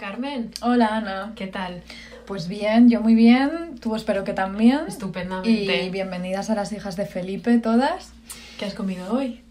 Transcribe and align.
Hola 0.00 0.08
Carmen. 0.12 0.50
Hola 0.62 0.96
Ana. 0.96 1.32
¿Qué 1.36 1.46
tal? 1.46 1.82
Pues 2.26 2.48
bien, 2.48 2.88
yo 2.88 3.02
muy 3.02 3.14
bien, 3.14 3.78
tú 3.80 3.94
espero 3.94 4.24
que 4.24 4.32
también. 4.32 4.80
Estupendamente. 4.88 5.84
Y 5.84 5.90
bienvenidas 5.90 6.48
a 6.48 6.54
las 6.54 6.72
hijas 6.72 6.96
de 6.96 7.04
Felipe 7.04 7.58
todas. 7.58 8.14
¿Qué 8.58 8.64
has 8.64 8.72
comido 8.72 9.12
hoy? 9.12 9.42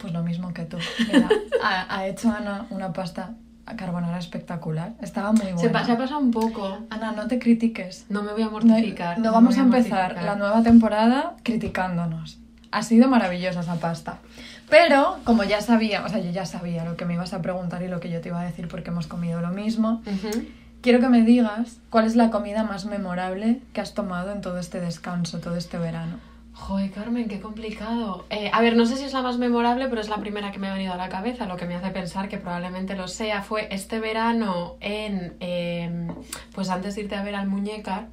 Pues 0.00 0.14
lo 0.14 0.22
mismo 0.22 0.54
que 0.54 0.64
tú. 0.64 0.78
Mira, 1.12 1.28
ha, 1.62 1.94
ha 1.94 2.06
hecho 2.06 2.30
Ana 2.30 2.64
una 2.70 2.94
pasta 2.94 3.34
carbonara 3.76 4.18
espectacular. 4.18 4.94
Estaba 5.02 5.32
muy 5.32 5.42
buena. 5.42 5.58
Se, 5.60 5.68
pa- 5.68 5.84
se 5.84 5.92
ha 5.92 5.98
pasado 5.98 6.20
un 6.20 6.30
poco. 6.30 6.78
Ana, 6.88 7.12
no 7.12 7.26
te 7.26 7.38
critiques. 7.38 8.06
No 8.08 8.22
me 8.22 8.32
voy 8.32 8.40
a 8.42 8.46
No, 8.46 8.52
mortificar. 8.52 9.18
no 9.18 9.24
me 9.24 9.30
vamos 9.30 9.58
a 9.58 9.60
empezar 9.60 9.98
mortificar. 10.14 10.24
la 10.24 10.36
nueva 10.36 10.62
temporada 10.62 11.34
criticándonos. 11.42 12.38
Ha 12.70 12.82
sido 12.82 13.08
maravillosa 13.08 13.60
esa 13.60 13.74
pasta. 13.74 14.18
Pero, 14.70 15.18
como 15.24 15.44
ya 15.44 15.60
sabía, 15.60 16.04
o 16.04 16.08
sea, 16.08 16.18
yo 16.18 16.30
ya 16.30 16.44
sabía 16.44 16.84
lo 16.84 16.96
que 16.96 17.04
me 17.04 17.14
ibas 17.14 17.32
a 17.32 17.42
preguntar 17.42 17.82
y 17.82 17.88
lo 17.88 18.00
que 18.00 18.10
yo 18.10 18.20
te 18.20 18.28
iba 18.28 18.40
a 18.40 18.44
decir 18.44 18.68
porque 18.68 18.90
hemos 18.90 19.06
comido 19.06 19.40
lo 19.40 19.48
mismo, 19.48 20.02
quiero 20.82 21.00
que 21.00 21.08
me 21.08 21.22
digas 21.22 21.78
cuál 21.90 22.06
es 22.06 22.16
la 22.16 22.30
comida 22.30 22.64
más 22.64 22.84
memorable 22.84 23.60
que 23.72 23.80
has 23.80 23.94
tomado 23.94 24.32
en 24.32 24.40
todo 24.40 24.58
este 24.58 24.80
descanso, 24.80 25.40
todo 25.40 25.56
este 25.56 25.78
verano. 25.78 26.18
Joder, 26.58 26.90
Carmen, 26.90 27.28
qué 27.28 27.40
complicado. 27.40 28.26
Eh, 28.30 28.50
a 28.52 28.60
ver, 28.60 28.76
no 28.76 28.84
sé 28.84 28.96
si 28.96 29.04
es 29.04 29.12
la 29.12 29.22
más 29.22 29.38
memorable, 29.38 29.86
pero 29.88 30.00
es 30.00 30.08
la 30.08 30.16
primera 30.16 30.50
que 30.50 30.58
me 30.58 30.68
ha 30.68 30.74
venido 30.74 30.92
a 30.92 30.96
la 30.96 31.08
cabeza. 31.08 31.46
Lo 31.46 31.56
que 31.56 31.66
me 31.66 31.76
hace 31.76 31.90
pensar 31.90 32.28
que 32.28 32.36
probablemente 32.36 32.96
lo 32.96 33.06
sea 33.06 33.42
fue 33.42 33.68
este 33.70 34.00
verano 34.00 34.74
en, 34.80 35.36
eh, 35.38 36.08
pues 36.52 36.68
antes 36.68 36.96
de 36.96 37.02
irte 37.02 37.14
a 37.14 37.22
ver 37.22 37.36
al 37.36 37.46
Muñecar, 37.46 38.08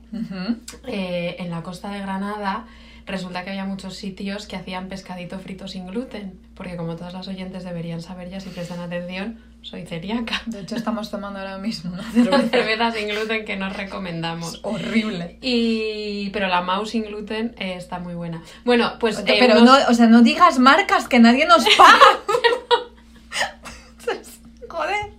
eh, 0.88 1.36
en 1.40 1.50
la 1.50 1.64
costa 1.64 1.90
de 1.90 2.00
Granada, 2.00 2.66
resulta 3.06 3.44
que 3.44 3.52
había 3.52 3.66
muchos 3.66 3.95
sitios 3.95 4.48
que 4.48 4.56
hacían 4.56 4.88
pescadito 4.88 5.39
frito 5.39 5.67
sin 5.67 5.88
gluten, 5.88 6.39
porque 6.56 6.75
como 6.75 6.95
todas 6.95 7.14
las 7.14 7.28
oyentes 7.28 7.64
deberían 7.64 8.02
saber 8.02 8.30
ya 8.30 8.39
si 8.39 8.50
prestan 8.50 8.80
atención, 8.80 9.39
soy 9.62 9.86
celíaca. 9.86 10.42
De 10.47 10.62
hecho, 10.62 10.75
estamos 10.75 11.12
tomando 11.12 11.39
ahora 11.39 11.58
mismo 11.58 11.94
una 11.94 12.03
Una 12.38 12.50
cerveza. 12.50 12.92
sin 12.92 13.08
gluten 13.09 13.45
que 13.45 13.56
nos 13.58 13.75
recomendamos. 13.75 14.56
Es 14.56 14.59
horrible. 14.64 15.38
Y... 15.42 16.30
Pero 16.31 16.47
la 16.47 16.62
Mau 16.62 16.86
sin 16.86 17.03
gluten 17.03 17.56
eh, 17.58 17.75
está 17.75 18.00
muy 18.00 18.14
buena. 18.16 18.42
Bueno, 18.64 18.94
pues... 19.00 19.19
eh, 19.19 19.23
Pero 19.40 19.62
unos- 19.62 19.84
no, 19.84 19.88
o 19.90 19.94
sea, 19.94 20.08
no 20.08 20.22
digas 20.22 20.59
marcas 20.59 21.08
que 21.08 21.19
nadie 21.19 21.45
nos 21.45 21.64
paga. 21.78 22.00
Joder. 24.69 25.14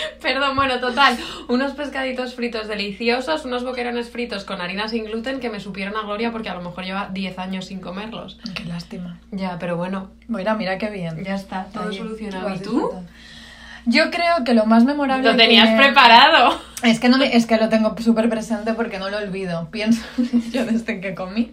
Perdón, 0.22 0.56
bueno, 0.56 0.78
total. 0.80 1.16
Unos 1.48 1.72
pescaditos 1.72 2.34
fritos 2.34 2.68
deliciosos, 2.68 3.44
unos 3.44 3.64
boquerones 3.64 4.10
fritos 4.10 4.44
con 4.44 4.60
harina 4.60 4.88
sin 4.88 5.04
gluten 5.04 5.40
que 5.40 5.50
me 5.50 5.60
supieron 5.60 5.96
a 5.96 6.02
gloria 6.02 6.30
porque 6.32 6.48
a 6.48 6.54
lo 6.54 6.62
mejor 6.62 6.84
lleva 6.84 7.08
10 7.12 7.38
años 7.38 7.66
sin 7.66 7.80
comerlos. 7.80 8.38
Qué 8.54 8.64
lástima. 8.64 9.18
Ya, 9.30 9.58
pero 9.58 9.76
bueno, 9.76 10.10
Mira, 10.28 10.54
mira 10.54 10.78
qué 10.78 10.90
bien. 10.90 11.24
ya 11.24 11.34
está, 11.34 11.64
todo 11.72 11.88
Ahí, 11.90 11.96
solucionado. 11.98 12.54
¿Y 12.54 12.58
tú? 12.60 12.90
Yo 13.86 14.10
creo 14.10 14.44
que 14.44 14.52
lo 14.54 14.66
más 14.66 14.84
memorable. 14.84 15.30
Lo 15.30 15.36
tenías 15.36 15.70
que- 15.70 15.76
preparado. 15.76 16.60
Es 16.82 17.00
que, 17.00 17.08
no 17.08 17.16
me- 17.18 17.34
es 17.34 17.46
que 17.46 17.56
lo 17.56 17.68
tengo 17.68 17.94
súper 17.98 18.28
presente 18.28 18.74
porque 18.74 18.98
no 18.98 19.08
lo 19.10 19.16
olvido. 19.18 19.68
Pienso 19.70 20.02
en 20.18 20.42
ello 20.46 20.66
desde 20.66 21.00
que 21.00 21.14
comí. 21.14 21.52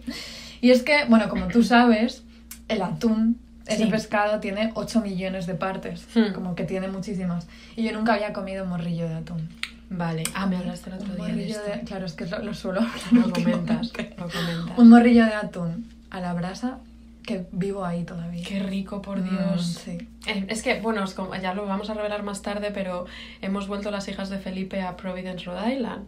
Y 0.60 0.70
es 0.70 0.82
que, 0.82 1.04
bueno, 1.08 1.28
como 1.28 1.48
tú 1.48 1.62
sabes, 1.62 2.24
el 2.68 2.82
atún, 2.82 3.38
ese 3.68 3.84
Sí. 3.84 3.90
pescado, 3.90 4.40
tiene 4.40 4.72
8 4.74 5.00
millones 5.00 5.46
de 5.46 5.54
partes. 5.54 6.06
Hmm. 6.14 6.32
Como 6.34 6.54
que 6.54 6.64
tiene 6.64 6.88
muchísimas. 6.88 7.46
Y 7.76 7.84
yo 7.84 7.92
nunca 7.92 8.14
había 8.14 8.32
comido 8.32 8.64
morrillo 8.64 9.08
de 9.08 9.14
atún. 9.14 9.48
Vale. 9.90 10.22
Ah, 10.34 10.46
me 10.46 10.56
hablaste 10.56 10.90
el 10.90 10.96
otro 10.96 11.06
día 11.14 11.24
de 11.24 11.32
morrillo 11.32 11.54
esto. 11.60 11.70
de. 11.70 11.80
Claro, 11.84 12.06
es 12.06 12.12
que 12.14 12.26
lo, 12.26 12.38
lo 12.40 12.52
suelo 12.54 12.80
hablar 12.80 13.26
Lo 13.26 13.32
comentas, 13.32 13.92
lo 14.18 14.28
comentas. 14.28 14.78
Un 14.78 14.88
morrillo 14.90 15.24
de 15.24 15.34
atún 15.34 15.86
a 16.10 16.20
la 16.20 16.34
brasa 16.34 16.78
que 17.24 17.46
vivo 17.52 17.84
ahí 17.84 18.04
todavía. 18.04 18.42
Qué 18.46 18.58
rico, 18.60 19.02
por 19.02 19.18
Mm, 19.20 19.28
Dios. 19.30 19.66
sí. 19.84 19.98
Eh, 20.26 20.46
Es 20.48 20.62
que, 20.62 20.80
bueno, 20.80 21.04
ya 21.42 21.52
lo 21.54 21.66
vamos 21.66 21.90
a 21.90 21.94
revelar 21.94 22.22
más 22.22 22.40
tarde, 22.42 22.70
pero 22.72 23.04
hemos 23.42 23.68
vuelto 23.68 23.90
las 23.90 24.08
hijas 24.08 24.30
de 24.30 24.38
Felipe 24.38 24.80
a 24.82 24.96
Providence, 24.96 25.44
Rhode 25.44 25.74
Island. 25.74 26.06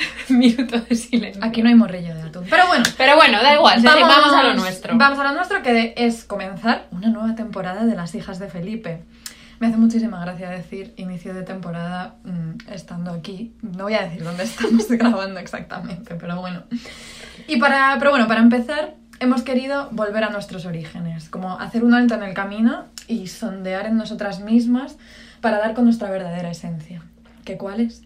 Minuto 0.28 0.80
de 0.80 0.94
silencio. 0.94 1.44
Aquí 1.44 1.62
no 1.62 1.68
hay 1.68 1.74
morrillo 1.74 2.14
de 2.14 2.22
atún. 2.22 2.46
Pero 2.48 2.66
bueno, 2.66 2.84
Pero 2.96 3.16
bueno, 3.16 3.42
da 3.42 3.54
igual, 3.54 3.80
se- 3.80 3.86
vamos, 3.86 4.32
a 4.32 4.42
lo 4.42 4.54
nuestro. 4.54 4.96
Vamos 4.96 5.18
a 5.18 5.24
lo 5.24 5.32
nuestro, 5.32 5.62
que 5.62 5.94
es 5.96 6.24
comenzar 6.24 6.86
una 6.90 7.08
nueva 7.08 7.34
temporada 7.34 7.84
de 7.84 7.94
Las 7.94 8.14
Hijas 8.14 8.38
de 8.38 8.48
Felipe. 8.48 9.04
Me 9.60 9.68
hace 9.68 9.76
muchísima 9.76 10.20
gracia 10.20 10.50
decir 10.50 10.92
inicio 10.96 11.34
de 11.34 11.42
temporada 11.42 12.16
mm, 12.24 12.70
estando 12.72 13.12
aquí. 13.12 13.54
No 13.62 13.84
voy 13.84 13.94
a 13.94 14.02
decir 14.02 14.24
dónde 14.24 14.42
estamos 14.44 14.88
grabando 14.88 15.38
exactamente, 15.38 16.14
pero 16.16 16.40
bueno. 16.40 16.64
Y 17.46 17.58
para, 17.58 17.94
pero 17.98 18.10
bueno, 18.10 18.26
para 18.26 18.40
empezar, 18.40 18.94
hemos 19.20 19.42
querido 19.42 19.88
volver 19.92 20.24
a 20.24 20.30
nuestros 20.30 20.66
orígenes, 20.66 21.28
como 21.28 21.60
hacer 21.60 21.84
un 21.84 21.94
alto 21.94 22.14
en 22.14 22.24
el 22.24 22.34
camino 22.34 22.86
y 23.06 23.28
sondear 23.28 23.86
en 23.86 23.96
nosotras 23.96 24.40
mismas 24.40 24.96
para 25.40 25.58
dar 25.58 25.74
con 25.74 25.84
nuestra 25.84 26.10
verdadera 26.10 26.50
esencia. 26.50 27.02
¿Qué 27.44 27.56
cuál 27.56 27.80
es? 27.80 28.02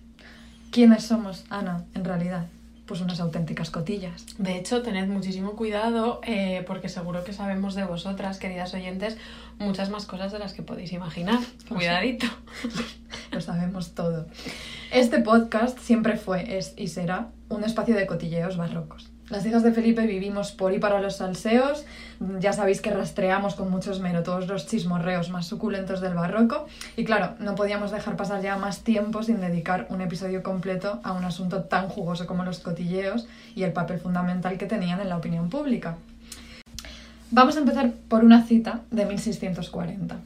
¿Quiénes 0.76 1.06
somos, 1.06 1.46
Ana, 1.48 1.86
en 1.94 2.04
realidad? 2.04 2.48
Pues 2.84 3.00
unas 3.00 3.18
auténticas 3.18 3.70
cotillas. 3.70 4.26
De 4.36 4.58
hecho, 4.58 4.82
tened 4.82 5.08
muchísimo 5.08 5.56
cuidado 5.56 6.20
eh, 6.22 6.64
porque 6.66 6.90
seguro 6.90 7.24
que 7.24 7.32
sabemos 7.32 7.74
de 7.74 7.84
vosotras, 7.84 8.38
queridas 8.38 8.74
oyentes, 8.74 9.16
muchas 9.58 9.88
más 9.88 10.04
cosas 10.04 10.32
de 10.32 10.38
las 10.38 10.52
que 10.52 10.60
podéis 10.62 10.92
imaginar. 10.92 11.38
Cuidadito. 11.66 12.26
Lo 13.32 13.40
sabemos 13.40 13.94
todo. 13.94 14.26
Este 14.92 15.18
podcast 15.20 15.78
siempre 15.78 16.18
fue, 16.18 16.58
es 16.58 16.74
y 16.76 16.88
será 16.88 17.30
un 17.48 17.64
espacio 17.64 17.96
de 17.96 18.06
cotilleos 18.06 18.58
barrocos. 18.58 19.10
Las 19.28 19.44
hijas 19.44 19.64
de 19.64 19.72
Felipe 19.72 20.06
vivimos 20.06 20.52
por 20.52 20.72
y 20.72 20.78
para 20.78 21.00
los 21.00 21.16
salseos. 21.16 21.84
Ya 22.38 22.52
sabéis 22.52 22.80
que 22.80 22.92
rastreamos 22.92 23.56
con 23.56 23.68
mucho 23.68 23.90
esmero 23.90 24.22
todos 24.22 24.46
los 24.46 24.68
chismorreos 24.68 25.30
más 25.30 25.46
suculentos 25.46 26.00
del 26.00 26.14
barroco. 26.14 26.66
Y 26.96 27.04
claro, 27.04 27.34
no 27.40 27.56
podíamos 27.56 27.90
dejar 27.90 28.16
pasar 28.16 28.40
ya 28.40 28.56
más 28.56 28.84
tiempo 28.84 29.24
sin 29.24 29.40
dedicar 29.40 29.88
un 29.90 30.00
episodio 30.00 30.44
completo 30.44 31.00
a 31.02 31.12
un 31.12 31.24
asunto 31.24 31.64
tan 31.64 31.88
jugoso 31.88 32.26
como 32.26 32.44
los 32.44 32.60
cotilleos 32.60 33.26
y 33.56 33.64
el 33.64 33.72
papel 33.72 33.98
fundamental 33.98 34.58
que 34.58 34.66
tenían 34.66 35.00
en 35.00 35.08
la 35.08 35.16
opinión 35.16 35.50
pública. 35.50 35.96
Vamos 37.32 37.56
a 37.56 37.60
empezar 37.60 37.90
por 38.08 38.24
una 38.24 38.44
cita 38.44 38.82
de 38.92 39.06
1640 39.06 40.18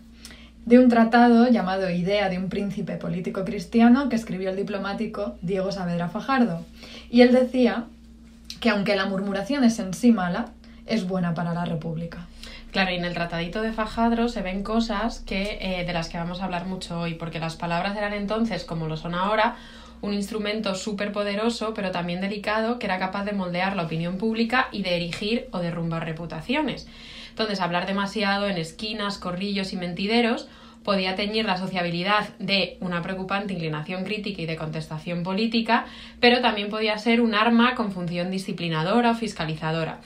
de 0.67 0.79
un 0.79 0.91
tratado 0.91 1.49
llamado 1.49 1.89
Idea 1.89 2.29
de 2.29 2.37
un 2.37 2.51
príncipe 2.51 2.97
político 2.97 3.47
cristiano 3.47 4.11
que 4.11 4.17
escribió 4.17 4.51
el 4.51 4.57
diplomático 4.57 5.37
Diego 5.41 5.73
Saavedra 5.73 6.11
Fajardo. 6.11 6.67
Y 7.11 7.23
él 7.23 7.33
decía 7.33 7.87
que 8.61 8.71
aunque 8.71 8.97
la 8.97 9.07
murmuración 9.07 9.65
es 9.65 9.79
en 9.79 9.95
sí 9.95 10.13
mala, 10.13 10.53
es 10.87 11.07
buena 11.09 11.35
para 11.35 11.55
la 11.55 11.65
República. 11.65 12.27
Claro, 12.71 12.93
y 12.93 12.97
en 12.97 13.05
el 13.05 13.15
tratadito 13.15 13.63
de 13.63 13.73
Fajadro 13.73 14.29
se 14.29 14.43
ven 14.43 14.63
cosas 14.63 15.21
que, 15.21 15.59
eh, 15.61 15.85
de 15.85 15.93
las 15.93 16.09
que 16.09 16.19
vamos 16.19 16.41
a 16.41 16.45
hablar 16.45 16.67
mucho 16.67 17.01
hoy, 17.01 17.15
porque 17.15 17.41
las 17.41 17.57
palabras 17.57 17.97
eran 17.97 18.13
entonces, 18.13 18.65
como 18.65 18.87
lo 18.87 18.97
son 18.97 19.15
ahora, 19.15 19.57
un 20.03 20.15
instrumento 20.15 20.75
súper 20.75 21.13
poderoso, 21.13 21.75
pero 21.75 21.91
también 21.91 22.21
delicado, 22.21 22.79
que 22.79 22.87
era 22.87 22.99
capaz 22.99 23.25
de 23.25 23.33
moldear 23.33 23.77
la 23.77 23.83
opinión 23.83 24.19
pública 24.19 24.69
y 24.73 24.83
de 24.83 24.97
erigir 24.97 25.49
o 25.51 25.59
derrumbar 25.59 26.05
reputaciones. 26.05 26.87
Entonces, 27.31 27.61
hablar 27.61 27.87
demasiado 27.87 28.47
en 28.47 28.57
esquinas, 28.57 29.19
corrillos 29.19 29.73
y 29.73 29.77
mentideros 29.77 30.49
podía 30.85 31.15
teñir 31.15 31.45
la 31.45 31.57
sociabilidad 31.57 32.29
de 32.39 32.79
una 32.81 33.03
preocupante 33.03 33.53
inclinación 33.53 34.05
crítica 34.05 34.43
y 34.43 34.47
de 34.47 34.57
contestación 34.57 35.23
política, 35.23 35.87
pero 36.21 36.41
también 36.41 36.71
podía 36.71 36.97
ser 36.99 37.21
un 37.21 37.35
arma 37.35 37.75
con 37.75 37.93
función 37.93 38.31
disciplinadora 38.31 39.13
o 39.13 39.15
fiscalizadora. 39.15 40.01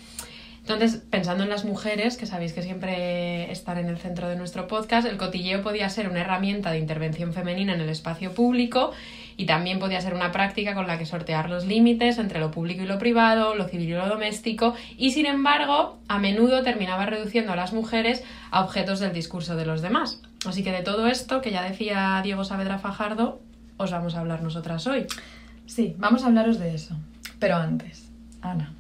Entonces, 0.65 1.03
pensando 1.11 1.45
en 1.45 1.51
las 1.51 1.67
mujeres, 1.67 2.17
que 2.17 2.25
sabéis 2.25 2.55
que 2.55 2.63
siempre 2.63 3.53
están 3.53 3.77
en 3.77 3.87
el 3.87 3.99
centro 3.99 4.31
de 4.31 4.37
nuestro 4.37 4.67
podcast, 4.67 5.07
el 5.07 5.19
cotilleo 5.19 5.61
podía 5.61 5.91
ser 5.91 6.09
una 6.09 6.23
herramienta 6.23 6.71
de 6.71 6.79
intervención 6.79 7.35
femenina 7.35 7.75
en 7.75 7.83
el 7.83 7.91
espacio 7.91 8.33
público 8.33 8.93
y 9.37 9.45
también 9.45 9.79
podía 9.79 10.01
ser 10.01 10.15
una 10.15 10.33
práctica 10.33 10.73
con 10.73 10.87
la 10.87 10.97
que 10.97 11.05
sortear 11.05 11.51
los 11.51 11.67
límites 11.67 12.17
entre 12.17 12.41
lo 12.41 12.51
público 12.51 12.83
y 12.83 12.87
lo 12.87 12.99
privado, 12.99 13.55
lo 13.55 13.69
civil 13.69 13.91
y 13.91 13.93
lo 13.93 14.09
doméstico, 14.09 14.75
y 14.97 15.11
sin 15.11 15.27
embargo, 15.27 15.99
a 16.09 16.19
menudo 16.19 16.63
terminaba 16.63 17.05
reduciendo 17.05 17.53
a 17.53 17.57
las 17.57 17.75
mujeres 17.75 18.25
a 18.51 18.65
objetos 18.65 19.01
del 19.01 19.13
discurso 19.13 19.57
de 19.57 19.67
los 19.67 19.83
demás. 19.83 20.23
Así 20.47 20.63
que 20.63 20.73
de 20.73 20.83
todo 20.83 21.07
esto, 21.07 21.41
que 21.41 21.51
ya 21.51 21.63
decía 21.63 22.21
Diego 22.23 22.45
Saavedra 22.45 22.79
Fajardo, 22.79 23.41
os 23.77 23.91
vamos 23.91 24.15
a 24.15 24.21
hablar 24.21 24.43
nosotras 24.43 24.87
hoy. 24.87 25.07
Sí, 25.67 25.95
vamos 25.99 26.25
a 26.25 26.27
hablaros 26.27 26.59
de 26.59 26.75
eso. 26.75 26.97
Pero 27.39 27.57
antes, 27.57 28.11
Ana, 28.43 28.73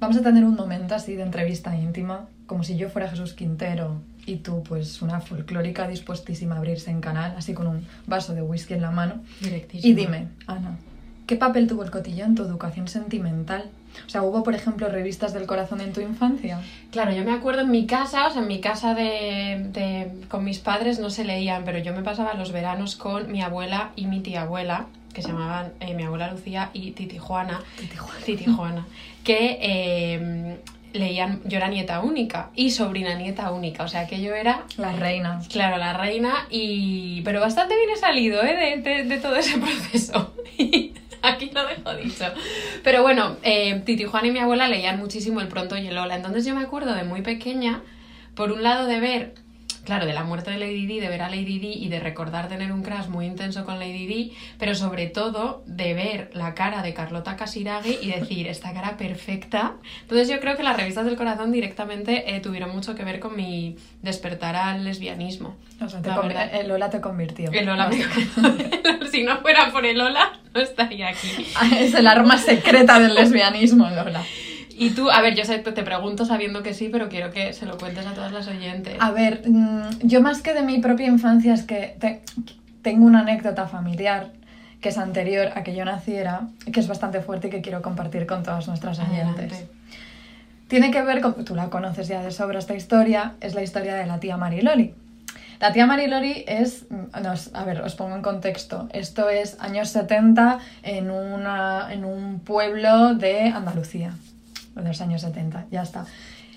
vamos 0.00 0.16
a 0.16 0.22
tener 0.22 0.44
un 0.44 0.54
momento 0.54 0.94
así 0.94 1.14
de 1.14 1.22
entrevista 1.22 1.76
íntima, 1.76 2.26
como 2.46 2.64
si 2.64 2.76
yo 2.76 2.88
fuera 2.88 3.08
Jesús 3.08 3.34
Quintero 3.34 4.02
y 4.26 4.36
tú, 4.36 4.62
pues, 4.62 5.02
una 5.02 5.20
folclórica 5.20 5.86
dispuestísima 5.86 6.54
a 6.54 6.58
abrirse 6.58 6.90
en 6.90 7.00
canal, 7.00 7.34
así 7.36 7.54
con 7.54 7.66
un 7.66 7.86
vaso 8.06 8.34
de 8.34 8.42
whisky 8.42 8.74
en 8.74 8.82
la 8.82 8.90
mano. 8.90 9.22
Directísimo. 9.40 9.92
Y 9.92 9.94
dime, 9.94 10.28
Ana, 10.46 10.78
¿qué 11.26 11.36
papel 11.36 11.66
tuvo 11.66 11.84
el 11.84 11.90
cotilleo 11.90 12.26
en 12.26 12.34
tu 12.34 12.42
educación 12.42 12.88
sentimental? 12.88 13.70
O 14.06 14.08
sea, 14.08 14.22
¿hubo, 14.22 14.42
por 14.42 14.54
ejemplo, 14.54 14.88
revistas 14.88 15.32
del 15.32 15.46
corazón 15.46 15.80
en 15.80 15.92
tu 15.92 16.00
infancia? 16.00 16.60
Claro, 16.90 17.12
yo 17.12 17.24
me 17.24 17.32
acuerdo 17.32 17.62
en 17.62 17.70
mi 17.70 17.86
casa, 17.86 18.26
o 18.26 18.30
sea, 18.30 18.42
en 18.42 18.48
mi 18.48 18.60
casa 18.60 18.94
de, 18.94 19.66
de- 19.72 20.10
con 20.28 20.44
mis 20.44 20.58
padres 20.58 20.98
no 20.98 21.10
se 21.10 21.24
leían, 21.24 21.64
pero 21.64 21.78
yo 21.78 21.92
me 21.94 22.02
pasaba 22.02 22.34
los 22.34 22.52
veranos 22.52 22.96
con 22.96 23.30
mi 23.32 23.42
abuela 23.42 23.90
y 23.96 24.06
mi 24.06 24.20
tía 24.20 24.42
abuela, 24.42 24.86
que 25.12 25.22
se 25.22 25.28
llamaban 25.28 25.72
eh, 25.80 25.94
mi 25.94 26.02
abuela 26.02 26.30
Lucía 26.32 26.70
y 26.72 26.90
Titi 26.92 27.18
Juana, 27.18 27.62
Titi 27.78 27.96
Juana. 27.96 28.20
Titi 28.24 28.44
Juana, 28.46 28.86
que 29.22 29.58
eh, 29.60 30.58
leían, 30.92 31.40
yo 31.44 31.56
era 31.58 31.68
nieta 31.68 32.00
única 32.00 32.50
y 32.54 32.70
sobrina 32.70 33.14
nieta 33.14 33.50
única, 33.52 33.84
o 33.84 33.88
sea 33.88 34.06
que 34.06 34.20
yo 34.20 34.34
era 34.34 34.62
La 34.76 34.92
reina. 34.92 35.40
Claro, 35.50 35.76
la 35.78 35.92
reina, 35.92 36.46
y... 36.50 37.22
pero 37.22 37.40
bastante 37.40 37.74
bien 37.76 37.90
he 37.90 37.96
salido 37.96 38.42
¿eh? 38.42 38.80
de, 38.82 38.90
de- 38.90 39.04
de 39.04 39.18
todo 39.18 39.36
ese 39.36 39.58
proceso. 39.58 40.34
Aquí 41.32 41.50
lo 41.54 41.66
dejo 41.66 41.94
dicho. 41.96 42.26
Pero 42.82 43.02
bueno, 43.02 43.36
eh, 43.42 43.82
Titi 43.84 44.04
Juan 44.04 44.26
y 44.26 44.30
mi 44.30 44.40
abuela 44.40 44.68
leían 44.68 44.98
muchísimo 44.98 45.40
El 45.40 45.48
Pronto 45.48 45.76
y 45.76 45.86
el 45.86 45.94
Lola. 45.94 46.16
Entonces 46.16 46.44
yo 46.44 46.54
me 46.54 46.62
acuerdo 46.62 46.94
de 46.94 47.04
muy 47.04 47.22
pequeña, 47.22 47.82
por 48.34 48.52
un 48.52 48.62
lado 48.62 48.86
de 48.86 49.00
ver, 49.00 49.34
claro, 49.84 50.06
de 50.06 50.12
la 50.12 50.24
muerte 50.24 50.50
de 50.50 50.58
Lady 50.58 50.86
Di, 50.86 51.00
de 51.00 51.08
ver 51.08 51.22
a 51.22 51.28
Lady 51.28 51.58
Di 51.58 51.72
y 51.74 51.88
de 51.88 52.00
recordar 52.00 52.48
tener 52.48 52.72
un 52.72 52.82
crush 52.82 53.06
muy 53.08 53.26
intenso 53.26 53.64
con 53.64 53.78
Lady 53.78 54.06
Di, 54.06 54.32
pero 54.58 54.74
sobre 54.74 55.06
todo 55.06 55.62
de 55.66 55.94
ver 55.94 56.30
la 56.34 56.54
cara 56.54 56.82
de 56.82 56.94
Carlota 56.94 57.36
Casiraghi 57.36 57.98
y 58.02 58.10
decir, 58.10 58.48
esta 58.48 58.72
cara 58.72 58.96
perfecta. 58.96 59.74
Entonces 60.02 60.28
yo 60.28 60.40
creo 60.40 60.56
que 60.56 60.62
las 60.62 60.76
revistas 60.76 61.04
del 61.04 61.16
corazón 61.16 61.52
directamente 61.52 62.34
eh, 62.34 62.40
tuvieron 62.40 62.70
mucho 62.74 62.94
que 62.94 63.04
ver 63.04 63.20
con 63.20 63.36
mi 63.36 63.76
despertar 64.02 64.56
al 64.56 64.84
lesbianismo. 64.84 65.56
O 65.80 65.88
sea, 65.88 66.00
te 66.02 66.10
el 66.60 66.68
Lola 66.68 66.90
te 66.90 67.00
convirtió. 67.00 67.50
El 67.52 67.66
Lola 67.66 67.88
me- 67.88 69.08
si 69.10 69.22
no 69.24 69.38
fuera 69.38 69.70
por 69.72 69.84
el 69.84 69.98
Lola, 69.98 70.32
no 70.54 70.60
estaría 70.60 71.08
aquí. 71.08 71.28
Es 71.78 71.94
el 71.94 72.06
arma 72.06 72.38
secreta 72.38 72.98
del 72.98 73.14
lesbianismo, 73.14 73.88
Lola. 73.90 74.22
Y 74.76 74.90
tú, 74.90 75.10
a 75.10 75.20
ver, 75.20 75.34
yo 75.34 75.44
sé, 75.44 75.58
te 75.58 75.82
pregunto 75.82 76.24
sabiendo 76.24 76.62
que 76.62 76.74
sí, 76.74 76.88
pero 76.90 77.08
quiero 77.08 77.30
que 77.30 77.52
se 77.52 77.64
lo 77.66 77.78
cuentes 77.78 78.06
a 78.06 78.12
todas 78.14 78.32
las 78.32 78.48
oyentes. 78.48 78.96
A 79.00 79.10
ver, 79.12 79.42
mm, 79.48 80.00
yo 80.02 80.20
más 80.20 80.42
que 80.42 80.52
de 80.52 80.62
mi 80.62 80.78
propia 80.78 81.06
infancia 81.06 81.54
es 81.54 81.62
que 81.62 81.96
te- 82.00 82.22
tengo 82.82 83.06
una 83.06 83.20
anécdota 83.20 83.66
familiar 83.68 84.32
que 84.80 84.88
es 84.90 84.98
anterior 84.98 85.50
a 85.54 85.62
que 85.62 85.74
yo 85.74 85.84
naciera, 85.84 86.48
que 86.70 86.80
es 86.80 86.88
bastante 86.88 87.20
fuerte 87.20 87.46
y 87.46 87.50
que 87.50 87.60
quiero 87.62 87.80
compartir 87.82 88.26
con 88.26 88.42
todas 88.42 88.66
nuestras 88.68 88.98
oyentes. 88.98 89.24
Adelante. 89.52 89.68
Tiene 90.68 90.90
que 90.90 91.02
ver 91.02 91.20
con, 91.20 91.44
tú 91.44 91.54
la 91.54 91.70
conoces 91.70 92.08
ya 92.08 92.22
de 92.22 92.30
sobra 92.32 92.58
esta 92.58 92.74
historia, 92.74 93.34
es 93.40 93.54
la 93.54 93.62
historia 93.62 93.94
de 93.94 94.06
la 94.06 94.18
tía 94.20 94.36
Mariloli. 94.36 94.94
La 95.60 95.72
tía 95.72 95.86
Mariloli 95.86 96.44
es, 96.48 96.86
mm, 96.90 97.22
nos- 97.22 97.54
a 97.54 97.64
ver, 97.64 97.80
os 97.82 97.94
pongo 97.94 98.16
en 98.16 98.22
contexto, 98.22 98.88
esto 98.92 99.28
es 99.30 99.56
años 99.60 99.88
70 99.90 100.58
en, 100.82 101.10
una, 101.10 101.88
en 101.92 102.04
un 102.04 102.40
pueblo 102.40 103.14
de 103.14 103.42
Andalucía, 103.48 104.12
de 104.74 104.88
los 104.88 105.00
años 105.00 105.22
70, 105.22 105.66
ya 105.70 105.82
está. 105.82 106.06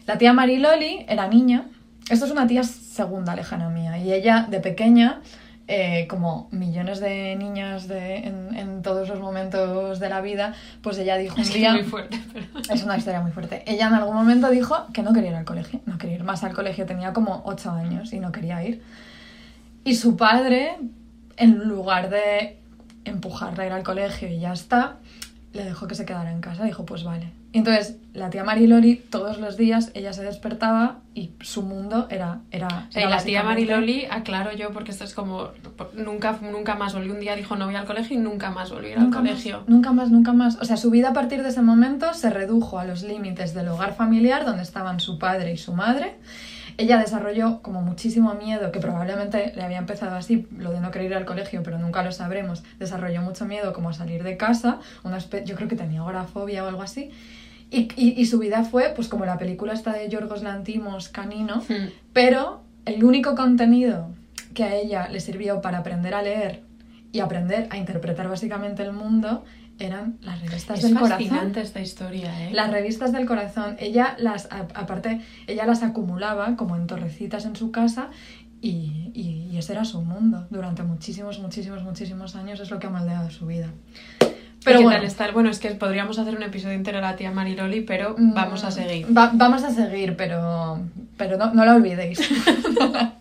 La 0.06 0.18
tía 0.18 0.34
Mariloli 0.34 1.06
era 1.08 1.28
niña, 1.28 1.66
esto 2.10 2.25
es 2.25 2.31
una 2.31 2.48
tía 2.48 2.64
segunda 2.64 3.36
lejana 3.36 3.69
mía, 3.69 3.98
y 3.98 4.14
ella 4.14 4.48
de 4.50 4.60
pequeña, 4.60 5.22
eh, 5.68 6.08
como 6.10 6.48
millones 6.52 7.02
de 7.02 7.36
niñas 7.36 7.90
de, 7.90 8.19
en, 8.19 8.56
en 8.56 8.81
todos 8.81 9.10
los 9.10 9.19
momentos 9.19 10.00
de 10.00 10.08
la 10.08 10.22
vida, 10.22 10.54
pues 10.81 10.98
ella 10.98 11.18
dijo 11.18 11.36
un 11.36 11.42
Es 11.42 11.52
que 11.52 11.58
día... 11.58 11.69
es 11.69 11.81
muy 11.81 11.84
fuerte, 11.84 12.22
pero... 12.34 12.46
Es 12.74 12.84
una 12.84 12.98
historia 12.98 13.19
muy 13.19 13.31
fuerte. 13.31 13.64
Ella 13.66 13.88
en 13.88 13.94
algún 13.96 14.16
momento 14.16 14.50
dijo 14.50 14.88
que 14.94 15.04
no 15.04 15.12
quería 15.12 15.31
ir 15.31 15.36
al 15.36 15.46
colegio, 15.46 15.81
no 15.86 15.98
quería 15.98 16.16
ir 16.16 16.24
más 16.24 16.44
al 16.46 16.54
colegio, 16.54 16.86
tenía 16.86 17.12
como 17.12 17.42
8 17.46 17.72
años 17.72 18.14
y 18.14 18.19
no 18.22 18.31
quería 18.31 18.64
ir. 18.64 18.81
Y 19.84 19.96
su 19.96 20.16
padre, 20.16 20.78
en 21.36 21.68
lugar 21.68 22.10
de 22.10 22.60
empujarla 23.04 23.64
a 23.64 23.68
ir 23.68 23.74
al 23.74 23.84
colegio 23.84 24.30
y 24.30 24.40
ya 24.40 24.54
está, 24.54 24.98
le 25.54 25.64
dejó 25.66 25.88
que 25.88 25.96
se 25.96 26.06
quedara 26.06 26.31
en 26.31 26.40
casa, 26.40 26.64
dijo 26.64 26.86
pues 26.86 27.04
vale. 27.04 27.31
Entonces 27.57 27.98
la 28.13 28.30
tía 28.30 28.44
Mariloli 28.44 28.95
todos 28.95 29.38
los 29.39 29.57
días 29.57 29.92
ella 29.94 30.12
se 30.12 30.24
despertaba 30.24 31.00
y 31.13 31.31
su 31.42 31.62
mundo 31.62 32.07
era... 32.09 32.39
era, 32.51 32.88
y 32.95 33.00
la 33.00 33.24
tía 33.24 33.44
Mariloli, 33.44 34.06
aclaro 34.09 34.51
yo, 34.54 34.71
porque 34.71 34.92
esto 34.92 35.04
es 35.04 35.13
como... 35.13 35.50
Nunca, 35.95 36.38
nunca 36.42 36.75
más 36.75 36.94
volví. 36.94 37.09
Un 37.12 37.19
día 37.19 37.36
dijo 37.36 37.56
no 37.56 37.65
voy 37.65 37.75
al 37.75 37.86
colegio 37.86 38.18
y 38.18 38.19
nunca 38.19 38.50
más 38.51 38.71
volví 38.71 38.94
al 38.94 39.00
Nunca 39.01 39.19
más, 39.21 39.30
colegio. 39.30 39.63
nunca 39.68 39.92
más, 39.92 40.09
nunca 40.09 40.33
más. 40.33 40.57
O 40.62 40.65
sea, 40.65 40.77
su 40.77 40.89
vida 40.89 41.09
a 41.09 41.13
partir 41.13 41.44
de 41.44 41.50
ese 41.50 41.62
momento 41.62 42.13
se 42.13 42.30
redujo 42.30 42.80
a 42.80 42.86
los 42.86 43.04
límites 43.04 43.54
del 43.54 43.68
hogar 43.69 43.95
familiar 43.95 44.45
donde 44.45 44.63
estaban 44.63 45.00
su 45.00 45.18
padre 45.19 45.54
y 45.54 45.57
su 45.57 45.74
madre. 45.74 46.15
Ella 46.80 47.00
desarrolló 47.00 47.63
como 47.63 47.81
muchísimo 47.81 48.36
miedo, 48.36 48.71
que 48.71 48.80
probablemente 48.80 49.51
le 49.56 49.63
había 49.63 49.80
empezado 49.80 50.15
así, 50.15 50.48
lo 50.56 50.71
de 50.71 50.80
no 50.80 50.92
querer 50.92 51.09
ir 51.09 51.18
al 51.18 51.25
colegio, 51.25 51.63
pero 51.63 51.80
nunca 51.80 52.04
lo 52.04 52.12
sabremos. 52.12 52.63
Desarrolló 52.77 53.24
mucho 53.24 53.45
miedo 53.45 53.74
como 53.74 53.89
a 53.89 53.94
salir 53.94 54.24
de 54.24 54.38
casa, 54.38 54.80
una 55.04 55.18
yo 55.18 55.56
creo 55.56 55.68
que 55.68 55.75
tenía 55.75 56.01
agorafobia 56.01 56.63
o 56.63 56.68
algo 56.68 56.83
así. 56.83 57.09
Y, 57.69 57.90
y- 57.96 58.14
y 58.18 58.25
su 58.25 58.40
vida 58.40 58.64
fue, 58.64 58.94
pues 58.96 59.08
como 59.10 59.25
la 59.25 59.38
película 59.38 59.74
esta 59.74 59.92
de 59.94 60.08
Yorgos 60.10 60.42
Lantimos, 60.44 61.10
Canino, 61.10 61.58
Hmm. 61.68 61.90
pero 62.14 62.62
el 62.86 63.04
único 63.04 63.36
contenido 63.36 64.10
que 64.54 64.64
a 64.64 64.75
ella 64.75 65.10
le 65.10 65.19
sirvió 65.19 65.62
para 65.62 65.80
aprender 65.80 66.14
a 66.14 66.22
leer 66.22 66.64
y 67.12 67.19
aprender 67.19 67.68
a 67.69 67.78
interpretar 67.78 68.28
básicamente 68.30 68.84
el 68.84 68.94
mundo 68.94 69.44
eran 69.80 70.18
las 70.22 70.42
revistas 70.42 70.80
Es 70.80 70.86
del 70.86 70.98
fascinante 70.98 71.28
corazón. 71.30 71.58
esta 71.62 71.81
historia, 71.81 72.48
¿eh? 72.48 72.52
Las 72.54 72.72
revistas 72.72 73.12
del 73.12 73.25
corazón, 73.28 73.75
ella 73.80 74.16
las, 74.18 74.48
a- 74.52 74.68
aparte, 74.74 75.22
ella 75.46 75.66
las 75.66 75.84
acumulaba 75.84 76.56
como 76.56 76.75
en 76.75 76.88
torrecitas 76.88 77.46
en 77.46 77.56
su 77.56 77.69
casa 77.72 78.10
y, 78.62 79.12
y- 79.14 79.50
y 79.52 79.58
ese 79.58 79.74
era 79.74 79.86
su 79.86 80.02
mundo. 80.02 80.48
Durante 80.50 80.81
muchísimos, 80.84 81.38
muchísimos, 81.40 81.84
muchísimos 81.84 82.36
años 82.36 82.60
es 82.60 82.72
lo 82.72 82.80
que 82.80 82.88
ha 82.88 82.90
moldeado 82.90 83.30
su 83.30 83.46
vida. 83.46 83.69
Pero 84.63 84.80
¿Qué 84.80 84.83
bueno, 84.83 85.00
tal 85.00 85.07
está? 85.07 85.31
Bueno, 85.31 85.50
es 85.50 85.59
que 85.59 85.69
podríamos 85.71 86.19
hacer 86.19 86.36
un 86.36 86.44
episodio 86.44 86.74
entero 86.75 86.98
a 86.98 87.01
la 87.01 87.15
tía 87.15 87.31
Mariloli, 87.31 87.81
pero 87.81 88.15
Mm, 88.18 88.33
vamos 88.33 88.63
a 88.63 88.71
seguir. 88.71 89.06
va- 89.15 89.31
vamos 89.33 89.63
a 89.63 89.71
seguir, 89.71 90.15
pero, 90.18 90.80
pero 91.15 91.38
no, 91.38 91.54
no 91.54 91.63
la 91.65 91.75
olvidéis. 91.75 92.19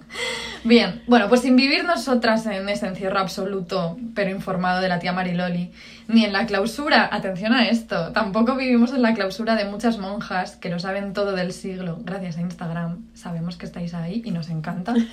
Bien, 0.65 1.03
bueno, 1.07 1.29
pues 1.29 1.43
sin 1.43 1.55
vivir 1.55 1.85
nosotras 1.85 2.45
en 2.47 2.69
ese 2.69 2.87
encierro 2.89 3.21
absoluto, 3.21 3.97
pero 4.15 4.31
informado 4.31 4.81
de 4.81 4.89
la 4.89 4.99
tía 4.99 5.13
Mariloli, 5.13 5.71
ni 6.09 6.25
en 6.25 6.33
la 6.33 6.47
clausura, 6.47 7.09
atención 7.13 7.53
a 7.53 7.69
esto, 7.69 8.11
tampoco 8.13 8.57
vivimos 8.57 8.93
en 8.93 9.03
la 9.03 9.15
clausura 9.15 9.55
de 9.55 9.65
muchas 9.67 9.99
monjas 9.99 10.57
que 10.57 10.69
lo 10.69 10.81
saben 10.81 11.13
todo 11.13 11.33
del 11.33 11.53
siglo, 11.53 11.99
gracias 12.03 12.39
a 12.39 12.41
Instagram. 12.41 12.99
Sabemos 13.15 13.57
que 13.57 13.67
estáis 13.67 13.95
ahí 13.95 14.23
y 14.25 14.31
nos 14.33 14.49
encanta. 14.49 14.95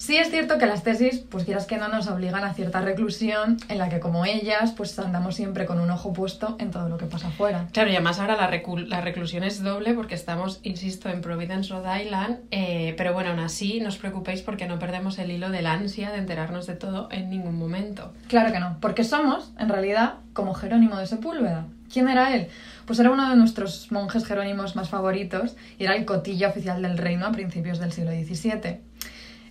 Sí 0.00 0.16
es 0.16 0.30
cierto 0.30 0.56
que 0.56 0.64
las 0.64 0.82
tesis, 0.82 1.18
pues 1.28 1.44
quieras 1.44 1.66
que 1.66 1.76
no, 1.76 1.88
nos 1.88 2.08
obligan 2.08 2.42
a 2.42 2.54
cierta 2.54 2.80
reclusión 2.80 3.58
en 3.68 3.76
la 3.76 3.90
que 3.90 4.00
como 4.00 4.24
ellas, 4.24 4.72
pues 4.74 4.98
andamos 4.98 5.34
siempre 5.34 5.66
con 5.66 5.78
un 5.78 5.90
ojo 5.90 6.14
puesto 6.14 6.56
en 6.58 6.70
todo 6.70 6.88
lo 6.88 6.96
que 6.96 7.04
pasa 7.04 7.28
afuera. 7.28 7.68
Claro, 7.70 7.90
y 7.90 7.96
además 7.96 8.18
ahora 8.18 8.34
la, 8.34 8.50
la 8.86 9.00
reclusión 9.02 9.44
es 9.44 9.62
doble 9.62 9.92
porque 9.92 10.14
estamos, 10.14 10.60
insisto, 10.62 11.10
en 11.10 11.20
Providence, 11.20 11.68
Rhode 11.68 12.02
Island, 12.02 12.38
eh, 12.50 12.94
pero 12.96 13.12
bueno, 13.12 13.28
aún 13.28 13.40
así 13.40 13.78
no 13.80 13.88
os 13.88 13.98
preocupéis 13.98 14.40
porque 14.40 14.66
no 14.66 14.78
perdemos 14.78 15.18
el 15.18 15.30
hilo 15.30 15.50
del 15.50 15.66
ansia 15.66 16.10
de 16.10 16.16
enterarnos 16.16 16.66
de 16.66 16.76
todo 16.76 17.08
en 17.12 17.28
ningún 17.28 17.58
momento. 17.58 18.14
Claro 18.28 18.54
que 18.54 18.58
no, 18.58 18.78
porque 18.80 19.04
somos, 19.04 19.52
en 19.58 19.68
realidad, 19.68 20.14
como 20.32 20.54
Jerónimo 20.54 20.96
de 20.96 21.08
Sepúlveda. 21.08 21.66
¿Quién 21.92 22.08
era 22.08 22.34
él? 22.34 22.48
Pues 22.86 22.98
era 23.00 23.10
uno 23.10 23.28
de 23.28 23.36
nuestros 23.36 23.92
monjes 23.92 24.24
jerónimos 24.24 24.76
más 24.76 24.88
favoritos 24.88 25.56
y 25.78 25.84
era 25.84 25.94
el 25.94 26.06
cotilla 26.06 26.48
oficial 26.48 26.80
del 26.80 26.96
reino 26.96 27.26
a 27.26 27.32
principios 27.32 27.80
del 27.80 27.92
siglo 27.92 28.12
XVII. 28.12 28.88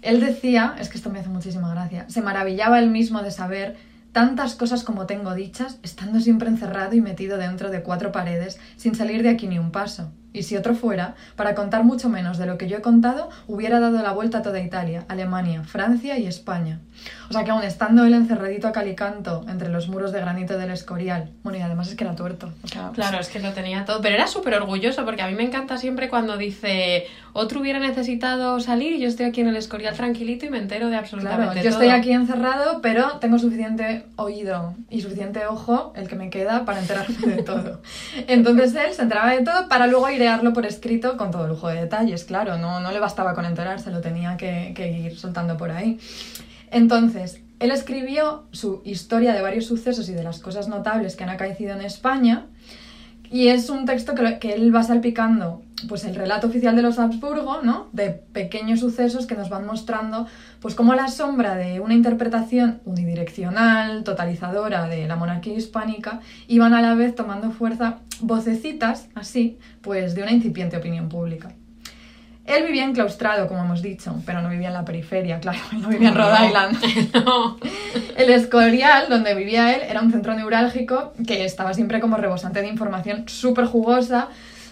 Él 0.01 0.19
decía, 0.19 0.75
es 0.79 0.89
que 0.89 0.97
esto 0.97 1.09
me 1.09 1.19
hace 1.19 1.29
muchísima 1.29 1.71
gracia, 1.71 2.05
se 2.09 2.21
maravillaba 2.21 2.79
él 2.79 2.89
mismo 2.89 3.21
de 3.21 3.31
saber 3.31 3.77
tantas 4.11 4.55
cosas 4.55 4.83
como 4.83 5.05
tengo 5.05 5.35
dichas, 5.35 5.79
estando 5.83 6.19
siempre 6.19 6.49
encerrado 6.49 6.95
y 6.95 7.01
metido 7.01 7.37
dentro 7.37 7.69
de 7.69 7.83
cuatro 7.83 8.11
paredes, 8.11 8.59
sin 8.75 8.95
salir 8.95 9.23
de 9.23 9.29
aquí 9.29 9.47
ni 9.47 9.59
un 9.59 9.71
paso. 9.71 10.11
Y 10.33 10.43
si 10.43 10.55
otro 10.57 10.75
fuera, 10.75 11.15
para 11.35 11.55
contar 11.55 11.83
mucho 11.83 12.07
menos 12.09 12.37
de 12.37 12.45
lo 12.45 12.57
que 12.57 12.67
yo 12.67 12.77
he 12.77 12.81
contado, 12.81 13.29
hubiera 13.47 13.79
dado 13.79 14.01
la 14.01 14.11
vuelta 14.11 14.39
a 14.39 14.41
toda 14.41 14.59
Italia, 14.59 15.05
Alemania, 15.07 15.63
Francia 15.63 16.17
y 16.19 16.27
España. 16.27 16.79
O 17.29 17.33
sea 17.33 17.43
que 17.43 17.51
aún 17.51 17.63
estando 17.63 18.03
él 18.05 18.13
encerradito 18.13 18.67
a 18.67 18.71
calicanto 18.71 19.45
entre 19.47 19.69
los 19.69 19.87
muros 19.87 20.11
de 20.11 20.19
granito 20.19 20.57
del 20.57 20.71
Escorial, 20.71 21.29
bueno, 21.43 21.57
y 21.57 21.61
además 21.61 21.87
es 21.89 21.95
que 21.95 22.03
era 22.03 22.15
tuerto. 22.15 22.51
O 22.63 22.67
sea, 22.67 22.91
Claro, 22.93 23.19
es 23.19 23.29
que 23.29 23.39
lo 23.39 23.53
tenía 23.53 23.85
todo, 23.85 24.01
pero 24.01 24.15
era 24.15 24.27
súper 24.27 24.55
orgulloso 24.55 25.05
porque 25.05 25.21
a 25.21 25.27
mí 25.27 25.35
me 25.35 25.43
encanta 25.43 25.77
siempre 25.77 26.09
cuando 26.09 26.37
dice 26.37 27.05
otro 27.33 27.61
hubiera 27.61 27.79
necesitado 27.79 28.59
salir 28.59 28.93
y 28.93 28.99
yo 28.99 29.07
estoy 29.07 29.25
aquí 29.27 29.41
en 29.41 29.47
el 29.47 29.55
Escorial 29.55 29.95
tranquilito 29.95 30.45
y 30.45 30.49
me 30.49 30.57
entero 30.57 30.89
de 30.89 30.97
absolutamente 30.97 31.45
Claro, 31.53 31.55
yo 31.63 31.69
todo. 31.71 31.81
estoy 31.83 31.89
aquí 31.97 32.11
encerrado, 32.11 32.81
pero 32.81 33.17
tengo 33.19 33.37
suficiente 33.39 34.05
oído 34.15 34.75
y 34.89 35.01
suficiente 35.01 35.45
ojo, 35.45 35.93
el 35.95 36.07
que 36.07 36.15
me 36.15 36.29
queda, 36.29 36.65
para 36.65 36.79
enterarme 36.79 37.15
de 37.35 37.43
todo. 37.43 37.81
Entonces 38.27 38.75
él 38.75 38.93
se 38.93 39.03
enteraba 39.03 39.31
de 39.31 39.43
todo 39.43 39.67
para 39.69 39.87
luego 39.87 40.09
airearlo 40.19 40.53
por 40.53 40.65
escrito 40.65 41.17
con 41.17 41.31
todo 41.31 41.47
lujo 41.47 41.69
de 41.69 41.81
detalles, 41.81 42.25
claro, 42.25 42.57
no, 42.57 42.79
no 42.79 42.91
le 42.91 42.99
bastaba 42.99 43.33
con 43.33 43.45
enterarse, 43.45 43.91
lo 43.91 44.01
tenía 44.01 44.37
que, 44.37 44.73
que 44.75 44.91
ir 44.91 45.17
soltando 45.17 45.57
por 45.57 45.71
ahí. 45.71 45.99
Entonces, 46.71 47.41
él 47.59 47.71
escribió 47.71 48.43
su 48.51 48.81
historia 48.83 49.33
de 49.33 49.41
varios 49.41 49.65
sucesos 49.65 50.09
y 50.09 50.13
de 50.13 50.23
las 50.23 50.39
cosas 50.39 50.67
notables 50.67 51.15
que 51.15 51.23
han 51.23 51.29
acaecido 51.29 51.73
en 51.73 51.81
España, 51.81 52.45
y 53.29 53.47
es 53.47 53.69
un 53.69 53.85
texto 53.85 54.15
que, 54.15 54.39
que 54.39 54.53
él 54.53 54.75
va 54.75 54.83
salpicando 54.83 55.61
pues 55.87 56.03
el 56.03 56.15
relato 56.15 56.47
oficial 56.47 56.75
de 56.75 56.81
los 56.81 56.99
Habsburgo, 56.99 57.61
¿no? 57.61 57.87
De 57.93 58.09
pequeños 58.09 58.81
sucesos 58.81 59.27
que 59.27 59.35
nos 59.35 59.49
van 59.49 59.65
mostrando 59.65 60.27
pues 60.59 60.75
cómo 60.75 60.93
la 60.93 61.07
sombra 61.07 61.55
de 61.55 61.79
una 61.79 61.93
interpretación 61.93 62.81
unidireccional, 62.85 64.03
totalizadora 64.03 64.87
de 64.87 65.07
la 65.07 65.15
monarquía 65.15 65.55
hispánica, 65.55 66.19
iban 66.47 66.73
a 66.73 66.81
la 66.81 66.95
vez 66.95 67.15
tomando 67.15 67.51
fuerza 67.51 67.99
vocecitas, 68.21 69.07
así, 69.15 69.57
pues 69.81 70.15
de 70.15 70.23
una 70.23 70.31
incipiente 70.31 70.75
opinión 70.75 71.07
pública. 71.07 71.53
Él 72.49 72.65
vivía 72.65 72.83
enclaustrado, 72.83 73.47
como 73.47 73.63
hemos 73.63 73.81
dicho, 73.81 74.15
pero 74.25 74.41
no 74.41 74.49
vivía 74.49 74.69
en 74.69 74.73
la 74.73 74.83
periferia, 74.85 75.39
claro, 75.39 75.59
no 75.71 75.87
vivía 75.87 76.09
en 76.09 76.15
Rhode 76.15 76.39
No. 76.39 76.45
Island. 76.47 77.13
No. 77.13 77.57
El 78.17 78.29
Escorial, 78.31 79.05
donde 79.09 79.35
vivía 79.35 79.75
él, 79.75 79.81
era 79.87 80.01
un 80.01 80.11
centro 80.11 80.33
neurálgico 80.33 81.13
que 81.25 81.45
estaba 81.45 81.73
siempre 81.73 81.99
como 81.99 82.17
rebosante 82.17 82.61
de 82.61 82.67
información 82.67 83.23
súper 83.27 83.65
jugosa, 83.65 84.29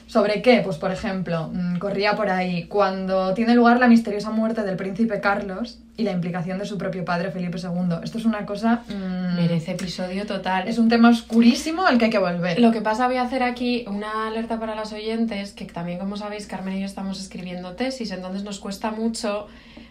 ¿Sobre 0.07 0.41
qué? 0.41 0.61
Pues 0.63 0.77
por 0.77 0.91
ejemplo, 0.91 1.49
mm, 1.51 1.79
corría 1.79 2.15
por 2.15 2.29
ahí 2.29 2.63
cuando 2.67 3.33
tiene 3.33 3.53
lugar 3.55 3.77
la 3.77 3.89
misteriosa 3.89 4.31
muerte 4.31 4.63
del 4.63 4.77
príncipe 4.77 5.19
Carlos 5.19 5.79
y 5.97 6.03
la 6.03 6.11
implicación 6.11 6.59
de 6.59 6.65
su 6.65 6.77
propio 6.77 7.03
padre 7.03 7.31
Felipe 7.31 7.57
II. 7.57 7.95
Esto 8.03 8.19
es 8.19 8.25
una 8.25 8.45
cosa... 8.45 8.83
mm, 8.87 9.35
Merece 9.35 9.71
episodio 9.71 10.25
total. 10.25 10.67
es 10.67 10.77
un 10.77 10.89
tema 10.89 11.09
oscurísimo 11.09 11.85
al 11.85 11.97
que 11.97 12.05
hay 12.05 12.11
que 12.11 12.19
volver. 12.19 12.59
Lo 12.59 12.71
que 12.71 12.81
pasa, 12.81 13.07
voy 13.07 13.17
a 13.17 13.23
hacer 13.23 13.43
aquí 13.43 13.83
una 13.87 14.27
alerta 14.27 14.59
para 14.59 14.75
las 14.75 14.93
oyentes, 14.93 15.53
que 15.53 15.65
también, 15.65 15.97
como 15.99 16.15
sabéis, 16.17 16.47
Carmen 16.47 16.75
y 16.77 16.79
yo 16.81 16.85
estamos 16.85 17.19
escribiendo 17.19 17.73
tesis, 17.73 18.11
entonces 18.11 18.43
nos 18.43 18.59
cuesta 18.59 18.91
mucho, 18.91 19.47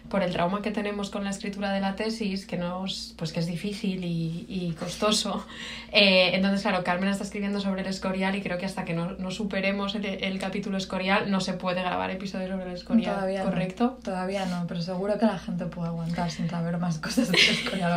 por 0.09 0.23
el 0.23 0.31
trauma 0.31 0.61
que 0.61 0.71
tenemos 0.71 1.09
con 1.09 1.25
la 1.25 1.29
escritura 1.31 1.71
de 1.73 1.81
la 1.81 1.95
tesis, 1.95 2.45
que, 2.45 2.55
nos, 2.57 3.13
pues 3.17 3.33
que 3.33 3.41
es 3.41 3.45
difícil 3.45 4.03
y, 4.05 4.45
y 4.47 4.71
costoso. 4.79 5.45
Eh, 5.91 6.31
entonces, 6.33 6.61
claro, 6.61 6.81
Carmen 6.83 7.09
está 7.09 7.23
escribiendo 7.25 7.59
sobre 7.59 7.81
el 7.81 7.87
escorial 7.87 8.35
y 8.35 8.41
creo 8.41 8.57
que 8.57 8.65
hasta 8.65 8.85
que 8.85 8.93
no, 8.93 9.11
no 9.13 9.31
superemos 9.31 9.95
el, 9.95 10.05
el 10.05 10.39
capítulo 10.39 10.77
escorial 10.77 11.29
no 11.29 11.41
se 11.41 11.53
puede 11.53 11.81
grabar 11.81 12.09
episodios 12.11 12.49
sobre 12.51 12.65
el 12.67 12.73
escorial, 12.73 13.15
Todavía 13.15 13.43
no. 13.43 13.49
¿correcto? 13.49 13.97
Todavía 14.01 14.45
no, 14.45 14.65
pero 14.67 14.81
seguro 14.81 15.17
que 15.19 15.25
la 15.25 15.39
gente 15.39 15.65
puede 15.65 15.89
aguantar 15.97 16.29
sin 16.29 16.49
saber 16.49 16.77
más 16.77 16.97
cosas 16.99 17.31
de 17.31 17.37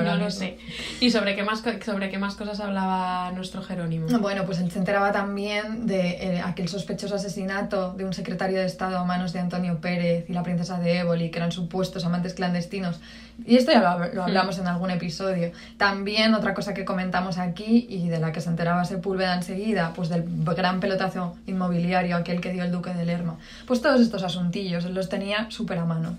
No 0.04 0.16
lo 0.16 0.30
sé. 0.30 0.58
¿Y 1.00 1.10
sobre 1.10 1.36
qué, 1.36 1.42
más, 1.42 1.62
sobre 1.84 2.10
qué 2.10 2.18
más 2.18 2.34
cosas 2.34 2.60
hablaba 2.60 3.30
nuestro 3.32 3.62
Jerónimo? 3.62 4.06
Bueno, 4.18 4.44
pues 4.46 4.58
él 4.58 4.70
se 4.70 4.78
enteraba 4.78 5.12
también 5.12 5.86
de 5.86 6.10
eh, 6.10 6.42
aquel 6.44 6.68
sospechoso 6.68 7.14
asesinato 7.14 7.92
de 7.92 8.04
un 8.04 8.12
secretario 8.12 8.58
de 8.58 8.64
Estado 8.64 8.98
a 8.98 9.04
manos 9.04 9.32
de 9.32 9.40
Antonio 9.40 9.80
Pérez 9.80 10.24
y 10.28 10.32
la 10.32 10.42
princesa 10.42 10.78
de 10.78 11.00
Éboli, 11.00 11.30
que 11.30 11.38
eran 11.38 11.52
supuestos 11.52 12.04
amantes 12.04 12.34
clandestinos. 12.34 13.00
Y 13.46 13.56
esto 13.56 13.72
ya 13.72 13.80
lo, 13.80 14.12
lo 14.12 14.24
hablamos 14.24 14.58
en 14.58 14.66
algún 14.66 14.90
episodio. 14.90 15.52
También 15.76 16.34
otra 16.34 16.54
cosa 16.54 16.74
que 16.74 16.84
comentamos 16.84 17.38
aquí 17.38 17.86
y 17.88 18.08
de 18.08 18.20
la 18.20 18.32
que 18.32 18.40
se 18.40 18.48
enteraba 18.50 18.84
Sepúlveda 18.84 19.34
enseguida, 19.34 19.92
pues 19.94 20.08
del 20.08 20.24
gran 20.44 20.80
pelotazo 20.80 21.36
inmobiliario, 21.46 22.16
aquel 22.16 22.40
que 22.40 22.52
dio 22.52 22.64
el 22.64 22.72
duque 22.72 22.92
de 22.92 23.04
Lerma. 23.04 23.36
Pues 23.66 23.80
todos 23.80 24.00
estos 24.00 24.22
asuntillos, 24.22 24.84
los 24.84 25.08
tenía 25.08 25.50
súper 25.50 25.78
a 25.78 25.84
mano. 25.84 26.16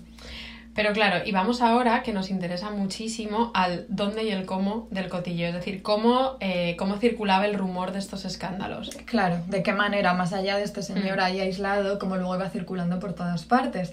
Pero 0.74 0.92
claro, 0.92 1.22
y 1.26 1.32
vamos 1.32 1.60
ahora, 1.60 2.02
que 2.02 2.14
nos 2.14 2.30
interesa 2.30 2.70
muchísimo, 2.70 3.50
al 3.54 3.84
dónde 3.88 4.24
y 4.24 4.30
el 4.30 4.46
cómo 4.46 4.88
del 4.90 5.08
cotilleo, 5.10 5.48
es 5.48 5.54
decir, 5.54 5.82
cómo, 5.82 6.36
eh, 6.40 6.76
cómo 6.78 6.96
circulaba 6.96 7.44
el 7.46 7.54
rumor 7.54 7.92
de 7.92 7.98
estos 7.98 8.24
escándalos. 8.24 8.90
Claro, 9.04 9.40
de 9.48 9.62
qué 9.62 9.74
manera, 9.74 10.14
más 10.14 10.32
allá 10.32 10.56
de 10.56 10.64
este 10.64 10.82
señor 10.82 11.18
Mm. 11.18 11.20
ahí 11.20 11.40
aislado, 11.40 11.98
como 11.98 12.16
luego 12.16 12.34
iba 12.36 12.48
circulando 12.48 12.98
por 13.00 13.12
todas 13.12 13.44
partes. 13.44 13.92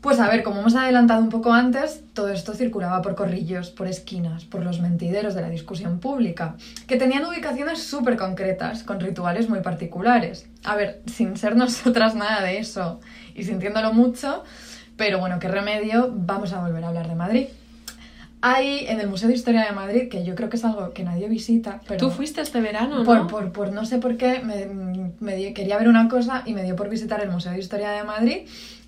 Pues 0.00 0.20
a 0.20 0.28
ver, 0.28 0.44
como 0.44 0.60
hemos 0.60 0.76
adelantado 0.76 1.20
un 1.20 1.28
poco 1.28 1.52
antes, 1.52 2.04
todo 2.14 2.28
esto 2.28 2.54
circulaba 2.54 3.02
por 3.02 3.16
corrillos, 3.16 3.70
por 3.70 3.88
esquinas, 3.88 4.44
por 4.44 4.62
los 4.62 4.80
mentideros 4.80 5.34
de 5.34 5.40
la 5.40 5.50
discusión 5.50 5.98
pública, 5.98 6.54
que 6.86 6.96
tenían 6.96 7.24
ubicaciones 7.24 7.82
súper 7.82 8.16
concretas, 8.16 8.84
con 8.84 9.00
rituales 9.00 9.48
muy 9.48 9.60
particulares. 9.60 10.46
A 10.62 10.76
ver, 10.76 11.02
sin 11.06 11.36
ser 11.36 11.56
nosotras 11.56 12.14
nada 12.14 12.42
de 12.42 12.58
eso 12.58 13.00
y 13.34 13.42
sintiéndolo 13.42 13.92
mucho, 13.92 14.44
pero 14.98 15.18
bueno, 15.18 15.38
qué 15.38 15.48
remedio, 15.48 16.12
vamos 16.14 16.52
a 16.52 16.60
volver 16.60 16.84
a 16.84 16.88
hablar 16.88 17.08
de 17.08 17.14
Madrid. 17.14 17.46
Hay 18.40 18.86
en 18.86 19.00
el 19.00 19.08
Museo 19.08 19.28
de 19.28 19.34
Historia 19.34 19.64
de 19.64 19.72
Madrid, 19.72 20.08
que 20.08 20.24
yo 20.24 20.34
creo 20.36 20.48
que 20.48 20.56
es 20.56 20.64
algo 20.64 20.92
que 20.92 21.02
nadie 21.02 21.28
visita, 21.28 21.80
pero... 21.88 21.98
Tú 21.98 22.10
fuiste 22.10 22.40
este 22.40 22.60
verano, 22.60 22.98
¿no? 22.98 23.04
Por, 23.04 23.26
por, 23.26 23.50
por 23.52 23.72
no 23.72 23.84
sé 23.84 23.98
por 23.98 24.16
qué, 24.16 24.40
me, 25.20 25.52
quería 25.54 25.76
ver 25.76 25.88
una 25.88 26.08
cosa 26.08 26.42
y 26.46 26.52
me 26.54 26.62
dio 26.62 26.76
por 26.76 26.88
visitar 26.88 27.20
el 27.20 27.30
Museo 27.30 27.50
de 27.52 27.58
Historia 27.58 27.90
de 27.90 28.04
Madrid 28.04 28.38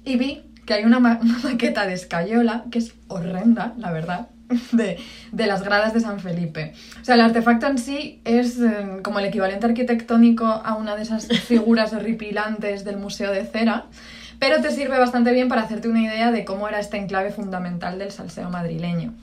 y 0.04 0.16
vi 0.16 0.42
que 0.66 0.74
hay 0.74 0.84
una, 0.84 1.00
ma- 1.00 1.18
una 1.22 1.38
maqueta 1.38 1.84
de 1.86 1.94
escayola 1.94 2.64
que 2.70 2.78
es 2.78 2.92
horrenda, 3.08 3.74
la 3.76 3.90
verdad, 3.90 4.28
de, 4.72 4.98
de 5.32 5.46
las 5.48 5.64
gradas 5.64 5.94
de 5.94 6.00
San 6.00 6.20
Felipe. 6.20 6.72
O 7.00 7.04
sea, 7.04 7.16
el 7.16 7.20
artefacto 7.20 7.66
en 7.66 7.78
sí 7.78 8.20
es 8.24 8.60
eh, 8.60 9.00
como 9.02 9.18
el 9.18 9.24
equivalente 9.24 9.66
arquitectónico 9.66 10.46
a 10.46 10.76
una 10.76 10.94
de 10.94 11.02
esas 11.02 11.26
figuras 11.26 11.92
horripilantes 11.92 12.84
del 12.84 12.98
Museo 12.98 13.32
de 13.32 13.44
Cera, 13.46 13.86
pero 14.40 14.60
te 14.60 14.72
sirve 14.72 14.98
bastante 14.98 15.32
bien 15.32 15.48
para 15.48 15.62
hacerte 15.62 15.88
una 15.88 16.02
idea 16.02 16.32
de 16.32 16.44
cómo 16.44 16.68
era 16.68 16.80
este 16.80 16.96
enclave 16.96 17.30
fundamental 17.30 17.98
del 18.00 18.10
salseo 18.10 18.50
madrileño. 18.50 19.14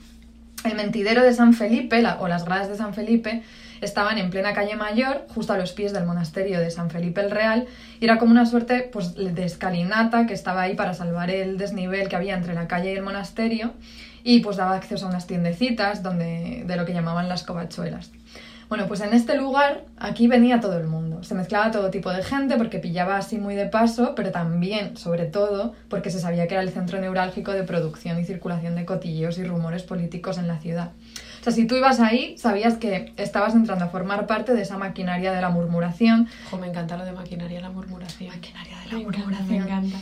El 0.64 0.74
mentidero 0.74 1.22
de 1.22 1.34
San 1.34 1.52
Felipe, 1.52 2.00
la- 2.00 2.18
o 2.20 2.28
las 2.28 2.44
gradas 2.46 2.68
de 2.68 2.76
San 2.76 2.94
Felipe, 2.94 3.42
estaban 3.80 4.18
en 4.18 4.30
plena 4.30 4.54
calle 4.54 4.74
mayor, 4.74 5.26
justo 5.28 5.52
a 5.52 5.58
los 5.58 5.72
pies 5.72 5.92
del 5.92 6.04
monasterio 6.04 6.58
de 6.58 6.70
San 6.70 6.90
Felipe 6.90 7.20
el 7.20 7.30
Real, 7.30 7.66
y 8.00 8.04
era 8.04 8.18
como 8.18 8.32
una 8.32 8.44
suerte 8.46 8.88
pues, 8.92 9.14
de 9.14 9.44
escalinata 9.44 10.26
que 10.26 10.34
estaba 10.34 10.62
ahí 10.62 10.74
para 10.74 10.94
salvar 10.94 11.30
el 11.30 11.58
desnivel 11.58 12.08
que 12.08 12.16
había 12.16 12.34
entre 12.34 12.54
la 12.54 12.66
calle 12.66 12.92
y 12.92 12.96
el 12.96 13.02
monasterio, 13.02 13.72
y 14.24 14.40
pues 14.40 14.56
daba 14.56 14.74
acceso 14.76 15.06
a 15.06 15.10
unas 15.10 15.26
tiendecitas 15.28 16.02
donde, 16.02 16.64
de 16.66 16.76
lo 16.76 16.84
que 16.86 16.92
llamaban 16.92 17.28
las 17.28 17.44
covachuelas. 17.44 18.10
Bueno, 18.68 18.86
pues 18.86 19.00
en 19.00 19.14
este 19.14 19.34
lugar, 19.36 19.84
aquí 19.96 20.28
venía 20.28 20.60
todo 20.60 20.76
el 20.78 20.86
mundo. 20.86 21.22
Se 21.22 21.34
mezclaba 21.34 21.70
todo 21.70 21.90
tipo 21.90 22.10
de 22.10 22.22
gente 22.22 22.56
porque 22.56 22.78
pillaba 22.78 23.16
así 23.16 23.38
muy 23.38 23.54
de 23.54 23.64
paso, 23.66 24.14
pero 24.14 24.30
también, 24.30 24.96
sobre 24.96 25.24
todo, 25.24 25.74
porque 25.88 26.10
se 26.10 26.20
sabía 26.20 26.46
que 26.46 26.54
era 26.54 26.62
el 26.62 26.68
centro 26.70 27.00
neurálgico 27.00 27.52
de 27.52 27.62
producción 27.62 28.20
y 28.20 28.24
circulación 28.24 28.74
de 28.74 28.84
cotilleos 28.84 29.38
y 29.38 29.44
rumores 29.44 29.84
políticos 29.84 30.36
en 30.36 30.48
la 30.48 30.58
ciudad. 30.58 30.90
O 31.40 31.44
sea, 31.44 31.52
si 31.52 31.66
tú 31.66 31.76
ibas 31.76 31.98
ahí, 32.00 32.36
sabías 32.36 32.74
que 32.76 33.14
estabas 33.16 33.54
entrando 33.54 33.86
a 33.86 33.88
formar 33.88 34.26
parte 34.26 34.52
de 34.54 34.62
esa 34.62 34.76
maquinaria 34.76 35.32
de 35.32 35.40
la 35.40 35.48
murmuración. 35.48 36.28
Me 36.60 36.66
encanta 36.66 36.98
lo 36.98 37.06
de 37.06 37.12
maquinaria, 37.12 37.60
la 37.62 37.70
murmuración. 37.70 38.28
Maquinaria 38.34 38.76
de 38.80 38.86
la 38.86 38.92
Me 38.94 39.00
encanta, 39.00 39.18
murmuración. 39.18 39.48
me 39.48 39.56
encanta. 39.64 39.98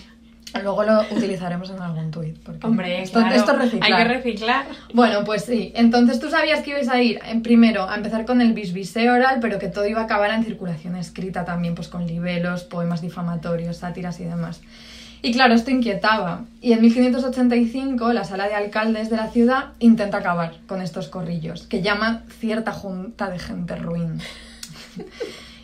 Luego 0.62 0.82
lo 0.84 1.02
utilizaremos 1.10 1.70
en 1.70 1.80
algún 1.80 2.10
tuit. 2.10 2.38
porque 2.42 2.66
Hombre, 2.66 3.02
esto, 3.02 3.20
claro, 3.20 3.34
esto 3.34 3.52
es 3.52 3.58
reciclar. 3.58 3.92
hay 3.92 4.02
que 4.02 4.14
reciclar. 4.14 4.66
Bueno, 4.92 5.24
pues 5.24 5.44
sí. 5.44 5.72
Entonces 5.74 6.20
tú 6.20 6.30
sabías 6.30 6.62
que 6.62 6.70
ibas 6.70 6.88
a 6.88 7.00
ir 7.00 7.20
en 7.26 7.42
primero 7.42 7.88
a 7.88 7.96
empezar 7.96 8.24
con 8.24 8.40
el 8.40 8.52
bisbiseo 8.52 9.14
oral, 9.14 9.38
pero 9.40 9.58
que 9.58 9.68
todo 9.68 9.86
iba 9.86 10.00
a 10.00 10.04
acabar 10.04 10.30
en 10.30 10.44
circulación 10.44 10.96
escrita 10.96 11.44
también, 11.44 11.74
pues 11.74 11.88
con 11.88 12.06
libelos, 12.06 12.64
poemas 12.64 13.00
difamatorios, 13.00 13.78
sátiras 13.78 14.20
y 14.20 14.24
demás. 14.24 14.60
Y 15.22 15.32
claro, 15.32 15.54
esto 15.54 15.70
inquietaba. 15.70 16.44
Y 16.60 16.72
en 16.72 16.82
1585 16.82 18.12
la 18.12 18.24
sala 18.24 18.48
de 18.48 18.54
alcaldes 18.54 19.10
de 19.10 19.16
la 19.16 19.28
ciudad 19.28 19.72
intenta 19.78 20.18
acabar 20.18 20.54
con 20.66 20.80
estos 20.82 21.08
corrillos, 21.08 21.62
que 21.62 21.82
llaman 21.82 22.24
cierta 22.38 22.72
junta 22.72 23.28
de 23.30 23.38
gente 23.38 23.76
ruin. 23.76 24.20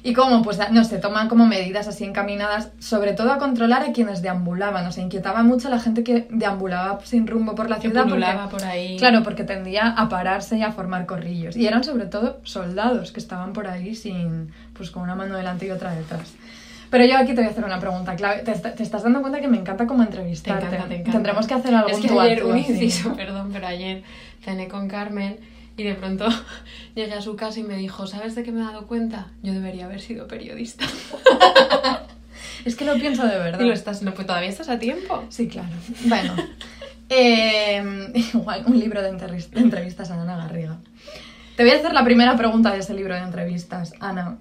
¿Y 0.05 0.15
cómo? 0.15 0.43
Pues 0.43 0.59
no 0.73 0.83
sé, 0.85 0.99
toman 0.99 1.29
como 1.29 1.47
medidas 1.47 1.87
así 1.87 2.03
encaminadas, 2.05 2.71
sobre 2.81 3.13
todo 3.13 3.31
a 3.33 3.39
controlar 3.39 3.83
a 3.85 3.93
quienes 3.93 4.21
deambulaban. 4.21 4.85
O 4.87 4.91
sea, 4.93 5.05
inquietaba 5.05 5.45
mucho 5.45 5.69
a 5.69 5.71
la 5.71 5.79
gente 5.79 6.03
que 6.03 6.27
deambulaba 6.29 6.99
sin 7.05 7.27
rumbo 7.29 7.55
por 7.55 7.71
la 7.71 7.77
Que 7.77 7.83
ciudad. 7.83 8.07
porque- 8.09 8.27
por 8.51 8.65
ahí. 8.65 8.97
Claro, 8.99 9.23
porque 9.23 9.45
tendía 9.45 9.89
a 9.91 10.09
pararse 10.09 10.57
y 10.59 10.63
a 10.63 10.73
formar 10.73 11.07
corrillos. 11.07 11.57
Y 11.57 11.67
eran 11.69 11.85
sobre 11.85 12.07
todo 12.07 12.41
soldados 12.43 13.13
que 13.13 13.21
estaban 13.21 13.53
por 13.53 13.69
ahí 13.69 13.95
sin, 13.95 14.53
pues 14.75 14.91
con 14.91 15.05
una 15.05 15.15
mano 15.15 15.37
delante 15.37 15.67
y 15.67 15.71
otra 15.71 15.95
detrás. 15.95 16.35
Pero 16.91 17.05
yo 17.07 17.17
aquí 17.17 17.29
te 17.29 17.37
voy 17.37 17.47
a 17.47 17.51
hacer 17.51 17.65
una 17.65 17.79
pregunta 17.79 18.17
clave. 18.17 18.43
Te, 18.43 18.53
te 18.53 18.83
estás 18.83 19.05
dando 19.05 19.21
cuenta 19.21 19.41
que 19.41 19.49
me 19.49 19.57
encanta 19.57 19.87
como 19.87 20.03
Te 20.03 20.09
entrevistarte. 20.11 20.67
encanta, 20.67 20.89
te 20.89 20.95
encanta. 20.97 21.13
Tendremos 21.13 21.47
que 21.47 21.55
hacer 21.55 21.75
algún 21.75 21.93
Es 21.93 22.01
que 22.01 22.19
ayer, 22.21 22.45
un 22.45 22.59
inciso, 22.59 23.15
perdón, 23.17 23.51
pero 23.53 23.67
ayer 23.69 24.03
cené 24.43 24.67
con 24.69 24.89
Carmen 24.89 25.39
y 25.77 25.83
de 25.85 25.95
pronto 25.95 26.27
llegué 26.95 27.15
a 27.15 27.21
su 27.21 27.37
casa 27.37 27.61
y 27.61 27.63
me 27.63 27.77
dijo, 27.77 28.07
¿sabes 28.07 28.35
de 28.35 28.43
qué 28.43 28.53
me 28.53 28.61
he 28.61 28.65
dado 28.65 28.87
cuenta? 28.87 29.29
Yo 29.43 29.53
debería 29.53 29.87
haber 29.87 30.01
sido 30.01 30.27
periodista. 30.29 30.87
Es 32.65 32.77
que 32.77 32.85
lo 32.85 32.95
pienso 32.95 33.27
de 33.27 33.39
verdad. 33.39 33.61
Estás, 33.73 34.03
no, 34.03 34.15
pues 34.15 34.25
todavía 34.25 34.49
estás 34.49 34.69
a 34.69 34.79
tiempo. 34.79 35.25
Sí, 35.31 35.49
claro. 35.49 35.75
Bueno, 36.05 36.35
eh, 37.09 37.83
igual 38.15 38.63
un 38.67 38.79
libro 38.79 39.03
de 39.03 39.09
entrevistas 39.09 40.11
a 40.13 40.23
Ana 40.23 40.37
Garriga. 40.37 40.79
Te 41.57 41.65
voy 41.65 41.73
a 41.73 41.77
hacer 41.77 41.93
la 41.93 42.05
primera 42.05 42.37
pregunta 42.37 42.73
de 42.73 42.79
ese 42.79 42.95
libro 42.95 43.15
de 43.15 43.23
entrevistas. 43.23 43.95
Ana, 43.99 44.39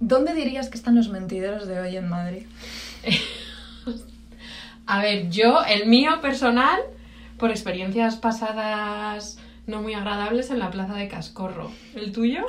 ¿dónde 0.00 0.34
dirías 0.34 0.68
que 0.70 0.76
están 0.76 0.96
los 0.96 1.08
mentideros 1.08 1.68
de 1.68 1.78
hoy 1.78 1.96
en 1.96 2.08
Madrid? 2.08 2.46
A 4.86 5.00
ver, 5.00 5.30
yo, 5.30 5.62
el 5.62 5.86
mío 5.86 6.20
personal, 6.20 6.80
por 7.38 7.50
experiencias 7.50 8.16
pasadas 8.16 9.38
no 9.70 9.80
muy 9.80 9.94
agradables 9.94 10.50
en 10.50 10.58
la 10.58 10.70
plaza 10.70 10.94
de 10.94 11.08
Cascorro. 11.08 11.70
¿El 11.94 12.12
tuyo? 12.12 12.42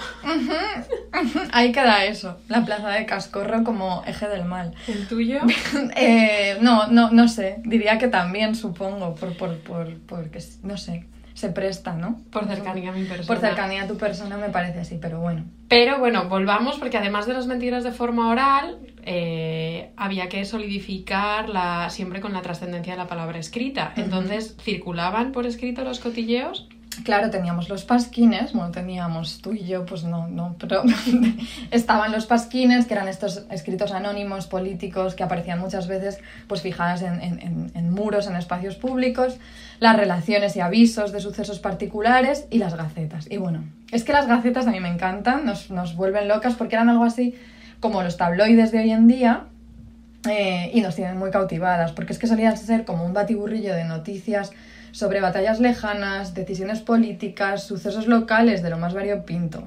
Ahí 1.53 1.71
queda 1.71 2.05
eso, 2.05 2.39
la 2.49 2.65
plaza 2.65 2.89
de 2.89 3.05
Cascorro 3.05 3.63
como 3.63 4.03
eje 4.05 4.27
del 4.27 4.45
mal. 4.45 4.73
¿El 4.87 5.07
tuyo? 5.07 5.39
Eh, 5.95 6.57
no, 6.61 6.87
no, 6.87 7.11
no 7.11 7.27
sé, 7.27 7.61
diría 7.63 7.97
que 7.97 8.07
también, 8.07 8.55
supongo, 8.55 9.15
por, 9.15 9.35
por, 9.37 9.57
por, 9.59 9.97
porque, 10.01 10.39
no 10.63 10.77
sé, 10.77 11.05
se 11.33 11.49
presta, 11.49 11.93
¿no? 11.93 12.21
Por 12.31 12.47
cercanía 12.47 12.89
a 12.89 12.93
mi 12.93 13.03
persona. 13.03 13.27
Por 13.27 13.39
cercanía 13.39 13.83
a 13.83 13.87
tu 13.87 13.97
persona 13.97 14.37
me 14.37 14.49
parece 14.49 14.79
así, 14.79 14.97
pero 15.01 15.19
bueno. 15.19 15.45
Pero 15.67 15.99
bueno, 15.99 16.27
volvamos 16.27 16.77
porque 16.77 16.97
además 16.97 17.25
de 17.25 17.33
las 17.33 17.47
mentiras 17.47 17.83
de 17.83 17.91
forma 17.91 18.29
oral, 18.29 18.79
eh, 19.03 19.91
había 19.95 20.29
que 20.29 20.45
solidificar 20.45 21.49
la, 21.49 21.89
siempre 21.89 22.19
con 22.19 22.33
la 22.33 22.41
trascendencia 22.41 22.93
de 22.93 22.97
la 22.97 23.07
palabra 23.07 23.39
escrita. 23.39 23.93
Entonces, 23.95 24.55
¿circulaban 24.61 25.31
por 25.31 25.45
escrito 25.45 25.83
los 25.83 25.99
cotilleos? 25.99 26.67
Claro, 27.05 27.29
teníamos 27.29 27.69
los 27.69 27.86
pasquines, 27.86 28.51
bueno, 28.53 28.69
teníamos 28.71 29.41
tú 29.41 29.53
y 29.53 29.63
yo, 29.65 29.86
pues 29.86 30.03
no, 30.03 30.27
no, 30.27 30.55
pero 30.60 30.83
estaban 31.71 32.12
los 32.12 32.25
pasquines, 32.25 32.86
que 32.86 32.93
eran 32.93 33.07
estos 33.07 33.45
escritos 33.50 33.91
anónimos 33.93 34.45
políticos 34.45 35.15
que 35.15 35.24
aparecían 35.24 35.60
muchas 35.60 35.88
veces 35.88 36.19
pues 36.48 36.62
fijadas 36.62 37.01
en, 37.01 37.21
en- 37.21 37.71
en- 37.74 37.89
muros, 37.91 38.27
en 38.27 38.36
espacios 38.36 38.75
públicos, 38.75 39.38
las 39.79 39.95
relaciones 39.95 40.55
y 40.57 40.60
avisos 40.60 41.12
de 41.13 41.21
sucesos 41.21 41.60
particulares 41.60 42.45
y 42.51 42.57
las 42.60 42.75
gacetas. 42.75 43.25
Y 43.31 43.38
bueno, 43.38 43.63
es 43.91 44.03
que 44.03 44.12
las 44.13 44.27
gacetas 44.27 44.67
a 44.67 44.71
mí 44.71 44.79
me 44.81 44.89
encantan, 44.89 45.45
nos, 45.45 45.71
nos 45.71 45.95
vuelven 45.95 46.27
locas 46.27 46.55
porque 46.55 46.75
eran 46.75 46.89
algo 46.89 47.05
así 47.05 47.36
como 47.79 48.03
los 48.03 48.17
tabloides 48.17 48.71
de 48.71 48.79
hoy 48.79 48.91
en 48.91 49.07
día, 49.07 49.45
eh, 50.29 50.69
y 50.74 50.81
nos 50.81 50.95
tienen 50.95 51.17
muy 51.17 51.31
cautivadas, 51.31 51.93
porque 51.93 52.13
es 52.13 52.19
que 52.19 52.27
solían 52.27 52.55
ser 52.57 52.86
como 52.86 53.05
un 53.05 53.13
batiburrillo 53.13 53.74
de 53.74 53.86
noticias 53.86 54.51
sobre 54.91 55.21
batallas 55.21 55.60
lejanas, 55.60 56.33
decisiones 56.33 56.79
políticas, 56.79 57.65
sucesos 57.65 58.07
locales 58.07 58.62
de 58.62 58.69
lo 58.69 58.77
más 58.77 58.93
variopinto. 58.93 59.63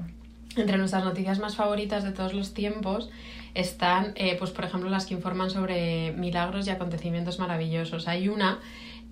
Entre 0.55 0.77
nuestras 0.77 1.03
noticias 1.03 1.39
más 1.39 1.55
favoritas 1.55 2.03
de 2.03 2.11
todos 2.11 2.33
los 2.33 2.53
tiempos 2.53 3.09
están, 3.53 4.13
eh, 4.15 4.35
pues 4.37 4.51
por 4.51 4.65
ejemplo, 4.65 4.89
las 4.89 5.05
que 5.05 5.13
informan 5.13 5.49
sobre 5.49 6.11
milagros 6.13 6.67
y 6.67 6.69
acontecimientos 6.69 7.39
maravillosos. 7.39 8.07
Hay 8.07 8.29
una 8.29 8.59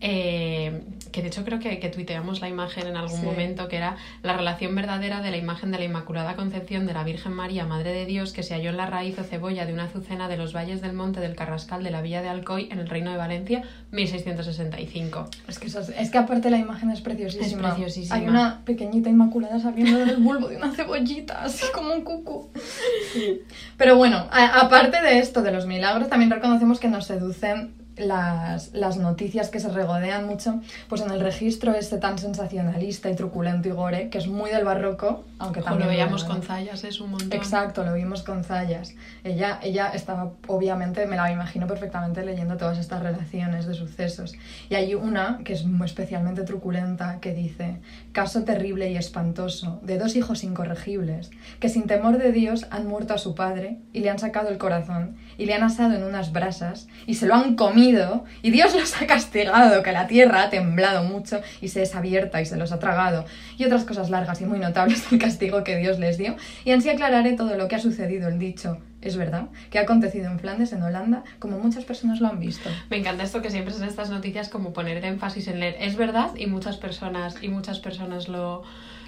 eh, 0.02 0.82
que 1.12 1.22
de 1.22 1.28
hecho 1.30 1.46
creo 1.46 1.60
que, 1.60 1.80
que, 1.80 1.90
tuiteamos 1.90 2.42
la 2.42 2.50
imagen 2.50 2.88
en 2.88 2.98
algún 2.98 3.20
Sí. 3.20 3.26
momento, 3.26 3.68
que 3.68 3.78
era 3.78 3.96
la 4.22 4.34
relación 4.36 4.74
verdadera 4.76 5.22
de 5.22 5.32
la 5.32 5.38
imagen 5.38 5.72
de 5.72 5.78
la 5.78 5.86
Inmaculada 5.86 6.36
Concepción 6.36 6.86
de 6.86 6.94
la 6.94 7.04
Virgen 7.04 7.32
María, 7.34 7.66
Madre 7.66 7.94
de 7.94 8.06
Dios, 8.06 8.34
que 8.34 8.44
se 8.44 8.54
halló 8.56 8.72
en 8.72 8.78
la 8.78 8.86
raíz 8.88 9.18
o 9.20 9.24
cebolla 9.24 9.66
de 9.66 9.74
una 9.74 9.86
azucena 9.86 10.28
de 10.28 10.38
los 10.38 10.54
valles 10.54 10.82
del 10.82 10.94
Monte 10.94 11.20
del 11.20 11.36
Carrascal 11.36 11.84
de 11.84 11.92
la 11.92 12.02
Villa 12.02 12.22
de 12.22 12.30
Alcoy 12.30 12.68
en 12.72 12.80
el 12.80 12.90
Reino 12.90 13.12
de 13.12 13.18
Valencia, 13.18 13.64
1665. 13.92 15.30
Es 15.48 15.60
que, 15.60 15.68
esas- 15.68 15.90
es 15.90 16.10
que 16.10 16.18
aparte 16.18 16.50
la 16.50 16.58
imagen 16.58 16.90
es 16.92 17.02
preciosísima. 17.02 17.70
Es 17.70 17.74
preciosísima. 17.76 18.16
Hay 18.16 18.28
una 18.28 18.62
pequeñita 18.66 19.10
inmaculada 19.10 19.60
saliendo 19.60 20.00
del 20.00 20.18
bulbo 20.18 20.48
de 20.50 20.58
una 20.58 20.72
cebollita, 20.72 21.44
así 21.44 21.66
como 21.74 21.94
un 21.94 22.02
cucu. 22.04 22.50
Pero 23.78 23.96
bueno, 23.98 24.28
a- 24.32 24.60
aparte 24.62 25.02
de 25.02 25.20
esto, 25.20 25.42
de 25.44 25.52
los 25.52 25.66
milagros, 25.68 26.10
también 26.10 26.32
reconocemos 26.32 26.80
que 26.80 26.88
nos 26.88 27.06
seducen 27.06 27.74
las, 27.98 28.74
las 28.74 28.98
noticias 28.98 29.50
que 29.50 29.60
se 29.60 29.70
regodean 29.70 30.26
mucho 30.26 30.62
pues 30.90 31.02
en 31.02 31.12
el 31.12 31.20
registro 31.20 31.74
este 31.74 31.98
tan 31.98 32.18
sensacionalista 32.18 33.10
y 33.10 33.16
truculento 33.16 33.70
y 33.70 33.72
gore, 33.72 34.10
que 34.10 34.18
es 34.18 34.28
muy 34.28 34.52
del 34.52 34.66
barroco, 34.66 35.24
aunque 35.44 35.62
también... 35.62 35.88
lo 35.88 35.94
veíamos 35.94 36.24
con 36.24 36.42
Zayas, 36.42 36.84
es 36.84 37.00
un 37.00 37.12
montón. 37.12 37.34
Exacto, 37.34 37.84
lo 37.84 37.94
vimos 37.94 38.24
con 38.24 38.44
Zayas. 38.44 38.96
Ella, 39.24 39.60
ella 39.62 39.90
estaba, 39.94 40.32
obviamente, 40.48 41.06
me 41.06 41.16
la 41.16 41.32
imagino 41.32 41.68
perfectamente 41.68 42.26
leyendo 42.26 42.58
todas 42.58 42.78
estas 42.78 43.02
relaciones 43.02 43.66
de 43.66 43.74
sucesos. 43.74 44.34
Y 44.70 44.76
hay 44.76 44.96
una 44.96 45.40
que 45.44 45.54
es 45.54 45.66
muy 45.66 45.86
especialmente 45.86 46.44
truculenta 46.44 47.20
que 47.20 47.34
dice, 47.34 47.80
caso 48.12 48.44
terrible 48.44 48.92
y 48.92 48.98
espantoso 48.98 49.80
de 49.84 49.98
dos 49.98 50.16
hijos 50.16 50.44
incorregibles 50.44 51.32
que 51.60 51.70
sin 51.70 51.88
temor 51.88 52.18
de 52.18 52.32
Dios 52.32 52.68
han 52.72 52.88
muerto 52.88 53.14
a 53.14 53.18
su 53.18 53.36
padre 53.36 53.78
y 53.92 54.00
le 54.00 54.10
han 54.10 54.20
sacado 54.20 54.50
el 54.50 54.58
corazón 54.58 55.16
y 55.38 55.46
le 55.46 55.54
han 55.54 55.64
asado 55.64 55.94
en 55.94 56.04
unas 56.04 56.32
brasas 56.32 56.88
y 57.06 57.16
se 57.16 57.26
lo 57.26 57.36
han 57.36 57.56
comido 57.56 58.26
y 58.42 58.52
Dios 58.52 58.76
los 58.76 59.02
ha 59.02 59.08
castigado, 59.08 59.84
que 59.84 59.92
la 59.92 60.08
tierra 60.08 60.44
ha 60.44 60.50
temblado 60.50 61.04
mucho 61.04 61.42
y 61.62 61.70
se 61.70 61.84
es 61.84 61.96
abierta 61.96 62.42
y 62.42 62.46
se 62.46 62.58
los 62.58 62.72
ha 62.72 62.80
tragado 62.80 63.26
y 63.58 63.66
otras 63.66 63.84
cosas 63.84 64.10
largas 64.10 64.42
y 64.42 64.46
muy 64.46 64.60
notables 64.60 65.10
del 65.10 65.20
que 65.38 65.78
Dios 65.78 66.00
les 66.00 66.18
dio 66.18 66.36
y 66.66 66.72
así 66.72 66.90
aclararé 66.90 67.34
todo 67.34 67.56
lo 67.58 67.68
que 67.68 67.76
ha 67.76 67.80
sucedido 67.80 68.28
el 68.28 68.40
dicho 68.40 68.78
es 69.04 69.18
verdad 69.18 69.48
que 69.70 69.80
ha 69.80 69.82
acontecido 69.82 70.28
en 70.28 70.40
Flandes 70.40 70.72
en 70.72 70.82
Holanda 70.82 71.24
como 71.40 71.60
muchas 71.60 71.84
personas 71.84 72.22
lo 72.22 72.28
han 72.28 72.40
visto 72.40 72.70
Me 72.90 72.98
encanta 72.98 73.24
esto 73.24 73.42
que 73.42 73.52
siempre 73.52 73.74
son 73.74 73.88
estas 73.88 74.10
noticias 74.10 74.50
como 74.50 74.74
poner 74.74 74.98
el 74.98 75.04
énfasis 75.04 75.48
en 75.48 75.60
leer. 75.60 75.76
Es 75.80 75.96
verdad 75.96 76.32
y 76.38 76.48
muchas 76.48 76.78
personas, 76.78 77.36
y 77.42 77.50
muchas 77.50 77.80
personas 77.80 78.28
lo, 78.28 78.64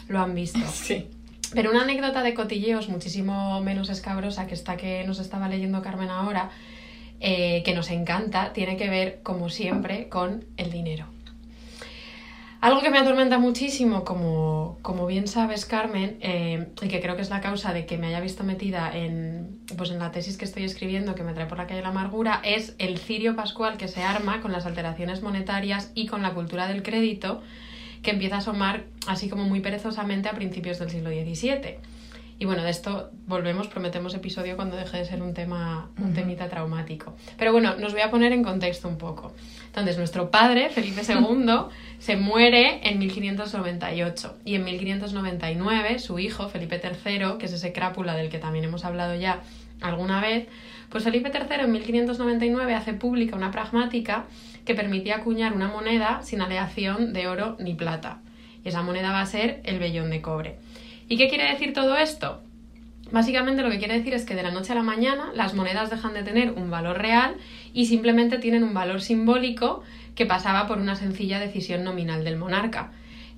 lo 0.08 0.20
han 0.20 0.36
visto. 0.36 0.60
sí 0.74 1.08
Pero 1.53 1.72
una 1.72 1.84
anécdota 1.84 2.24
de 2.24 2.34
cotilleos 2.34 2.89
muchísimo 2.89 3.62
menos 3.62 3.89
escabrosa 3.89 4.48
que 4.48 4.53
esta 4.53 4.77
que 4.77 5.03
nos 5.05 5.20
estaba 5.20 5.48
leyendo 5.48 5.82
Carmen 5.82 6.10
ahora, 6.10 6.50
eh, 7.20 7.63
que 7.63 7.74
nos 7.74 7.89
encanta, 7.91 8.51
tiene 8.53 8.77
que 8.77 8.89
ver, 8.89 9.20
como 9.24 9.50
siempre, 9.50 10.10
con 10.10 10.46
el 10.58 10.72
dinero. 10.72 11.14
Algo 12.62 12.81
que 12.81 12.89
me 12.89 12.97
atormenta 12.97 13.38
muchísimo, 13.38 14.03
como, 14.03 14.79
como 14.81 15.05
bien 15.05 15.27
sabes, 15.27 15.65
Carmen, 15.65 16.17
eh, 16.21 16.67
y 16.81 16.88
que 16.88 17.00
creo 17.00 17.15
que 17.15 17.21
es 17.21 17.29
la 17.29 17.41
causa 17.41 17.74
de 17.74 17.85
que 17.85 17.97
me 17.97 18.07
haya 18.07 18.19
visto 18.21 18.43
metida 18.43 18.96
en, 18.96 19.59
pues 19.77 19.91
en 19.91 20.00
la 20.00 20.11
tesis 20.11 20.37
que 20.37 20.46
estoy 20.46 20.63
escribiendo, 20.63 21.13
que 21.13 21.24
me 21.24 21.33
trae 21.33 21.46
por 21.46 21.57
la 21.57 21.68
calle 21.68 21.81
la 21.81 21.89
amargura, 21.89 22.41
es 22.44 22.75
el 22.79 22.98
cirio 22.98 23.35
pascual 23.35 23.77
que 23.77 23.87
se 23.87 24.01
arma 24.01 24.41
con 24.41 24.51
las 24.51 24.65
alteraciones 24.65 25.22
monetarias 25.22 25.91
y 25.94 26.07
con 26.07 26.22
la 26.24 26.33
cultura 26.33 26.68
del 26.68 26.81
crédito, 26.81 27.44
que 28.01 28.11
empieza 28.11 28.35
a 28.35 28.39
asomar 28.39 28.85
así 29.07 29.29
como 29.29 29.44
muy 29.44 29.59
perezosamente 29.59 30.29
a 30.29 30.33
principios 30.33 30.79
del 30.79 30.89
siglo 30.89 31.09
XVII. 31.09 31.77
Y 32.37 32.46
bueno, 32.46 32.63
de 32.63 32.70
esto 32.70 33.11
volvemos, 33.27 33.68
prometemos 33.68 34.13
episodio 34.13 34.57
cuando 34.57 34.75
deje 34.75 34.98
de 34.98 35.05
ser 35.05 35.22
un 35.22 35.33
tema, 35.33 35.89
un 35.98 36.13
temita 36.13 36.50
traumático. 36.50 37.15
Pero 37.37 37.53
bueno, 37.53 37.75
nos 37.75 37.94
voy 37.94 38.01
a 38.01 38.11
poner 38.11 38.33
en 38.33 38.44
contexto 38.44 38.89
un 38.89 38.98
poco. 38.98 39.33
Entonces, 39.75 39.98
nuestro 39.98 40.31
padre, 40.31 40.70
Felipe 40.70 41.01
II, 41.05 41.53
se 42.00 42.16
muere 42.16 42.79
en 42.88 42.98
1598 42.98 44.38
y 44.46 44.55
en 44.55 44.64
1599 44.64 46.00
su 46.00 46.18
hijo, 46.18 46.48
Felipe 46.48 46.81
III, 46.81 47.38
que 47.38 47.48
es 47.48 47.51
ese 47.51 47.74
crápula 47.74 48.16
del 48.16 48.29
que 48.29 48.38
también 48.38 48.64
hemos 48.64 48.85
hablado 48.85 49.16
ya 49.16 49.42
alguna 49.81 50.22
vez, 50.22 50.48
pues 50.90 51.03
Felipe 51.03 51.29
III 51.29 51.66
en 51.66 51.72
1599 51.74 52.74
hace 52.74 52.94
pública 52.94 53.35
una 53.35 53.51
pragmática 53.51 54.27
que 54.64 54.75
permitía 54.75 55.18
acuñar 55.18 55.51
una 55.51 55.68
moneda 55.68 56.22
sin 56.24 56.40
aleación 56.40 57.11
de 57.11 57.27
oro 57.27 57.57
ni 57.59 57.74
plata. 57.74 58.22
Y 58.64 58.70
esa 58.70 58.81
moneda 58.81 59.11
va 59.11 59.20
a 59.20 59.25
ser 59.25 59.59
el 59.66 59.79
vellón 59.79 60.09
de 60.09 60.22
cobre. 60.22 60.55
¿Y 61.09 61.18
qué 61.18 61.27
quiere 61.27 61.51
decir 61.51 61.74
todo 61.74 61.98
esto? 61.98 62.42
Básicamente 63.11 63.61
lo 63.61 63.70
que 63.70 63.77
quiere 63.77 63.98
decir 63.98 64.13
es 64.13 64.25
que 64.25 64.35
de 64.35 64.44
la 64.44 64.51
noche 64.51 64.72
a 64.72 64.75
la 64.75 64.83
mañana 64.83 65.31
las 65.35 65.53
monedas 65.53 65.89
dejan 65.89 66.13
de 66.13 66.24
tener 66.24 66.51
un 66.51 66.72
valor 66.72 66.98
real 66.98 67.35
y 67.74 67.85
simplemente 67.85 68.39
tienen 68.39 68.63
un 68.63 68.74
valor 68.74 69.01
simbólico 69.01 69.83
que 70.15 70.25
pasaba 70.25 70.68
por 70.68 70.79
una 70.79 70.96
sencilla 70.96 71.39
decisión 71.39 71.83
nominal 71.83 72.24
del 72.24 72.37
monarca. 72.37 72.91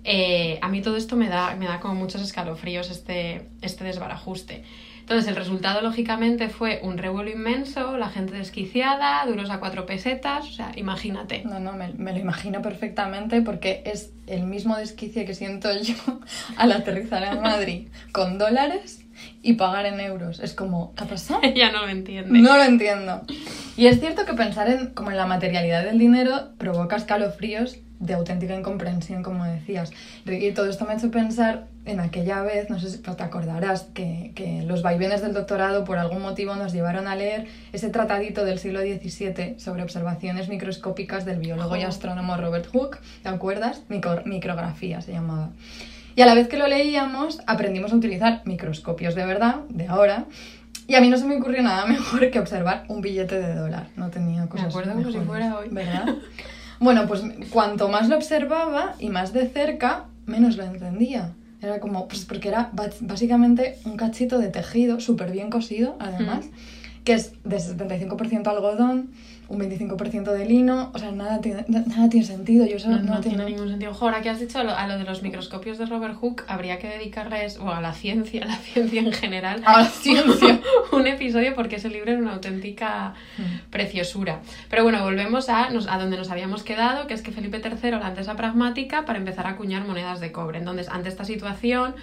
Eh, 0.03 0.57
a 0.61 0.69
mí 0.69 0.81
todo 0.81 0.95
esto 0.95 1.17
me 1.17 1.27
da, 1.27 1.55
me 1.55 1.65
da 1.65 1.79
como 1.79 1.95
muchos 1.95 2.21
escalofríos 2.21 2.89
este, 2.89 3.49
este 3.61 3.83
desbarajuste. 3.83 4.63
Entonces 4.99 5.27
el 5.29 5.37
resultado 5.37 5.81
lógicamente 5.81 6.49
fue 6.49 6.81
un 6.83 6.97
revuelo 6.97 7.29
inmenso, 7.29 7.97
la 7.97 8.09
gente 8.09 8.33
desquiciada, 8.33 9.25
duros 9.25 9.49
a 9.49 9.59
cuatro 9.59 9.85
pesetas, 9.85 10.45
o 10.49 10.51
sea, 10.51 10.71
imagínate. 10.75 11.43
No, 11.45 11.59
no, 11.59 11.73
me, 11.73 11.93
me 11.93 12.11
lo 12.11 12.19
imagino 12.19 12.61
perfectamente 12.61 13.41
porque 13.41 13.83
es 13.85 14.11
el 14.27 14.43
mismo 14.43 14.75
desquicie 14.75 15.25
que 15.25 15.33
siento 15.33 15.69
yo 15.81 15.95
al 16.57 16.73
aterrizar 16.73 17.23
en 17.23 17.41
Madrid 17.41 17.87
con 18.11 18.37
dólares 18.37 19.06
y 19.41 19.53
pagar 19.53 19.85
en 19.85 19.99
euros. 19.99 20.39
Es 20.39 20.53
como, 20.53 20.93
¿qué 20.95 21.03
ha 21.03 21.07
pasado? 21.07 21.39
Ella 21.43 21.71
no 21.71 21.83
lo 21.85 21.89
entiende. 21.89 22.39
No 22.39 22.57
lo 22.57 22.63
entiendo. 22.63 23.21
Y 23.75 23.87
es 23.87 23.99
cierto 23.99 24.25
que 24.25 24.33
pensar 24.33 24.69
en, 24.69 24.87
como 24.91 25.11
en 25.11 25.17
la 25.17 25.25
materialidad 25.25 25.83
del 25.83 25.99
dinero 25.99 26.49
provoca 26.57 26.95
escalofríos 26.95 27.77
de 27.99 28.13
auténtica 28.13 28.53
incomprensión, 28.55 29.23
como 29.23 29.43
decías. 29.45 29.91
Y 30.25 30.51
todo 30.51 30.69
esto 30.69 30.85
me 30.85 30.93
ha 30.93 30.97
hecho 30.97 31.09
pensar 31.09 31.65
en 31.85 31.99
aquella 31.99 32.41
vez, 32.43 32.69
no 32.69 32.79
sé 32.79 32.91
si 32.91 32.97
te 32.99 33.23
acordarás, 33.23 33.83
que, 33.95 34.33
que 34.35 34.61
los 34.63 34.83
vaivenes 34.83 35.21
del 35.23 35.33
doctorado 35.33 35.83
por 35.83 35.97
algún 35.97 36.21
motivo 36.21 36.55
nos 36.55 36.73
llevaron 36.73 37.07
a 37.07 37.15
leer 37.15 37.47
ese 37.73 37.89
tratadito 37.89 38.45
del 38.45 38.59
siglo 38.59 38.81
XVII 38.81 39.55
sobre 39.57 39.81
observaciones 39.81 40.47
microscópicas 40.47 41.25
del 41.25 41.39
biólogo 41.39 41.75
y 41.75 41.81
astrónomo 41.83 42.37
Robert 42.37 42.67
Hooke, 42.71 42.99
¿te 43.23 43.29
acuerdas? 43.29 43.81
Micro- 43.89 44.21
micrografía 44.25 45.01
se 45.01 45.13
llamaba. 45.13 45.49
Y 46.17 46.23
a 46.23 46.25
la 46.25 46.33
vez 46.33 46.47
que 46.47 46.57
lo 46.57 46.67
leíamos, 46.67 47.41
aprendimos 47.45 47.93
a 47.93 47.95
utilizar 47.95 48.41
microscopios 48.43 49.13
de 49.13 49.23
verdad, 49.23 49.57
de 49.69 49.85
ahora, 49.85 50.25
y 50.87 50.95
a 50.95 51.01
mí 51.01 51.09
no 51.09 51.17
se 51.17 51.25
me 51.25 51.37
ocurrió 51.37 51.61
nada 51.61 51.85
mejor 51.85 52.31
que 52.31 52.39
observar 52.39 52.85
un 52.87 53.01
billete 53.01 53.39
de 53.39 53.53
dólar. 53.53 53.89
No 53.95 54.09
tenía 54.09 54.47
cosas 54.47 54.69
acuerdo 54.69 54.93
como 54.93 55.11
si 55.11 55.19
mejores, 55.19 55.27
fuera 55.27 55.59
hoy. 55.59 55.67
¿Verdad? 55.69 56.15
Bueno, 56.79 57.05
pues 57.07 57.21
cuanto 57.51 57.87
más 57.89 58.09
lo 58.09 58.15
observaba 58.15 58.95
y 58.97 59.09
más 59.09 59.31
de 59.31 59.47
cerca, 59.47 60.05
menos 60.25 60.57
lo 60.57 60.63
entendía. 60.63 61.33
Era 61.61 61.79
como, 61.79 62.07
pues 62.07 62.25
porque 62.25 62.49
era 62.49 62.71
básicamente 63.01 63.77
un 63.85 63.95
cachito 63.95 64.39
de 64.39 64.47
tejido 64.47 64.99
súper 64.99 65.29
bien 65.29 65.51
cosido, 65.51 65.97
además, 65.99 66.45
que 67.07 67.13
es 67.13 67.31
de 67.45 67.55
75% 67.55 68.47
algodón, 68.47 69.11
un 69.47 69.59
25% 69.61 70.29
de 70.33 70.45
lino, 70.45 70.91
o 70.93 70.99
sea, 70.99 71.09
nada 71.11 71.39
tiene, 71.39 71.63
nada 71.69 72.09
tiene 72.09 72.25
sentido. 72.25 72.65
Yo 72.65 72.75
eso 72.75 72.89
No, 72.89 72.97
no, 72.99 73.13
no 73.13 73.21
tiene 73.21 73.45
ningún 73.45 73.69
sentido. 73.69 73.93
Jo, 73.93 74.07
Ahora 74.07 74.21
que 74.21 74.29
has 74.29 74.41
dicho 74.41 74.59
a 74.59 74.65
lo, 74.65 74.75
a 74.75 74.85
lo 74.87 74.97
de 74.97 75.05
los 75.05 75.23
microscopios 75.23 75.77
de 75.77 75.85
Robert 75.85 76.15
Hooke, 76.15 76.43
habría 76.49 76.79
que 76.79 76.89
dedicarles, 76.89 77.59
o 77.59 77.71
a 77.71 77.79
la 77.79 77.93
ciencia, 77.93 78.43
a 78.43 78.47
la 78.47 78.57
ciencia 78.57 78.99
en 78.99 79.13
general, 79.13 79.61
A 79.65 79.83
la 79.83 79.85
ciencia. 80.03 80.59
un 80.91 81.07
episodio 81.07 81.55
porque 81.55 81.77
ese 81.77 81.89
libro 81.89 82.11
era 82.11 82.19
una 82.21 82.33
auténtica 82.33 83.13
Mm. 83.37 83.69
preciosura. 83.69 84.41
Pero 84.69 84.83
bueno, 84.83 85.01
volvemos 85.01 85.47
a, 85.47 85.69
nos- 85.69 85.87
a 85.87 85.97
donde 85.97 86.17
nos 86.17 86.29
habíamos 86.29 86.63
quedado, 86.63 87.07
que 87.07 87.13
es 87.13 87.21
que 87.21 87.31
Felipe 87.31 87.61
III 87.63 87.91
lanza 87.91 88.19
esa 88.19 88.35
pragmática 88.35 89.05
para 89.05 89.17
empezar 89.17 89.47
a 89.47 89.51
acuñar 89.51 89.87
monedas 89.87 90.19
de 90.19 90.33
cobre. 90.33 90.59
Entonces, 90.59 90.89
ante 90.89 91.07
esta 91.07 91.23
situación, 91.23 91.95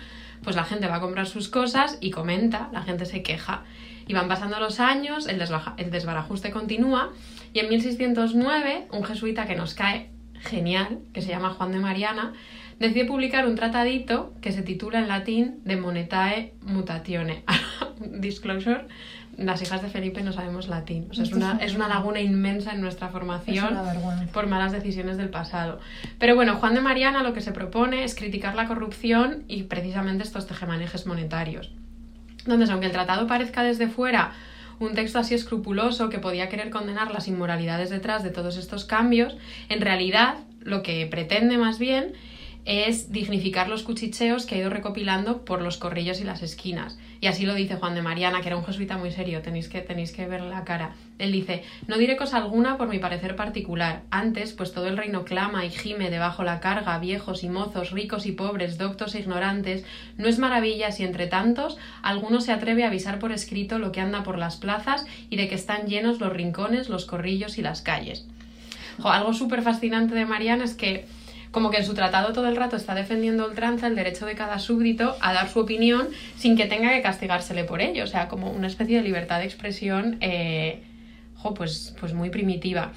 pues 0.43 0.57
la 0.57 0.64
gente 0.64 0.87
va 0.87 0.97
a 0.97 1.01
comprar 1.01 1.27
sus 1.27 1.51
cosas 1.51 1.99
y 2.01 2.11
comenta, 2.11 2.71
la 2.73 2.81
gente 2.81 3.05
se 3.05 3.23
queja. 3.23 3.64
Y 4.07 4.14
van 4.14 4.29
pasando 4.29 4.59
los 4.61 4.81
años, 4.81 5.27
el, 5.29 5.38
desbarajuste 5.90 6.51
continúa, 6.51 7.12
y 7.53 7.61
en 7.61 7.69
1609, 7.69 8.88
un 8.93 9.05
jesuita 9.05 9.47
que 9.47 9.57
nos 9.57 9.75
cae 9.75 10.11
genial, 10.40 11.01
que 11.12 11.23
se 11.23 11.29
llama 11.29 11.51
Juan 11.51 11.73
de 11.73 11.79
Mariana, 11.79 12.33
decide 12.79 13.05
publicar 13.05 13.47
un 13.47 13.55
tratadito 13.55 14.35
que 14.40 14.53
se 14.53 14.62
titula 14.62 14.99
en 14.99 15.09
latín 15.09 15.61
De 15.64 15.77
Monetae 15.77 16.55
Mutatione. 16.62 17.45
Disclosure, 18.01 18.87
las 19.37 19.62
hijas 19.62 19.83
de 19.83 19.88
Felipe 19.88 20.23
no 20.23 20.33
sabemos 20.33 20.69
latín. 20.69 21.09
O 21.11 21.14
sea, 21.14 21.25
es 21.25 21.33
una, 21.33 21.59
es 21.61 21.75
una 21.75 21.88
laguna 21.88 22.21
inmensa 22.21 22.73
en 22.73 22.81
nuestra 22.81 23.09
Es 23.09 23.12
formación 23.12 23.79
por 24.33 24.47
malas 24.47 24.73
decisiones 24.73 25.17
del 25.17 25.31
pasado. 25.31 25.81
Pero 26.19 26.35
bueno, 26.35 26.57
Juan 26.57 26.75
de 26.75 26.81
Mariana 26.81 27.23
lo 27.23 27.33
que 27.33 27.40
se 27.40 27.53
propone 27.53 28.05
es 28.05 28.14
criticar 28.14 28.55
la 28.55 28.67
corrupción 28.67 29.45
y 29.49 29.64
precisamente 29.64 30.25
estos 30.25 30.47
tejemanejes 30.47 31.07
monetarios. 31.07 31.73
Entonces, 32.44 32.70
aunque 32.70 32.87
el 32.87 32.92
tratado 32.92 33.26
parezca 33.26 33.62
desde 33.62 33.88
fuera 33.88 34.33
un 34.78 34.94
texto 34.94 35.18
así 35.18 35.35
escrupuloso 35.35 36.11
que 36.11 36.18
podía 36.18 36.48
querer 36.48 36.70
condenar 36.70 37.11
las 37.11 37.28
inmoralidades 37.28 37.90
detrás 37.90 38.22
de 38.22 38.30
todos 38.30 38.57
estos 38.57 38.85
cambios, 38.85 39.37
en 39.68 39.80
realidad 39.80 40.37
lo 40.61 40.83
que 40.83 41.07
pretende 41.07 41.59
más 41.59 41.78
bien 41.78 42.12
es 42.64 43.12
dignificar 43.12 43.68
los 43.68 43.83
cuchicheos 43.83 44.46
que 44.46 44.54
ha 44.54 44.59
ido 44.59 44.70
recopilando 44.70 45.44
por 45.44 45.61
los 45.61 45.76
corrillos 45.76 46.20
y 46.20 46.24
las 46.24 46.42
esquinas. 46.42 46.98
Y 47.20 47.27
así 47.27 47.46
lo 47.46 47.55
dice 47.55 47.77
Juan 47.77 47.94
de 47.94 48.03
Mariana, 48.03 48.40
que 48.40 48.48
era 48.48 48.57
un 48.57 48.64
jesuita 48.64 48.96
muy 48.96 49.11
serio, 49.11 49.42
tenéis 49.42 49.68
que, 49.68 49.81
tenéis 49.81 50.12
que 50.12 50.27
ver 50.27 50.42
la 50.42 50.64
cara. 50.64 50.92
Él 51.18 51.33
dice, 51.33 51.62
no 51.87 51.96
diré 51.96 52.16
cosa 52.16 52.38
alguna 52.38 52.77
por 52.77 52.88
mi 52.88 52.98
parecer 52.98 53.37
particular. 53.37 54.03
Antes, 54.11 54.53
pues 54.53 54.72
todo 54.72 54.87
el 54.87 54.96
reino 54.96 55.24
clama 55.24 55.64
y 55.64 55.70
gime 55.70 56.11
debajo 56.11 56.42
la 56.42 56.61
carga, 56.61 56.98
viejos 56.98 57.44
y 57.44 57.48
mozos, 57.48 57.92
ricos 57.92 58.27
y 58.27 58.33
pobres, 58.33 58.79
doctos 58.79 59.14
e 59.14 59.20
ignorantes. 59.20 59.85
No 60.16 60.29
es 60.29 60.38
maravilla 60.38 60.92
si 60.92 61.05
entre 61.05 61.27
tantos 61.27 61.79
alguno 62.03 62.40
se 62.40 62.53
atreve 62.53 62.85
a 62.85 62.88
avisar 62.88 63.18
por 63.18 63.33
escrito 63.33 63.79
lo 63.79 63.92
que 63.92 64.00
anda 64.00 64.22
por 64.22 64.38
las 64.38 64.57
plazas 64.57 65.07
y 65.31 65.37
de 65.37 65.48
que 65.48 65.55
están 65.55 65.87
llenos 65.87 66.20
los 66.20 66.33
rincones, 66.33 66.88
los 66.88 67.05
corrillos 67.05 67.59
y 67.59 67.62
las 67.62 67.83
calles. 67.83 68.27
algo 69.03 69.33
súper 69.35 69.62
fascinante 69.62 70.14
de 70.14 70.27
Mariana 70.27 70.64
es 70.64 70.74
que 70.74 71.07
como 71.55 71.71
que 71.71 71.77
en 71.77 71.85
su 71.85 71.95
tratado 71.95 72.33
todo 72.33 72.49
el 72.49 72.57
rato 72.57 72.75
está 72.75 72.97
defendiendo 72.97 73.47
ultranza 73.47 73.87
el 73.87 73.95
derecho 73.95 74.27
de 74.27 74.35
cada 74.35 74.59
súbdito 74.59 75.17
a 75.21 75.33
dar 75.33 75.49
su 75.49 75.61
opinión 75.61 76.09
sin 76.37 76.57
que 76.57 76.67
tenga 76.67 76.90
que 76.90 77.01
castigársele 77.01 77.62
por 77.62 77.81
ello. 77.81 78.03
O 78.03 78.09
sea, 78.09 78.27
como 78.27 78.51
una 78.51 78.67
especie 78.67 78.97
de 78.97 79.05
libertad 79.05 79.38
de 79.38 79.45
expresión, 79.45 80.17
eh, 80.21 80.83
pues, 81.55 81.95
pues 82.01 82.12
muy 82.12 82.31
primitiva. 82.31 82.93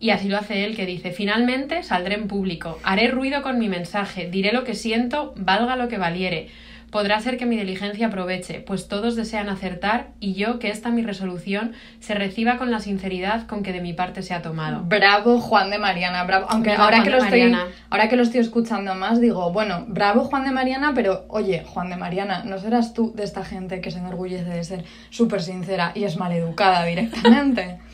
Y 0.00 0.10
así 0.10 0.28
lo 0.28 0.38
hace 0.38 0.64
él, 0.64 0.74
que 0.74 0.86
dice, 0.86 1.12
finalmente 1.12 1.84
saldré 1.84 2.16
en 2.16 2.26
público, 2.26 2.80
haré 2.82 3.08
ruido 3.08 3.42
con 3.42 3.60
mi 3.60 3.68
mensaje, 3.68 4.28
diré 4.28 4.50
lo 4.52 4.64
que 4.64 4.74
siento, 4.74 5.32
valga 5.36 5.76
lo 5.76 5.86
que 5.86 5.98
valiere 5.98 6.48
podrá 6.90 7.20
ser 7.20 7.36
que 7.36 7.46
mi 7.46 7.56
diligencia 7.56 8.08
aproveche, 8.08 8.60
pues 8.60 8.88
todos 8.88 9.16
desean 9.16 9.48
acertar 9.48 10.08
y 10.20 10.34
yo 10.34 10.58
que 10.58 10.70
esta 10.70 10.90
mi 10.90 11.02
resolución 11.02 11.72
se 12.00 12.14
reciba 12.14 12.58
con 12.58 12.70
la 12.70 12.80
sinceridad 12.80 13.46
con 13.46 13.62
que 13.62 13.72
de 13.72 13.80
mi 13.80 13.92
parte 13.92 14.22
se 14.22 14.34
ha 14.34 14.42
tomado. 14.42 14.82
Bravo 14.84 15.40
Juan 15.40 15.70
de 15.70 15.78
Mariana, 15.78 16.24
bravo. 16.24 16.46
Aunque 16.50 16.72
ahora 16.72 17.02
que, 17.02 17.10
lo 17.10 17.18
estoy, 17.18 17.54
ahora 17.90 18.08
que 18.08 18.16
lo 18.16 18.22
estoy 18.22 18.40
escuchando 18.40 18.94
más, 18.94 19.20
digo, 19.20 19.52
bueno, 19.52 19.84
bravo 19.88 20.24
Juan 20.24 20.44
de 20.44 20.50
Mariana, 20.50 20.92
pero 20.94 21.24
oye, 21.28 21.64
Juan 21.64 21.90
de 21.90 21.96
Mariana, 21.96 22.42
¿no 22.44 22.58
serás 22.58 22.92
tú 22.92 23.12
de 23.14 23.24
esta 23.24 23.44
gente 23.44 23.80
que 23.80 23.90
se 23.90 23.98
enorgullece 23.98 24.50
de 24.50 24.64
ser 24.64 24.84
súper 25.10 25.42
sincera 25.42 25.92
y 25.94 26.04
es 26.04 26.16
maleducada 26.16 26.84
directamente? 26.84 27.78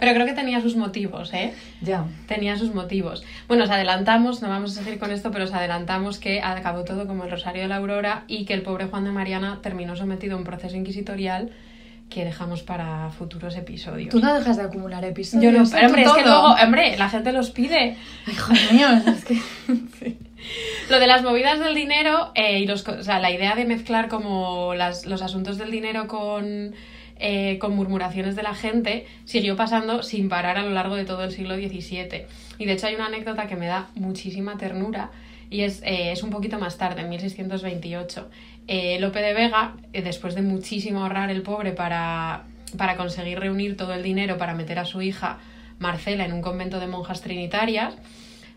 Pero 0.00 0.14
creo 0.14 0.26
que 0.26 0.32
tenía 0.32 0.60
sus 0.60 0.76
motivos, 0.76 1.32
¿eh? 1.32 1.52
Ya. 1.82 2.04
Tenía 2.26 2.56
sus 2.56 2.74
motivos. 2.74 3.24
Bueno, 3.48 3.64
os 3.64 3.70
adelantamos, 3.70 4.42
no 4.42 4.48
vamos 4.48 4.76
a 4.76 4.82
seguir 4.82 4.98
con 4.98 5.10
esto, 5.10 5.30
pero 5.30 5.44
os 5.44 5.52
adelantamos 5.52 6.18
que 6.18 6.40
acabó 6.40 6.84
todo 6.84 7.06
como 7.06 7.24
el 7.24 7.30
Rosario 7.30 7.62
de 7.62 7.68
la 7.68 7.76
Aurora 7.76 8.24
y 8.26 8.44
que 8.44 8.54
el 8.54 8.62
pobre 8.62 8.86
Juan 8.86 9.04
de 9.04 9.10
Mariana 9.10 9.60
terminó 9.62 9.96
sometido 9.96 10.34
a 10.34 10.38
un 10.38 10.44
proceso 10.44 10.76
inquisitorial 10.76 11.50
que 12.08 12.24
dejamos 12.24 12.62
para 12.62 13.10
futuros 13.10 13.56
episodios. 13.56 14.10
Tú 14.10 14.20
no 14.20 14.34
dejas 14.34 14.56
de 14.56 14.62
acumular 14.62 15.04
episodios. 15.04 15.52
Yo 15.52 15.58
no, 15.58 15.68
pero 15.68 15.86
hombre, 15.88 16.02
es 16.02 16.12
que 16.12 16.22
luego, 16.22 16.54
hombre, 16.54 16.96
la 16.96 17.08
gente 17.08 17.32
los 17.32 17.50
pide. 17.50 17.96
Ay, 18.26 18.76
mío, 18.76 18.88
es 19.06 19.24
que... 19.24 19.36
Lo 20.90 21.00
de 21.00 21.06
las 21.08 21.22
movidas 21.22 21.58
del 21.58 21.74
dinero 21.74 22.30
eh, 22.34 22.60
y 22.60 22.66
los, 22.66 22.86
o 22.86 23.02
sea, 23.02 23.18
la 23.18 23.32
idea 23.32 23.56
de 23.56 23.64
mezclar 23.64 24.08
como 24.08 24.74
las, 24.74 25.04
los 25.04 25.22
asuntos 25.22 25.58
del 25.58 25.72
dinero 25.72 26.06
con 26.06 26.72
eh, 27.18 27.58
con 27.58 27.74
murmuraciones 27.74 28.36
de 28.36 28.42
la 28.42 28.54
gente, 28.54 29.06
siguió 29.24 29.56
pasando 29.56 30.02
sin 30.02 30.28
parar 30.28 30.58
a 30.58 30.62
lo 30.62 30.70
largo 30.70 30.96
de 30.96 31.04
todo 31.04 31.24
el 31.24 31.32
siglo 31.32 31.56
XVII. 31.56 32.26
Y 32.58 32.64
de 32.64 32.72
hecho 32.72 32.86
hay 32.86 32.94
una 32.94 33.06
anécdota 33.06 33.46
que 33.46 33.56
me 33.56 33.66
da 33.66 33.88
muchísima 33.94 34.56
ternura 34.58 35.10
y 35.48 35.62
es, 35.62 35.80
eh, 35.82 36.12
es 36.12 36.22
un 36.22 36.30
poquito 36.30 36.58
más 36.58 36.76
tarde, 36.76 37.02
en 37.02 37.08
1628. 37.08 38.28
Eh, 38.68 38.98
Lope 39.00 39.20
de 39.20 39.32
Vega, 39.32 39.74
después 39.92 40.34
de 40.34 40.42
muchísimo 40.42 41.02
ahorrar 41.02 41.30
el 41.30 41.42
pobre 41.42 41.72
para, 41.72 42.44
para 42.76 42.96
conseguir 42.96 43.38
reunir 43.38 43.76
todo 43.76 43.94
el 43.94 44.02
dinero 44.02 44.38
para 44.38 44.54
meter 44.54 44.78
a 44.78 44.84
su 44.84 45.02
hija 45.02 45.38
Marcela 45.78 46.24
en 46.24 46.32
un 46.32 46.42
convento 46.42 46.80
de 46.80 46.86
monjas 46.86 47.20
trinitarias, 47.20 47.94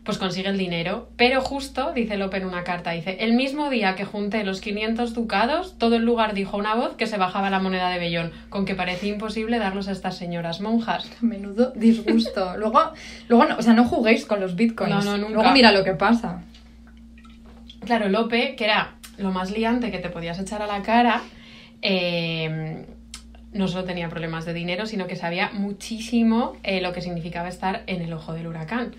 pues 0.04 0.18
consigue 0.18 0.50
el 0.50 0.58
dinero. 0.58 1.10
Pero 1.18 1.42
justo, 1.42 1.92
dice 1.94 2.18
Lope 2.18 2.38
en 2.38 2.46
una 2.46 2.64
carta, 2.64 2.92
dice, 2.92 3.18
el 3.22 3.34
mismo 3.34 3.70
día 3.70 3.96
que 3.96 4.06
junté 4.06 4.44
los 4.44 4.62
500 4.62 5.14
ducados, 5.14 5.78
todo 5.78 5.96
el 5.96 6.04
lugar 6.04 6.34
dijo 6.34 6.58
una 6.58 6.76
voz 6.76 6.96
que 6.96 7.08
se 7.08 7.18
bajaba 7.18 7.50
la 7.50 7.60
moneda 7.60 7.90
de 7.90 8.00
Bellón, 8.00 8.32
con 8.50 8.66
que 8.66 8.76
parecía 8.76 9.12
imposible 9.12 9.60
darlos 9.60 9.88
a 9.88 9.92
estas 9.92 10.18
señoras 10.18 10.62
monjas. 10.62 11.10
Menudo 11.22 11.72
disgusto. 11.76 12.56
luego, 12.58 12.92
luego 13.28 13.46
no, 13.46 13.58
o 13.58 13.62
sea, 13.62 13.74
no 13.74 13.86
juguéis 13.86 14.26
con 14.26 14.40
los 14.40 14.56
bitcoins. 14.56 14.94
No, 14.94 15.02
no, 15.04 15.18
nunca. 15.18 15.34
Luego 15.34 15.52
mira 15.52 15.72
lo 15.72 15.84
que 15.84 15.94
pasa. 15.94 16.44
Claro, 17.86 18.10
Lope, 18.10 18.56
que 18.56 18.66
era 18.66 18.96
lo 19.18 19.32
más 19.32 19.52
liante 19.52 19.92
que 19.92 20.00
te 20.00 20.10
podías 20.10 20.40
echar 20.40 20.62
a 20.62 20.68
la 20.68 20.82
cara, 20.82 21.22
eh, 21.82 22.86
no 23.52 23.68
solo 23.68 23.84
tenía 23.84 24.10
problemas 24.10 24.46
de 24.46 24.54
dinero, 24.54 24.86
sino 24.86 25.08
que 25.08 25.16
sabía 25.16 25.50
muchísimo 25.52 26.58
eh, 26.64 26.82
lo 26.82 26.94
que 26.94 27.02
significaba 27.02 27.48
estar 27.48 27.84
en 27.88 28.02
el 28.02 28.14
ojo 28.14 28.34
del 28.34 28.48
huracán. 28.48 28.96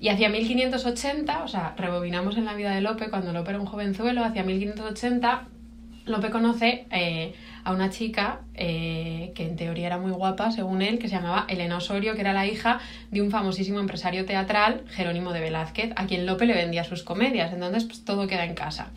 Y 0.00 0.08
hacia 0.08 0.28
1580, 0.28 1.44
o 1.44 1.48
sea, 1.48 1.74
rebobinamos 1.76 2.36
en 2.36 2.44
la 2.44 2.54
vida 2.54 2.74
de 2.74 2.80
Lope, 2.80 3.10
cuando 3.10 3.32
Lope 3.32 3.50
era 3.50 3.60
un 3.60 3.66
jovenzuelo, 3.66 4.24
hacia 4.24 4.42
1580, 4.42 5.48
Lope 6.06 6.30
conoce 6.30 6.86
eh, 6.90 7.34
a 7.64 7.72
una 7.72 7.88
chica 7.88 8.40
eh, 8.54 9.32
que 9.34 9.46
en 9.46 9.56
teoría 9.56 9.86
era 9.86 9.98
muy 9.98 10.10
guapa, 10.10 10.50
según 10.50 10.82
él, 10.82 10.98
que 10.98 11.08
se 11.08 11.14
llamaba 11.14 11.46
Elena 11.48 11.78
Osorio, 11.78 12.14
que 12.14 12.20
era 12.20 12.34
la 12.34 12.46
hija 12.46 12.80
de 13.10 13.22
un 13.22 13.30
famosísimo 13.30 13.80
empresario 13.80 14.26
teatral, 14.26 14.84
Jerónimo 14.88 15.32
de 15.32 15.40
Velázquez, 15.40 15.92
a 15.96 16.06
quien 16.06 16.26
Lope 16.26 16.44
le 16.44 16.54
vendía 16.54 16.84
sus 16.84 17.02
comedias. 17.02 17.52
Entonces, 17.52 17.84
pues 17.84 18.04
todo 18.04 18.26
queda 18.26 18.44
en 18.44 18.54
casa. 18.54 18.90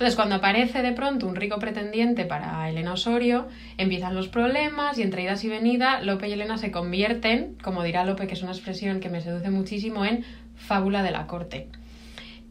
Entonces, 0.00 0.16
cuando 0.16 0.36
aparece 0.36 0.80
de 0.80 0.92
pronto 0.92 1.26
un 1.26 1.36
rico 1.36 1.58
pretendiente 1.58 2.24
para 2.24 2.66
Elena 2.70 2.94
Osorio, 2.94 3.48
empiezan 3.76 4.14
los 4.14 4.28
problemas 4.28 4.96
y 4.96 5.02
entre 5.02 5.24
idas 5.24 5.44
y 5.44 5.50
venidas, 5.50 6.02
Lope 6.02 6.26
y 6.26 6.32
Elena 6.32 6.56
se 6.56 6.70
convierten, 6.70 7.58
como 7.62 7.82
dirá 7.82 8.06
Lope, 8.06 8.26
que 8.26 8.32
es 8.32 8.42
una 8.42 8.52
expresión 8.52 9.00
que 9.00 9.10
me 9.10 9.20
seduce 9.20 9.50
muchísimo, 9.50 10.06
en 10.06 10.24
fábula 10.56 11.02
de 11.02 11.10
la 11.10 11.26
corte. 11.26 11.68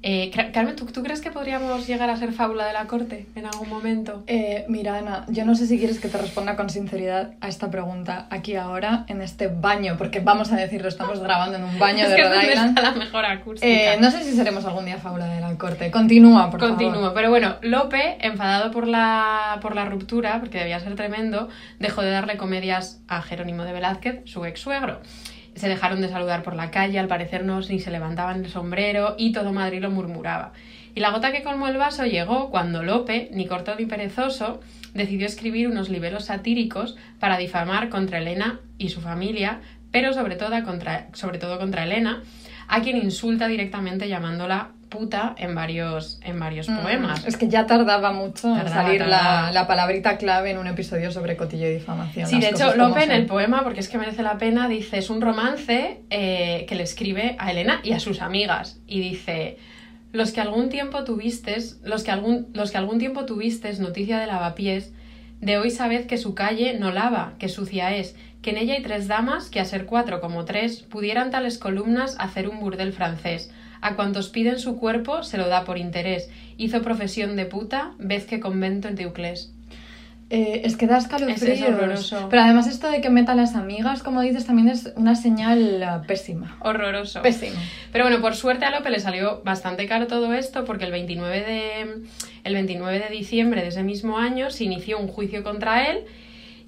Eh, 0.01 0.31
Carmen, 0.53 0.77
¿tú, 0.77 0.85
crees 1.03 1.19
que 1.19 1.29
podríamos 1.29 1.85
llegar 1.85 2.09
a 2.09 2.15
ser 2.15 2.31
fábula 2.31 2.65
de 2.65 2.73
la 2.73 2.88
corte 2.88 3.25
en 3.35 3.45
algún 3.45 3.67
momento? 3.67 4.23
Eh, 4.27 4.63
mira, 4.69 4.97
Ana, 4.97 5.25
yo 5.27 5.43
no 5.43 5.55
sé 5.55 5.67
si 5.67 5.77
quieres 5.77 5.99
que 5.99 6.07
te 6.07 6.17
responda 6.17 6.55
con 6.55 6.69
sinceridad 6.69 7.33
a 7.41 7.49
esta 7.49 7.69
pregunta 7.69 8.27
aquí 8.29 8.55
ahora, 8.55 9.03
en 9.07 9.21
este 9.21 9.47
baño, 9.47 9.95
porque 9.97 10.21
vamos 10.21 10.53
a 10.53 10.55
decirlo, 10.55 10.88
estamos 10.88 11.19
grabando 11.19 11.57
en 11.57 11.65
un 11.65 11.77
baño 11.77 12.07
de 12.07 12.15
Rhode 12.15 12.49
Island. 12.49 12.79
la 12.79 12.91
mejor 12.91 13.25
acústica. 13.25 13.67
Eh, 13.67 13.97
no 13.99 14.09
sé 14.09 14.23
si 14.23 14.31
seremos 14.31 14.63
algún 14.63 14.85
día 14.85 14.97
fábula 14.97 15.25
de 15.25 15.41
la 15.41 15.53
corte. 15.57 15.91
Continúa, 15.91 16.49
por 16.49 16.62
Continúa, 16.62 16.95
favor. 16.95 17.13
pero 17.13 17.29
bueno, 17.29 17.57
Lope, 17.62 18.17
enfadado 18.21 18.71
por 18.71 18.88
la, 18.88 19.59
por 19.62 19.75
la 19.75 19.83
ruptura, 19.83 20.39
porque 20.39 20.59
debía 20.59 20.79
ser 20.79 20.95
tremendo, 20.95 21.49
dejó 21.79 22.03
de 22.03 22.12
darle 22.12 22.38
comedias 22.38 23.01
a 23.09 23.21
Jerónimo 23.21 23.65
de 23.65 23.73
Velázquez, 23.73 24.21
su 24.25 24.45
ex 24.45 24.62
suegro 24.62 25.01
se 25.60 25.67
dejaron 25.67 26.00
de 26.00 26.08
saludar 26.08 26.41
por 26.41 26.56
la 26.56 26.72
calle, 26.72 27.00
al 27.00 27.10
parecer 27.10 27.43
no 27.43 27.60
ni 27.60 27.80
se 27.80 27.91
levantaban 27.91 28.45
el 28.45 28.50
sombrero 28.50 29.15
y 29.17 29.34
todo 29.34 29.52
Madrid 29.52 29.82
lo 29.82 29.91
murmuraba. 29.91 30.54
Y 30.95 31.02
la 31.02 31.12
gota 31.12 31.34
que 31.34 31.43
colmó 31.43 31.67
el 31.67 31.78
vaso 31.78 32.06
llegó 32.06 32.50
cuando 32.50 32.82
Lope, 32.82 33.30
ni 33.34 33.45
corto 33.45 33.76
ni 33.76 33.86
perezoso, 33.86 34.62
decidió 34.93 35.28
escribir 35.28 35.67
unos 35.67 35.89
libelos 35.89 36.26
satíricos 36.26 36.95
para 37.19 37.38
difamar 37.38 37.89
contra 37.89 38.19
Elena 38.19 38.62
y 38.78 38.88
su 38.88 39.02
familia, 39.02 39.60
pero 39.91 40.13
sobre 40.13 40.38
todo 40.38 40.63
contra, 40.63 41.10
sobre 41.12 41.39
todo 41.39 41.60
contra 41.60 41.84
Elena, 41.84 42.24
a 42.69 42.82
quien 42.82 42.95
insulta 42.95 43.48
directamente 43.48 44.08
llamándola 44.08 44.69
puta 44.89 45.36
en 45.38 45.56
varios, 45.56 46.19
en 46.23 46.39
varios 46.39 46.67
mm, 46.67 46.80
poemas. 46.80 47.25
Es 47.25 47.38
que 47.38 47.47
ya 47.47 47.65
tardaba 47.65 48.12
mucho 48.12 48.56
en 48.56 48.67
salir 48.67 49.06
La, 49.06 49.52
la, 49.54 49.67
palabrita 49.67 50.17
clave 50.17 50.52
en 50.52 50.58
un 50.58 50.67
episodio 50.67 51.12
sobre 51.12 51.38
cotillo 51.38 51.67
y 51.67 51.75
difamación. 51.75 52.28
Sí, 52.28 52.39
de 52.39 52.49
hecho, 52.49 52.75
Lope 52.75 53.04
en 53.04 53.12
el 53.12 53.25
poema, 53.25 53.63
porque 53.63 53.80
es 53.80 53.88
que 53.88 53.97
merece 53.97 54.23
la 54.23 54.38
pena, 54.38 54.67
dice, 54.67 54.97
es 54.97 55.10
un 55.10 55.21
romance 55.21 56.02
eh, 56.10 56.65
que 56.67 56.75
le 56.75 56.84
escribe 56.84 57.36
a 57.39 57.52
Elena 57.52 57.80
y 57.84 57.93
a 57.93 57.99
sus 57.99 58.21
amigas. 58.21 58.80
Y 58.88 58.99
dice, 58.99 59.58
los 60.12 60.32
que 60.32 60.41
algún 60.41 60.69
tiempo 60.69 61.04
tuvistes, 61.04 61.80
los 61.84 62.04
que 62.04 62.12
algún, 62.12 62.47
los 62.54 62.71
que 62.71 62.78
algún 62.78 62.99
tiempo 62.99 63.25
tuvistes 63.25 63.80
noticia 63.80 64.19
de 64.19 64.28
lavapiés, 64.28 64.91
de 65.39 65.58
hoy 65.58 65.71
sabed 65.71 66.06
que 66.08 66.17
su 66.17 66.36
calle 66.36 66.78
no 66.78 66.91
lava, 66.91 67.36
que 67.39 67.47
sucia 67.47 67.95
es, 67.95 68.15
que 68.41 68.49
en 68.49 68.58
ella 68.58 68.73
hay 68.73 68.82
tres 68.82 69.08
damas 69.08 69.49
que 69.49 69.60
a 69.60 69.65
ser 69.65 69.86
cuatro 69.86 70.19
como 70.19 70.45
tres 70.45 70.82
pudieran 70.82 71.30
tales 71.30 71.58
columnas 71.58 72.15
hacer 72.19 72.47
un 72.49 72.60
burdel 72.60 72.91
francés 72.93 73.52
a 73.82 73.96
cuantos 73.96 74.30
piden 74.30 74.60
su 74.60 74.78
cuerpo 74.78 75.24
se 75.24 75.38
lo 75.38 75.48
da 75.48 75.65
por 75.65 75.78
interés. 75.78 76.30
Hizo 76.58 76.82
profesión 76.82 77.36
de 77.36 77.46
puta, 77.46 77.94
vez 77.98 78.26
que 78.26 78.39
convento 78.39 78.88
en 78.88 78.96
Teuclés. 78.96 79.54
Eh, 80.32 80.62
es 80.63 80.78
que 80.78 80.86
da 80.86 81.00
escalofríos. 81.00 81.62
horroroso. 81.62 82.28
Pero 82.30 82.44
además 82.44 82.68
esto 82.68 82.92
de 82.92 83.02
que 83.02 83.10
meta 83.10 83.32
a 83.32 83.36
las 83.36 83.56
amigas, 83.56 84.04
como 84.04 84.22
dices, 84.22 84.46
también 84.46 84.70
es 84.70 84.94
una 84.96 85.15
señal 85.15 85.84
uh, 85.84 86.06
pésima. 86.06 86.56
Horroroso. 86.60 87.24
Pésimo. 87.24 87.60
Pero 87.92 88.06
bueno, 88.06 88.22
por 88.22 88.36
suerte 88.36 88.65
a 88.65 88.70
Lope 88.70 88.92
le 88.92 89.00
salió 89.00 89.42
bastante 89.44 89.88
caro 89.88 90.06
todo 90.06 90.34
esto 90.34 90.65
porque 90.65 90.86
el 90.86 90.92
29 90.92 91.42
de, 91.42 92.04
el 92.44 92.54
29 92.54 93.00
de 93.00 93.10
diciembre 93.10 93.63
de 93.63 93.70
ese 93.70 93.82
mismo 93.82 94.20
año 94.20 94.52
se 94.52 94.65
inició 94.65 95.00
un 95.00 95.08
juicio 95.08 95.44
contra 95.44 95.89
él 95.89 96.06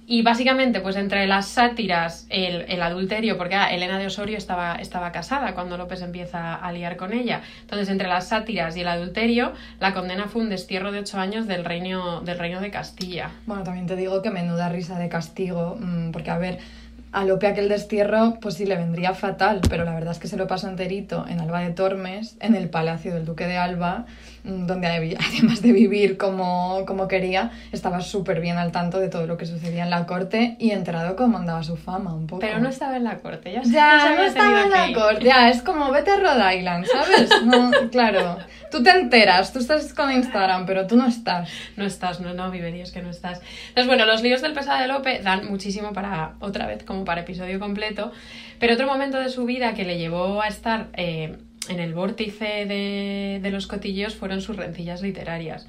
Y 0.06 0.22
básicamente, 0.22 0.80
pues 0.80 0.96
entre 0.96 1.26
las 1.26 1.46
sátiras, 1.46 2.26
el, 2.28 2.62
el 2.68 2.82
adulterio, 2.82 3.38
porque 3.38 3.54
ah, 3.54 3.72
Elena 3.72 3.98
de 3.98 4.06
Osorio 4.06 4.36
estaba, 4.36 4.74
estaba 4.74 5.12
casada 5.12 5.54
cuando 5.54 5.76
López 5.76 6.02
empieza 6.02 6.54
a 6.54 6.72
liar 6.72 6.96
con 6.96 7.12
ella. 7.12 7.42
Entonces, 7.60 7.88
entre 7.88 8.08
las 8.08 8.28
sátiras 8.28 8.76
y 8.76 8.80
el 8.80 8.88
adulterio, 8.88 9.52
la 9.78 9.94
condena 9.94 10.26
fue 10.26 10.42
un 10.42 10.48
destierro 10.48 10.90
de 10.90 10.98
ocho 10.98 11.18
años 11.18 11.46
del 11.46 11.64
reino, 11.64 12.20
del 12.20 12.38
reino 12.38 12.60
de 12.60 12.70
Castilla. 12.70 13.30
Bueno, 13.46 13.62
también 13.62 13.86
te 13.86 13.96
digo 13.96 14.22
que 14.22 14.30
menuda 14.30 14.68
risa 14.68 14.98
de 14.98 15.08
castigo, 15.08 15.76
mm, 15.78 16.10
porque 16.10 16.30
a 16.30 16.38
ver, 16.38 16.58
a 17.12 17.24
Lope 17.24 17.46
aquel 17.46 17.68
destierro 17.68 18.38
pues 18.40 18.54
sí 18.54 18.64
le 18.64 18.76
vendría 18.76 19.14
fatal, 19.14 19.60
pero 19.68 19.84
la 19.84 19.94
verdad 19.94 20.12
es 20.12 20.18
que 20.18 20.28
se 20.28 20.36
lo 20.36 20.46
pasó 20.46 20.68
enterito 20.68 21.26
en 21.28 21.40
Alba 21.40 21.60
de 21.60 21.70
Tormes, 21.70 22.36
en 22.40 22.54
el 22.54 22.70
palacio 22.70 23.14
del 23.14 23.26
duque 23.26 23.46
de 23.46 23.58
Alba, 23.58 24.06
donde 24.44 24.86
además 25.18 25.62
de 25.62 25.72
vivir 25.72 26.16
como, 26.16 26.84
como 26.86 27.08
quería, 27.08 27.52
estaba 27.70 28.00
súper 28.00 28.40
bien 28.40 28.58
al 28.58 28.72
tanto 28.72 28.98
de 28.98 29.08
todo 29.08 29.26
lo 29.26 29.36
que 29.36 29.46
sucedía 29.46 29.84
en 29.84 29.90
la 29.90 30.06
corte 30.06 30.56
y 30.58 30.70
enterado 30.70 31.16
cómo 31.16 31.38
andaba 31.38 31.62
su 31.62 31.76
fama 31.76 32.14
un 32.14 32.26
poco. 32.26 32.40
Pero 32.40 32.58
no 32.58 32.68
estaba 32.68 32.96
en 32.96 33.04
la 33.04 33.18
corte, 33.18 33.52
ya, 33.52 33.62
ya 33.62 34.14
no 34.16 34.22
estaba 34.22 34.64
en 34.64 34.70
la 34.70 34.92
corte, 34.92 35.24
ya 35.24 35.48
es 35.48 35.62
como 35.62 35.90
vete 35.90 36.10
a 36.10 36.16
Rhode 36.16 36.56
Island, 36.56 36.86
¿sabes? 36.86 37.30
No, 37.44 37.70
claro. 37.90 38.38
Tú 38.70 38.82
te 38.82 38.90
enteras, 38.90 39.52
tú 39.52 39.58
estás 39.58 39.92
con 39.92 40.10
Instagram, 40.10 40.64
pero 40.64 40.86
tú 40.86 40.96
no 40.96 41.06
estás. 41.06 41.50
No 41.76 41.84
estás, 41.84 42.20
no, 42.20 42.32
no, 42.32 42.50
viverías 42.50 42.90
que 42.90 43.02
no 43.02 43.10
estás. 43.10 43.42
Entonces, 43.68 43.86
bueno, 43.86 44.06
los 44.06 44.22
líos 44.22 44.40
del 44.40 44.54
pesado 44.54 44.80
de 44.80 44.88
Lope 44.88 45.20
dan 45.20 45.46
muchísimo 45.50 45.92
para, 45.92 46.34
otra 46.40 46.66
vez, 46.66 46.82
como 46.82 47.04
para 47.04 47.20
episodio 47.20 47.60
completo, 47.60 48.12
pero 48.58 48.74
otro 48.74 48.86
momento 48.86 49.18
de 49.18 49.28
su 49.28 49.44
vida 49.44 49.74
que 49.74 49.84
le 49.84 49.98
llevó 49.98 50.40
a 50.40 50.48
estar 50.48 50.88
eh, 50.94 51.36
en 51.68 51.80
el 51.80 51.94
vórtice 51.94 52.66
de, 52.66 53.40
de 53.42 53.50
los 53.50 53.66
cotilleos 53.66 54.14
fueron 54.14 54.40
sus 54.40 54.56
rencillas 54.56 55.02
literarias. 55.02 55.66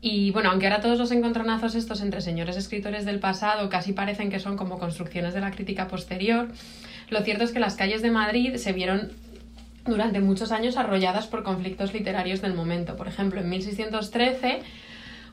Y 0.00 0.30
bueno, 0.30 0.50
aunque 0.50 0.66
ahora 0.66 0.80
todos 0.80 0.98
los 0.98 1.10
encontronazos 1.10 1.74
estos 1.74 2.00
entre 2.02 2.20
señores 2.20 2.56
escritores 2.56 3.04
del 3.04 3.18
pasado 3.18 3.68
casi 3.68 3.92
parecen 3.92 4.30
que 4.30 4.38
son 4.38 4.56
como 4.56 4.78
construcciones 4.78 5.34
de 5.34 5.40
la 5.40 5.50
crítica 5.50 5.88
posterior, 5.88 6.48
lo 7.10 7.20
cierto 7.22 7.44
es 7.44 7.52
que 7.52 7.58
las 7.58 7.74
calles 7.74 8.02
de 8.02 8.10
Madrid 8.10 8.56
se 8.56 8.72
vieron 8.72 9.10
durante 9.84 10.20
muchos 10.20 10.52
años 10.52 10.76
arrolladas 10.76 11.26
por 11.26 11.42
conflictos 11.42 11.92
literarios 11.94 12.40
del 12.40 12.54
momento. 12.54 12.96
Por 12.96 13.08
ejemplo, 13.08 13.40
en 13.40 13.48
1613 13.48 14.60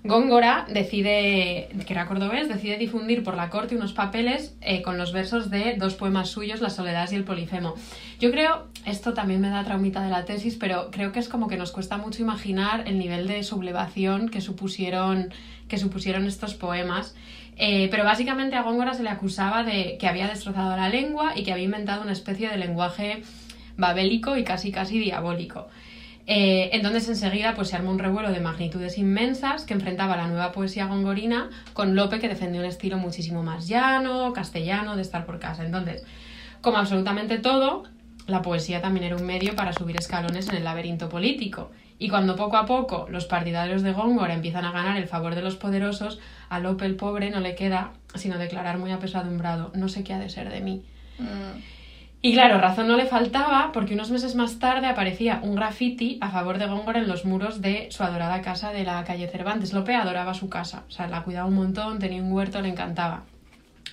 Góngora 0.05 0.67
decide, 0.69 1.67
que 1.87 1.93
era 1.93 2.05
cordobés, 2.05 2.47
decide 2.47 2.77
difundir 2.77 3.23
por 3.23 3.35
la 3.35 3.49
corte 3.49 3.75
unos 3.75 3.91
papeles 3.91 4.55
eh, 4.61 4.83
con 4.83 4.99
los 4.99 5.11
versos 5.11 5.49
de 5.49 5.77
dos 5.79 5.95
poemas 5.95 6.29
suyos, 6.29 6.61
La 6.61 6.69
soledad 6.69 7.09
y 7.11 7.15
el 7.15 7.23
polifemo. 7.23 7.73
Yo 8.19 8.29
creo, 8.29 8.67
esto 8.85 9.15
también 9.15 9.41
me 9.41 9.49
da 9.49 9.63
traumita 9.63 10.03
de 10.03 10.11
la 10.11 10.23
tesis, 10.23 10.57
pero 10.59 10.91
creo 10.91 11.11
que 11.11 11.17
es 11.17 11.27
como 11.27 11.47
que 11.47 11.57
nos 11.57 11.71
cuesta 11.71 11.97
mucho 11.97 12.21
imaginar 12.21 12.83
el 12.85 12.99
nivel 12.99 13.25
de 13.25 13.41
sublevación 13.41 14.29
que 14.29 14.41
supusieron, 14.41 15.33
que 15.67 15.79
supusieron 15.79 16.27
estos 16.27 16.53
poemas. 16.53 17.15
Eh, 17.57 17.87
pero 17.89 18.03
básicamente 18.03 18.55
a 18.57 18.61
Góngora 18.61 18.93
se 18.93 19.01
le 19.01 19.09
acusaba 19.09 19.63
de 19.63 19.97
que 19.99 20.07
había 20.07 20.27
destrozado 20.27 20.77
la 20.77 20.89
lengua 20.89 21.33
y 21.35 21.43
que 21.43 21.51
había 21.51 21.65
inventado 21.65 22.03
una 22.03 22.11
especie 22.11 22.47
de 22.47 22.57
lenguaje 22.57 23.23
babélico 23.75 24.37
y 24.37 24.43
casi 24.43 24.71
casi 24.71 24.99
diabólico. 24.99 25.67
Eh, 26.27 26.71
entonces 26.73 27.07
enseguida 27.07 27.53
pues, 27.53 27.69
se 27.69 27.75
armó 27.75 27.91
un 27.91 27.99
revuelo 27.99 28.31
de 28.31 28.39
magnitudes 28.39 28.97
inmensas 28.97 29.63
que 29.63 29.75
enfrentaba 29.75 30.17
la 30.17 30.27
nueva 30.27 30.51
poesía 30.51 30.87
gongorina 30.87 31.49
con 31.73 31.95
Lope 31.95 32.19
que 32.19 32.27
defendió 32.27 32.61
un 32.61 32.67
estilo 32.67 32.97
muchísimo 32.97 33.43
más 33.43 33.67
llano, 33.67 34.33
castellano, 34.33 34.95
de 34.95 35.03
estar 35.03 35.25
por 35.25 35.39
casa. 35.39 35.63
Entonces, 35.63 36.03
como 36.61 36.77
absolutamente 36.77 37.37
todo, 37.37 37.83
la 38.27 38.41
poesía 38.41 38.81
también 38.81 39.05
era 39.05 39.15
un 39.15 39.25
medio 39.25 39.55
para 39.55 39.73
subir 39.73 39.97
escalones 39.97 40.49
en 40.49 40.55
el 40.55 40.63
laberinto 40.63 41.09
político. 41.09 41.71
Y 41.99 42.09
cuando 42.09 42.35
poco 42.35 42.57
a 42.57 42.65
poco 42.65 43.07
los 43.09 43.25
partidarios 43.25 43.83
de 43.83 43.93
Góngora 43.93 44.33
empiezan 44.33 44.65
a 44.65 44.71
ganar 44.71 44.97
el 44.97 45.07
favor 45.07 45.35
de 45.35 45.41
los 45.41 45.55
poderosos, 45.55 46.19
a 46.49 46.59
Lope 46.59 46.85
el 46.85 46.95
pobre 46.95 47.29
no 47.29 47.39
le 47.39 47.55
queda 47.55 47.93
sino 48.15 48.37
declarar 48.37 48.77
muy 48.77 48.91
apesadumbrado, 48.91 49.71
no 49.75 49.89
sé 49.89 50.03
qué 50.03 50.13
ha 50.13 50.19
de 50.19 50.29
ser 50.29 50.49
de 50.49 50.61
mí. 50.61 50.83
Mm. 51.19 51.59
Y 52.25 52.33
claro, 52.33 52.57
razón 52.57 52.87
no 52.87 52.97
le 52.97 53.05
faltaba 53.05 53.69
porque 53.71 53.93
unos 53.93 54.09
meses 54.09 54.33
más 54.33 54.57
tarde 54.57 54.87
aparecía 54.87 55.41
un 55.43 55.53
graffiti 55.53 56.17
a 56.21 56.31
favor 56.31 56.57
de 56.57 56.65
Góngora 56.65 56.97
en 56.97 57.07
los 57.07 57.23
muros 57.23 57.61
de 57.61 57.87
su 57.91 58.01
adorada 58.01 58.41
casa 58.41 58.71
de 58.71 58.83
la 58.83 59.03
calle 59.03 59.27
Cervantes. 59.27 59.73
Lope 59.73 59.93
adoraba 59.93 60.33
su 60.33 60.49
casa, 60.49 60.85
o 60.87 60.91
sea, 60.91 61.07
la 61.07 61.21
cuidaba 61.21 61.47
un 61.47 61.53
montón, 61.53 61.99
tenía 61.99 62.23
un 62.23 62.31
huerto, 62.31 62.59
le 62.61 62.69
encantaba. 62.69 63.25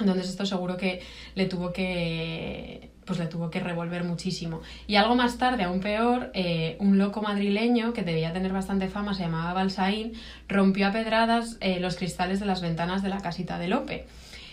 Entonces 0.00 0.30
esto 0.30 0.46
seguro 0.46 0.78
que 0.78 1.02
le 1.34 1.44
tuvo 1.44 1.74
que 1.74 2.88
pues 3.04 3.18
le 3.18 3.26
tuvo 3.26 3.50
que 3.50 3.60
revolver 3.60 4.02
muchísimo. 4.02 4.62
Y 4.86 4.96
algo 4.96 5.14
más 5.14 5.36
tarde, 5.36 5.64
aún 5.64 5.80
peor, 5.80 6.30
eh, 6.32 6.78
un 6.80 6.96
loco 6.96 7.20
madrileño 7.20 7.92
que 7.92 8.00
debía 8.00 8.32
tener 8.32 8.54
bastante 8.54 8.88
fama, 8.88 9.12
se 9.12 9.24
llamaba 9.24 9.52
Balsaín, 9.52 10.14
rompió 10.48 10.86
a 10.86 10.92
pedradas 10.92 11.58
eh, 11.60 11.80
los 11.80 11.96
cristales 11.96 12.40
de 12.40 12.46
las 12.46 12.62
ventanas 12.62 13.02
de 13.02 13.10
la 13.10 13.20
casita 13.20 13.58
de 13.58 13.68
Lope. 13.68 14.06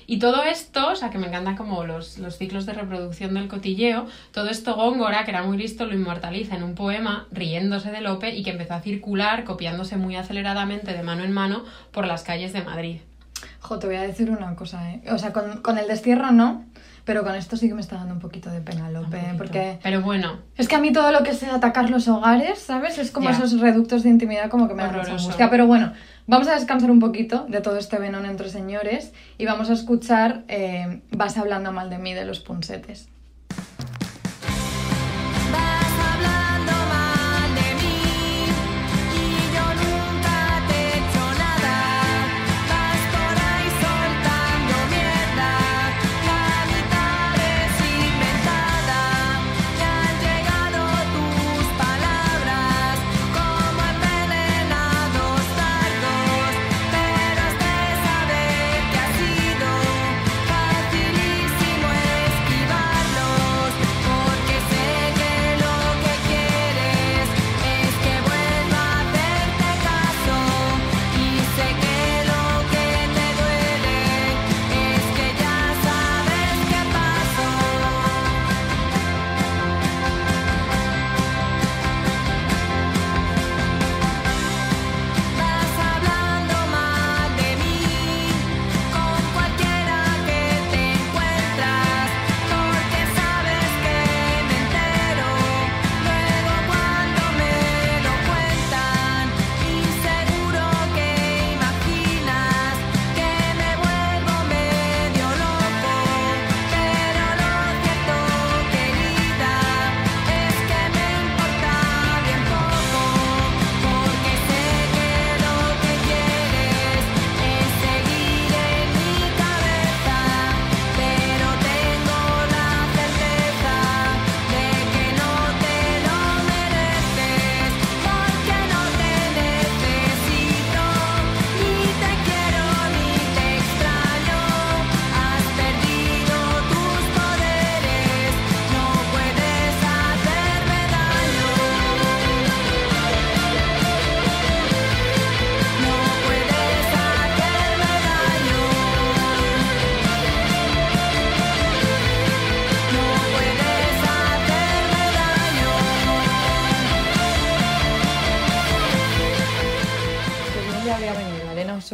Y 0.09 0.17
todo 0.17 0.41
esto, 0.41 0.87
o 0.87 0.95
sea, 0.95 1.11
que 1.11 1.19
me 1.19 1.27
encantan 1.27 1.55
como 1.55 1.83
los, 1.83 2.17
los 2.17 2.35
ciclos 2.35 2.65
de 2.65 2.73
reproducción 2.73 3.35
del 3.35 3.47
cotilleo, 3.47 4.07
todo 4.31 4.49
esto 4.49 4.75
Góngora, 4.75 5.23
que 5.23 5.29
era 5.29 5.43
muy 5.43 5.55
listo, 5.55 5.85
lo 5.85 5.93
inmortaliza 5.93 6.55
en 6.55 6.63
un 6.63 6.73
poema 6.73 7.27
riéndose 7.31 7.91
de 7.91 8.01
Lope 8.01 8.35
y 8.35 8.41
que 8.41 8.49
empezó 8.49 8.73
a 8.73 8.81
circular, 8.81 9.43
copiándose 9.43 9.97
muy 9.97 10.15
aceleradamente 10.15 10.93
de 10.93 11.03
mano 11.03 11.23
en 11.23 11.31
mano 11.31 11.63
por 11.91 12.07
las 12.07 12.23
calles 12.23 12.53
de 12.53 12.63
Madrid. 12.63 13.01
Jo, 13.59 13.77
te 13.77 13.85
voy 13.85 13.97
a 13.97 14.01
decir 14.01 14.31
una 14.31 14.55
cosa, 14.55 14.91
¿eh? 14.91 15.03
O 15.11 15.19
sea, 15.19 15.31
con, 15.31 15.61
con 15.61 15.77
el 15.77 15.87
destierro 15.87 16.31
no, 16.31 16.65
pero 17.05 17.23
con 17.23 17.35
esto 17.35 17.57
sí 17.57 17.67
que 17.67 17.73
me 17.73 17.81
está 17.81 17.97
dando 17.97 18.13
un 18.13 18.19
poquito 18.19 18.49
de 18.49 18.61
pena, 18.61 18.89
Lope, 18.89 19.19
porque... 19.37 19.79
Pero 19.81 20.01
bueno. 20.01 20.39
Es 20.57 20.67
que 20.67 20.75
a 20.75 20.79
mí 20.79 20.91
todo 20.91 21.11
lo 21.11 21.23
que 21.23 21.33
sea 21.33 21.55
atacar 21.55 21.89
los 21.89 22.07
hogares, 22.07 22.59
¿sabes? 22.59 22.97
Es 22.97 23.11
como 23.11 23.29
esos 23.29 23.59
reductos 23.59 24.03
de 24.03 24.09
intimidad 24.09 24.49
como 24.49 24.67
que 24.67 24.73
me 24.73 24.83
da 24.83 24.91
mucha 24.91 25.13
angustia. 25.13 25.49
Pero 25.49 25.67
bueno, 25.67 25.93
Vamos 26.29 26.47
a 26.47 26.53
descansar 26.53 26.91
un 26.91 26.99
poquito 26.99 27.47
de 27.49 27.59
todo 27.59 27.79
este 27.79 27.97
venón 27.97 28.27
entre 28.27 28.49
señores 28.49 29.13
y 29.39 29.45
vamos 29.45 29.71
a 29.71 29.73
escuchar 29.73 30.43
eh, 30.47 31.01
Vas 31.09 31.37
hablando 31.37 31.71
mal 31.71 31.89
de 31.89 31.97
mí 31.97 32.13
de 32.13 32.23
los 32.23 32.39
punsetes. 32.39 33.09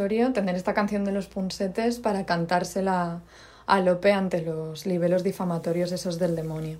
Tener 0.06 0.54
esta 0.54 0.72
canción 0.72 1.04
de 1.04 1.10
los 1.10 1.26
punsetes 1.26 1.98
para 1.98 2.24
cantársela 2.24 3.22
a 3.66 3.80
Lope 3.80 4.12
ante 4.12 4.40
los 4.40 4.86
libelos 4.86 5.24
difamatorios 5.24 5.90
esos 5.90 6.20
del 6.20 6.36
demonio. 6.36 6.78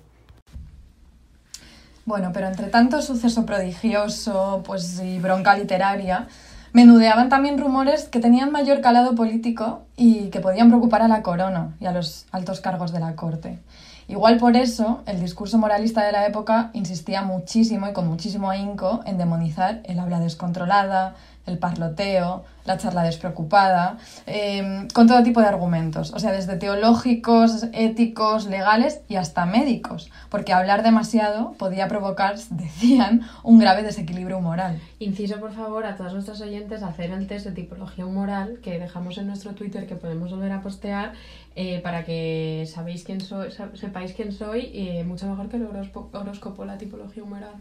Bueno, 2.05 2.31
pero 2.33 2.47
entre 2.47 2.67
tanto 2.67 3.01
suceso 3.01 3.45
prodigioso 3.45 4.63
pues, 4.65 5.01
y 5.01 5.19
bronca 5.19 5.57
literaria, 5.57 6.29
menudeaban 6.71 7.27
también 7.27 7.57
rumores 7.57 8.07
que 8.07 8.21
tenían 8.21 8.53
mayor 8.53 8.79
calado 8.79 9.13
político 9.13 9.81
y 9.97 10.29
que 10.29 10.39
podían 10.39 10.69
preocupar 10.69 11.01
a 11.01 11.09
la 11.09 11.21
corona 11.21 11.75
y 11.81 11.85
a 11.85 11.91
los 11.91 12.27
altos 12.31 12.61
cargos 12.61 12.93
de 12.93 13.01
la 13.01 13.17
corte. 13.17 13.59
Igual 14.07 14.37
por 14.37 14.55
eso, 14.55 15.01
el 15.05 15.19
discurso 15.19 15.57
moralista 15.57 16.05
de 16.05 16.13
la 16.13 16.25
época 16.25 16.69
insistía 16.71 17.23
muchísimo 17.23 17.89
y 17.89 17.93
con 17.93 18.07
muchísimo 18.07 18.49
ahínco 18.49 19.01
en 19.05 19.17
demonizar 19.17 19.81
el 19.83 19.99
habla 19.99 20.21
descontrolada, 20.21 21.15
el 21.45 21.57
parloteo, 21.57 22.45
la 22.67 22.77
charla 22.77 23.03
despreocupada, 23.03 23.97
em, 24.25 24.87
con 24.89 25.07
todo 25.07 25.23
tipo 25.23 25.39
de 25.39 25.47
argumentos, 25.47 26.13
o 26.13 26.19
sea, 26.19 26.31
desde 26.31 26.57
teológicos, 26.57 27.67
éticos, 27.73 28.45
legales 28.45 29.01
y 29.07 29.15
hasta 29.15 29.45
médicos, 29.45 30.11
porque 30.29 30.53
hablar 30.53 30.83
demasiado 30.83 31.53
podía 31.53 31.87
provocar, 31.87 32.37
decían, 32.51 33.21
un 33.43 33.57
grave 33.57 33.83
desequilibrio 33.83 34.41
moral. 34.41 34.79
Inciso, 34.99 35.39
por 35.39 35.53
favor, 35.53 35.85
a 35.85 35.95
todos 35.95 36.13
nuestros 36.13 36.41
oyentes 36.41 36.83
hacer 36.83 37.11
el 37.11 37.25
test 37.27 37.45
de 37.45 37.53
tipología 37.53 38.05
humoral 38.05 38.59
que 38.61 38.77
dejamos 38.77 39.17
en 39.17 39.27
nuestro 39.27 39.53
Twitter, 39.53 39.87
que 39.87 39.95
podemos 39.95 40.31
volver 40.31 40.51
a 40.51 40.61
postear, 40.61 41.13
eh, 41.55 41.79
para 41.81 42.03
que 42.03 42.69
sabéis 42.71 43.03
quién 43.03 43.21
soy, 43.21 43.49
sepáis 43.73 44.13
quién 44.13 44.31
soy, 44.31 44.65
y 44.65 45.03
mucho 45.03 45.27
mejor 45.27 45.47
que 45.49 45.57
el 45.57 45.65
horóscopo, 45.65 46.65
la 46.65 46.77
tipología 46.77 47.23
humoral. 47.23 47.55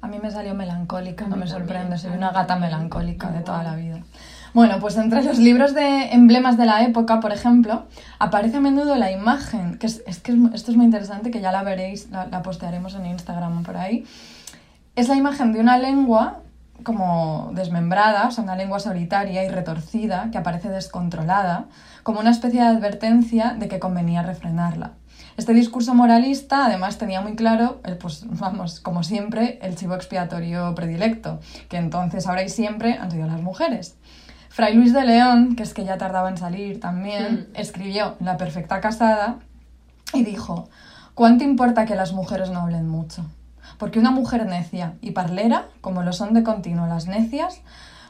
A 0.00 0.08
mí 0.08 0.18
me 0.22 0.30
salió 0.30 0.54
melancólica, 0.54 1.26
no 1.26 1.36
me 1.36 1.46
sorprende, 1.46 1.98
soy 1.98 2.12
una 2.12 2.30
gata 2.30 2.56
melancólica 2.56 3.30
de 3.30 3.40
toda 3.40 3.62
la 3.62 3.74
vida. 3.74 4.02
Bueno, 4.56 4.78
pues 4.80 4.96
entre 4.96 5.22
los 5.22 5.36
libros 5.36 5.74
de 5.74 6.14
emblemas 6.14 6.56
de 6.56 6.64
la 6.64 6.82
época, 6.82 7.20
por 7.20 7.30
ejemplo, 7.30 7.84
aparece 8.18 8.56
a 8.56 8.60
menudo 8.60 8.96
la 8.96 9.12
imagen, 9.12 9.76
que 9.76 9.86
es, 9.86 10.00
que 10.22 10.32
esto 10.54 10.70
es 10.70 10.78
muy 10.78 10.86
interesante, 10.86 11.30
que 11.30 11.42
ya 11.42 11.52
la 11.52 11.62
veréis, 11.62 12.10
la, 12.10 12.24
la 12.28 12.40
postearemos 12.40 12.94
en 12.94 13.04
Instagram 13.04 13.64
por 13.64 13.76
ahí. 13.76 14.06
Es 14.94 15.08
la 15.10 15.14
imagen 15.14 15.52
de 15.52 15.60
una 15.60 15.76
lengua 15.76 16.38
como 16.84 17.50
desmembrada, 17.52 18.28
o 18.28 18.30
sea, 18.30 18.44
una 18.44 18.56
lengua 18.56 18.80
solitaria 18.80 19.44
y 19.44 19.48
retorcida 19.50 20.30
que 20.32 20.38
aparece 20.38 20.70
descontrolada, 20.70 21.66
como 22.02 22.20
una 22.20 22.30
especie 22.30 22.62
de 22.62 22.66
advertencia 22.66 23.54
de 23.58 23.68
que 23.68 23.78
convenía 23.78 24.22
refrenarla. 24.22 24.92
Este 25.36 25.52
discurso 25.52 25.92
moralista 25.94 26.64
además 26.64 26.96
tenía 26.96 27.20
muy 27.20 27.36
claro, 27.36 27.82
pues 28.00 28.24
vamos, 28.26 28.80
como 28.80 29.02
siempre, 29.02 29.58
el 29.60 29.76
chivo 29.76 29.94
expiatorio 29.96 30.74
predilecto, 30.74 31.40
que 31.68 31.76
entonces, 31.76 32.26
ahora 32.26 32.42
y 32.42 32.48
siempre 32.48 32.94
han 32.94 33.10
sido 33.10 33.26
las 33.26 33.42
mujeres. 33.42 33.96
Fray 34.56 34.74
Luis 34.74 34.94
de 34.94 35.04
León, 35.04 35.54
que 35.54 35.62
es 35.64 35.74
que 35.74 35.84
ya 35.84 35.98
tardaba 35.98 36.30
en 36.30 36.38
salir 36.38 36.80
también, 36.80 37.50
hmm. 37.52 37.60
escribió 37.60 38.16
La 38.20 38.38
perfecta 38.38 38.80
casada 38.80 39.36
y 40.14 40.24
dijo, 40.24 40.70
¿cuánto 41.12 41.44
importa 41.44 41.84
que 41.84 41.94
las 41.94 42.14
mujeres 42.14 42.48
no 42.48 42.60
hablen 42.60 42.88
mucho? 42.88 43.26
Porque 43.76 43.98
una 43.98 44.10
mujer 44.10 44.46
necia 44.46 44.94
y 45.02 45.10
parlera, 45.10 45.66
como 45.82 46.02
lo 46.02 46.14
son 46.14 46.32
de 46.32 46.42
continuo 46.42 46.86
las 46.86 47.06
necias, 47.06 47.60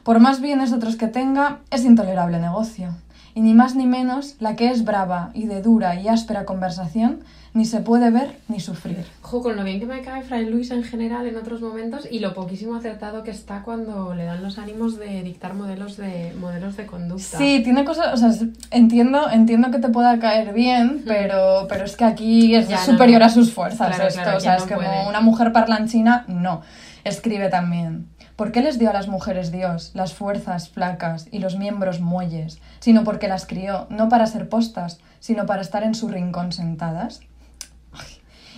por 0.03 0.21
más 0.21 0.39
bienes 0.39 0.71
otros 0.71 0.95
que 0.95 1.07
tenga, 1.07 1.59
es 1.69 1.83
intolerable 1.83 2.39
negocio 2.39 2.95
y 3.37 3.41
ni 3.41 3.53
más 3.53 3.75
ni 3.75 3.85
menos 3.85 4.33
la 4.39 4.55
que 4.55 4.71
es 4.71 4.83
brava 4.83 5.29
y 5.35 5.45
de 5.45 5.61
dura 5.61 5.93
y 5.93 6.07
áspera 6.07 6.43
conversación, 6.43 7.19
ni 7.53 7.65
se 7.65 7.81
puede 7.81 8.09
ver 8.09 8.39
ni 8.47 8.59
sufrir. 8.59 9.05
Jo, 9.21 9.43
con 9.43 9.55
lo 9.55 9.63
bien 9.63 9.79
que 9.79 9.85
me 9.85 10.01
cae 10.01 10.23
Fray 10.23 10.49
Luis 10.49 10.71
en 10.71 10.83
general 10.83 11.27
en 11.27 11.37
otros 11.37 11.61
momentos 11.61 12.07
y 12.09 12.17
lo 12.17 12.33
poquísimo 12.33 12.73
acertado 12.73 13.21
que 13.21 13.29
está 13.29 13.61
cuando 13.61 14.15
le 14.15 14.23
dan 14.23 14.41
los 14.41 14.57
ánimos 14.57 14.97
de 14.97 15.21
dictar 15.21 15.53
modelos 15.53 15.97
de 15.97 16.33
modelos 16.41 16.77
de 16.77 16.87
conducta. 16.87 17.37
Sí, 17.37 17.61
tiene 17.63 17.85
cosas, 17.85 18.11
o 18.11 18.17
sea, 18.17 18.47
entiendo, 18.71 19.29
entiendo 19.29 19.69
que 19.69 19.77
te 19.77 19.89
pueda 19.89 20.17
caer 20.17 20.51
bien, 20.51 21.03
pero, 21.05 21.67
pero 21.69 21.85
es 21.85 21.95
que 21.95 22.05
aquí 22.05 22.55
es 22.55 22.67
superior 22.79 23.21
a 23.21 23.29
sus 23.29 23.53
fuerzas 23.53 23.99
esto, 23.99 24.35
o 24.35 24.39
sea, 24.39 24.55
es 24.55 24.63
como 24.63 25.07
una 25.07 25.21
mujer 25.21 25.51
parlanchina, 25.51 26.25
no. 26.27 26.63
Escribe 27.03 27.49
también. 27.49 28.07
¿Por 28.37 28.51
qué 28.51 28.61
les 28.61 28.77
dio 28.77 28.91
a 28.91 28.93
las 28.93 29.07
mujeres 29.07 29.51
Dios 29.51 29.89
las 29.95 30.13
fuerzas 30.13 30.69
flacas 30.69 31.27
y 31.31 31.39
los 31.39 31.57
miembros 31.57 32.01
muelles, 32.01 32.61
sino 32.79 33.03
porque 33.03 33.27
las 33.27 33.47
crió 33.47 33.87
no 33.89 34.09
para 34.09 34.27
ser 34.27 34.47
postas, 34.47 34.99
sino 35.19 35.47
para 35.47 35.63
estar 35.63 35.81
en 35.81 35.95
su 35.95 36.07
rincón 36.07 36.51
sentadas? 36.51 37.21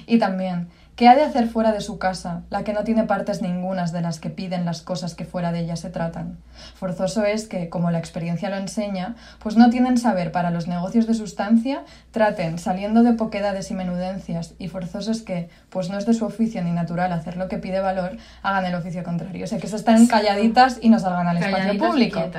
Y 0.05 0.19
también, 0.19 0.67
¿Qué 0.99 1.07
ha 1.07 1.15
de 1.15 1.23
hacer 1.23 1.47
fuera 1.47 1.71
de 1.71 1.79
su 1.79 1.97
casa, 1.97 2.41
la 2.49 2.65
que 2.65 2.73
no 2.73 2.83
tiene 2.83 3.05
partes 3.05 3.41
ningunas 3.41 3.93
de 3.93 4.01
las 4.01 4.19
que 4.19 4.29
piden 4.29 4.65
las 4.65 4.81
cosas 4.81 5.15
que 5.15 5.23
fuera 5.23 5.53
de 5.53 5.61
ella 5.61 5.77
se 5.77 5.89
tratan? 5.89 6.39
Forzoso 6.75 7.23
es 7.23 7.47
que, 7.47 7.69
como 7.69 7.89
la 7.89 7.99
experiencia 7.99 8.49
lo 8.49 8.57
enseña, 8.57 9.15
pues 9.41 9.55
no 9.55 9.69
tienen 9.69 9.97
saber 9.97 10.33
para 10.33 10.51
los 10.51 10.67
negocios 10.67 11.07
de 11.07 11.13
sustancia, 11.13 11.85
traten, 12.11 12.59
saliendo 12.59 13.01
de 13.01 13.13
poquedades 13.13 13.71
y 13.71 13.75
menudencias, 13.75 14.55
y 14.59 14.67
forzoso 14.67 15.11
es 15.11 15.21
que, 15.21 15.47
pues 15.69 15.89
no 15.89 15.97
es 15.97 16.05
de 16.05 16.13
su 16.13 16.25
oficio 16.25 16.61
ni 16.65 16.71
natural 16.71 17.13
hacer 17.13 17.37
lo 17.37 17.47
que 17.47 17.59
pide 17.59 17.79
valor, 17.79 18.17
hagan 18.43 18.65
el 18.65 18.75
oficio 18.75 19.01
contrario. 19.01 19.45
O 19.45 19.47
sea, 19.47 19.57
que 19.57 19.69
se 19.69 19.77
están 19.77 20.05
calladitas 20.07 20.79
y 20.81 20.89
no 20.89 20.99
salgan 20.99 21.29
al 21.29 21.37
espacio 21.37 21.77
público. 21.77 22.29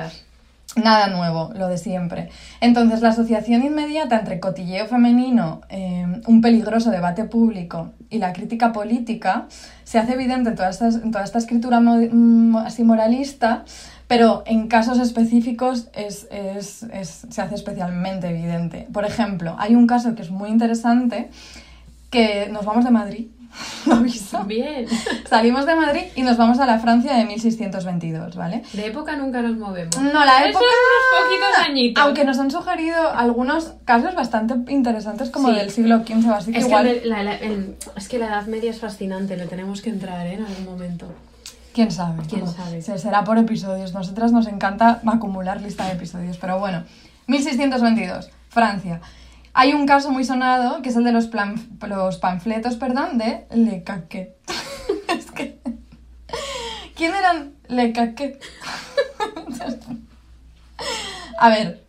Nada 0.77 1.07
nuevo, 1.07 1.51
lo 1.53 1.67
de 1.67 1.77
siempre. 1.77 2.29
Entonces, 2.61 3.01
la 3.01 3.09
asociación 3.09 3.61
inmediata 3.61 4.17
entre 4.17 4.39
cotilleo 4.39 4.87
femenino, 4.87 5.59
eh, 5.67 6.21
un 6.27 6.39
peligroso 6.39 6.91
debate 6.91 7.25
público 7.25 7.91
y 8.09 8.19
la 8.19 8.31
crítica 8.31 8.71
política 8.71 9.47
se 9.83 9.99
hace 9.99 10.13
evidente 10.13 10.49
en 10.49 10.55
toda 10.55 10.69
esta, 10.69 10.89
toda 10.89 11.25
esta 11.25 11.39
escritura 11.39 11.81
mm, 11.81 12.55
así 12.55 12.83
moralista, 12.83 13.65
pero 14.07 14.43
en 14.45 14.69
casos 14.69 14.99
específicos 14.99 15.89
es, 15.93 16.29
es, 16.31 16.83
es, 16.83 17.27
se 17.29 17.41
hace 17.41 17.55
especialmente 17.55 18.29
evidente. 18.29 18.87
Por 18.93 19.03
ejemplo, 19.03 19.57
hay 19.59 19.75
un 19.75 19.87
caso 19.87 20.15
que 20.15 20.21
es 20.21 20.31
muy 20.31 20.49
interesante, 20.49 21.29
que 22.09 22.47
nos 22.49 22.63
vamos 22.63 22.85
de 22.85 22.91
Madrid 22.91 23.27
lo 23.85 23.95
aviso. 23.95 24.43
Bien. 24.43 24.85
Salimos 25.29 25.65
de 25.65 25.75
Madrid 25.75 26.03
y 26.15 26.21
nos 26.23 26.37
vamos 26.37 26.59
a 26.59 26.65
la 26.65 26.79
Francia 26.79 27.15
de 27.15 27.25
1622, 27.25 28.35
¿vale? 28.35 28.63
De 28.73 28.87
época 28.87 29.15
nunca 29.15 29.41
nos 29.41 29.57
movemos. 29.57 29.97
No, 29.97 30.25
la 30.25 30.45
época... 30.45 30.65
unos 30.65 31.23
poquitos 31.23 31.67
añitos. 31.67 32.03
Aunque 32.03 32.25
nos 32.25 32.39
han 32.39 32.51
sugerido 32.51 33.09
algunos 33.09 33.73
casos 33.85 34.15
bastante 34.15 34.71
interesantes 34.71 35.29
como 35.29 35.51
del 35.51 35.69
siglo 35.69 36.03
XV 36.05 36.29
así 36.31 36.51
que 36.51 36.59
es 36.59 36.65
igual... 36.65 37.01
Que 37.01 37.07
la, 37.07 37.33
es 37.33 38.07
que 38.07 38.19
la 38.19 38.27
Edad 38.27 38.45
Media 38.47 38.71
es 38.71 38.79
fascinante, 38.79 39.37
le 39.37 39.47
tenemos 39.47 39.81
que 39.81 39.89
entrar 39.89 40.25
¿eh? 40.27 40.33
en 40.33 40.45
algún 40.45 40.65
momento. 40.65 41.07
¿Quién 41.73 41.91
sabe? 41.91 42.23
¿Quién 42.27 42.47
sabe? 42.47 42.81
Será 42.81 43.23
por 43.23 43.37
episodios. 43.37 43.93
Nosotras 43.93 44.31
nos 44.31 44.47
encanta 44.47 45.01
acumular 45.05 45.61
lista 45.61 45.85
de 45.85 45.93
episodios, 45.93 46.37
pero 46.37 46.59
bueno. 46.59 46.83
1622, 47.27 48.29
Francia. 48.49 48.99
Hay 49.53 49.73
un 49.73 49.85
caso 49.85 50.11
muy 50.11 50.23
sonado, 50.23 50.81
que 50.81 50.89
es 50.89 50.95
el 50.95 51.03
de 51.03 51.11
los, 51.11 51.29
los 51.87 52.17
panfletos, 52.17 52.75
perdón, 52.77 53.17
de 53.17 53.45
Le 53.51 53.83
Caquet. 53.83 54.37
es 55.09 55.31
que... 55.31 55.59
¿Quién 56.95 57.13
eran 57.13 57.53
Le 57.67 57.91
Caquet? 57.91 58.41
A 61.39 61.49
ver, 61.49 61.83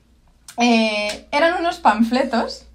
eh, 0.59 1.29
eran 1.31 1.61
unos 1.61 1.79
panfletos 1.79 2.67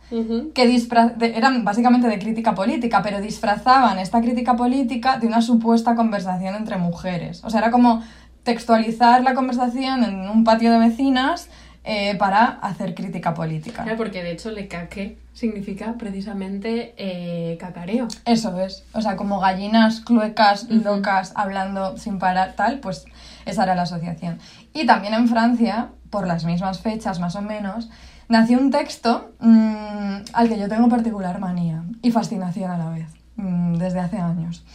que 0.54 0.88
eran 1.20 1.66
básicamente 1.66 2.08
de 2.08 2.18
crítica 2.18 2.56
política, 2.56 3.02
pero 3.04 3.20
disfrazaban 3.20 4.00
esta 4.00 4.22
crítica 4.22 4.56
política 4.56 5.18
de 5.18 5.28
una 5.28 5.42
supuesta 5.42 5.96
conversación 5.96 6.56
entre 6.56 6.78
mujeres. 6.78 7.44
O 7.44 7.50
sea, 7.50 7.60
era 7.60 7.72
como 7.72 8.04
textualizar 8.44 9.24
la 9.24 9.34
conversación 9.34 10.06
en 10.06 10.30
un 10.30 10.46
patio 10.46 10.72
de 10.72 10.80
vecinas 10.80 11.50
eh, 11.90 12.16
para 12.18 12.48
hacer 12.48 12.94
crítica 12.94 13.34
política. 13.34 13.84
Claro, 13.84 13.98
porque 13.98 14.22
de 14.22 14.32
hecho 14.32 14.52
le 14.52 14.68
caque 14.68 15.18
significa 15.32 15.94
precisamente 15.98 16.94
eh, 16.98 17.56
cacareo. 17.58 18.10
Eso 18.26 18.60
es, 18.60 18.84
o 18.92 19.00
sea, 19.00 19.16
como 19.16 19.40
gallinas 19.40 20.02
cluecas, 20.02 20.70
locas, 20.70 21.32
hablando 21.36 21.96
sin 21.96 22.20
parar, 22.20 22.56
tal, 22.58 22.82
pues 22.82 23.06
esa 23.46 23.64
era 23.64 23.74
la 23.74 23.84
asociación. 23.84 24.38
Y 24.74 24.86
también 24.86 25.14
en 25.14 25.30
Francia, 25.30 25.88
por 26.10 26.28
las 26.28 26.44
mismas 26.44 26.82
fechas 26.82 27.22
más 27.22 27.38
o 27.38 27.42
menos, 27.42 27.90
nació 28.28 28.60
un 28.60 28.70
texto 28.70 29.32
mm, 29.40 30.16
al 30.34 30.50
que 30.50 30.60
yo 30.60 30.68
tengo 30.68 30.90
particular 30.90 31.40
manía 31.40 31.86
y 32.02 32.12
fascinación 32.12 32.70
a 32.70 32.78
la 32.78 32.90
vez, 32.90 33.08
mm, 33.38 33.76
desde 33.76 34.02
hace 34.02 34.18
años. 34.18 34.66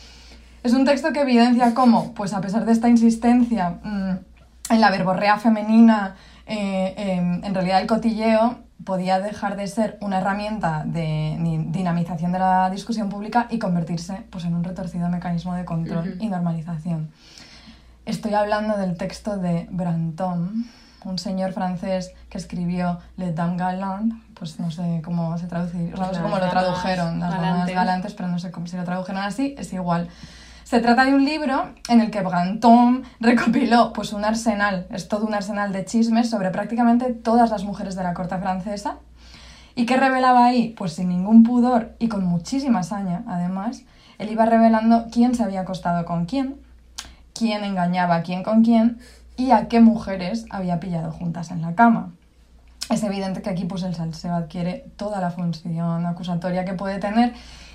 Es 0.62 0.72
un 0.72 0.86
texto 0.86 1.12
que 1.12 1.20
evidencia 1.20 1.74
cómo, 1.74 2.14
pues 2.14 2.32
a 2.32 2.40
pesar 2.40 2.64
de 2.64 2.72
esta 2.72 2.88
insistencia 2.88 3.80
mm, 3.84 4.12
en 4.70 4.80
la 4.80 4.90
verborrea 4.90 5.36
femenina, 5.36 6.14
eh, 6.46 6.94
em, 6.96 7.44
en 7.44 7.54
realidad 7.54 7.80
el 7.80 7.86
cotilleo 7.86 8.58
podía 8.84 9.20
dejar 9.20 9.56
de 9.56 9.66
ser 9.66 9.96
una 10.00 10.18
herramienta 10.18 10.82
de 10.84 11.36
dinamización 11.68 12.32
de 12.32 12.38
la 12.38 12.70
discusión 12.70 13.08
pública 13.08 13.46
y 13.50 13.58
convertirse 13.58 14.24
pues, 14.30 14.44
en 14.44 14.54
un 14.54 14.64
retorcido 14.64 15.08
mecanismo 15.08 15.54
de 15.54 15.64
control 15.64 16.16
y 16.20 16.28
normalización. 16.28 17.10
Estoy 18.04 18.34
hablando 18.34 18.76
del 18.76 18.96
texto 18.96 19.36
de 19.36 19.68
Brantôme, 19.70 20.64
un 21.04 21.18
señor 21.18 21.52
francés 21.52 22.12
que 22.28 22.38
escribió 22.38 22.98
Le 23.16 23.32
Dame 23.32 23.56
Galant, 23.56 24.14
pues 24.34 24.58
no 24.58 24.70
sé 24.70 25.00
cómo 25.04 25.38
se 25.38 25.46
traduce, 25.46 25.76
no 25.76 26.12
sé 26.12 26.20
cómo 26.20 26.38
lo 26.38 26.48
tradujeron, 26.48 27.20
las 27.20 27.40
damas 27.40 27.68
galantes, 27.68 28.14
pero 28.14 28.28
no 28.28 28.38
sé 28.38 28.50
cómo 28.50 28.66
si 28.66 28.76
lo 28.76 28.84
tradujeron 28.84 29.22
así, 29.22 29.54
es 29.56 29.72
igual 29.72 30.08
Se 30.72 30.80
trata 30.80 31.04
de 31.04 31.14
un 31.14 31.26
libro 31.26 31.68
en 31.90 32.00
el 32.00 32.10
que 32.10 32.22
Brantôme 32.22 33.02
recopiló 33.20 33.92
pues, 33.92 34.14
un 34.14 34.24
arsenal, 34.24 34.86
es 34.88 35.06
todo 35.06 35.26
un 35.26 35.34
arsenal 35.34 35.70
de 35.70 35.84
chismes 35.84 36.30
sobre 36.30 36.48
prácticamente 36.48 37.12
todas 37.12 37.50
las 37.50 37.62
mujeres 37.64 37.94
de 37.94 38.02
la 38.02 38.14
corte 38.14 38.38
francesa. 38.38 38.96
¿Y 39.74 39.84
qué 39.84 39.98
revelaba 39.98 40.46
ahí? 40.46 40.70
Pues 40.70 40.94
sin 40.94 41.10
ningún 41.10 41.42
pudor 41.42 41.94
y 41.98 42.08
con 42.08 42.24
muchísima 42.24 42.84
saña, 42.84 43.22
además, 43.28 43.82
él 44.16 44.30
iba 44.30 44.46
revelando 44.46 45.08
quién 45.12 45.34
se 45.34 45.42
había 45.42 45.60
acostado 45.60 46.06
con 46.06 46.24
quién, 46.24 46.56
quién 47.34 47.64
engañaba 47.64 48.14
a 48.14 48.22
quién 48.22 48.42
con 48.42 48.64
quién 48.64 48.98
y 49.36 49.50
a 49.50 49.68
qué 49.68 49.80
mujeres 49.80 50.46
había 50.48 50.80
pillado 50.80 51.12
juntas 51.12 51.50
en 51.50 51.60
la 51.60 51.74
cama. 51.74 52.14
Es 52.88 53.02
evidente 53.02 53.42
que 53.42 53.50
aquí 53.50 53.66
pues, 53.66 53.82
el 53.82 53.94
salseo 53.94 54.34
adquiere 54.34 54.86
toda 54.96 55.20
la 55.20 55.30
función 55.30 56.06
acusatoria 56.06 56.64
que 56.64 56.72
puede 56.72 56.98
tener 56.98 57.34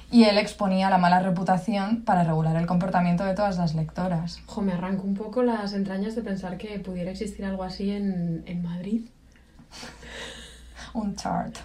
y 0.09 0.23
él 0.23 0.37
exponía 0.37 0.89
la 0.89 0.97
mala 0.97 1.19
reputación 1.19 2.03
para 2.03 2.23
regular 2.23 2.55
el 2.55 2.65
comportamiento 2.65 3.23
de 3.25 3.33
todas 3.33 3.57
las 3.57 3.75
lectoras. 3.75 4.39
Jo, 4.45 4.61
me 4.61 4.73
arranco 4.73 5.03
un 5.03 5.15
poco 5.15 5.43
las 5.43 5.73
entrañas 5.73 6.15
de 6.15 6.21
pensar 6.21 6.57
que 6.57 6.79
pudiera 6.79 7.11
existir 7.11 7.43
algo 7.45 7.63
así 7.63 7.91
en, 7.91 8.43
en 8.45 8.61
Madrid. 8.63 9.01
Un 10.93 11.15
chart. 11.15 11.55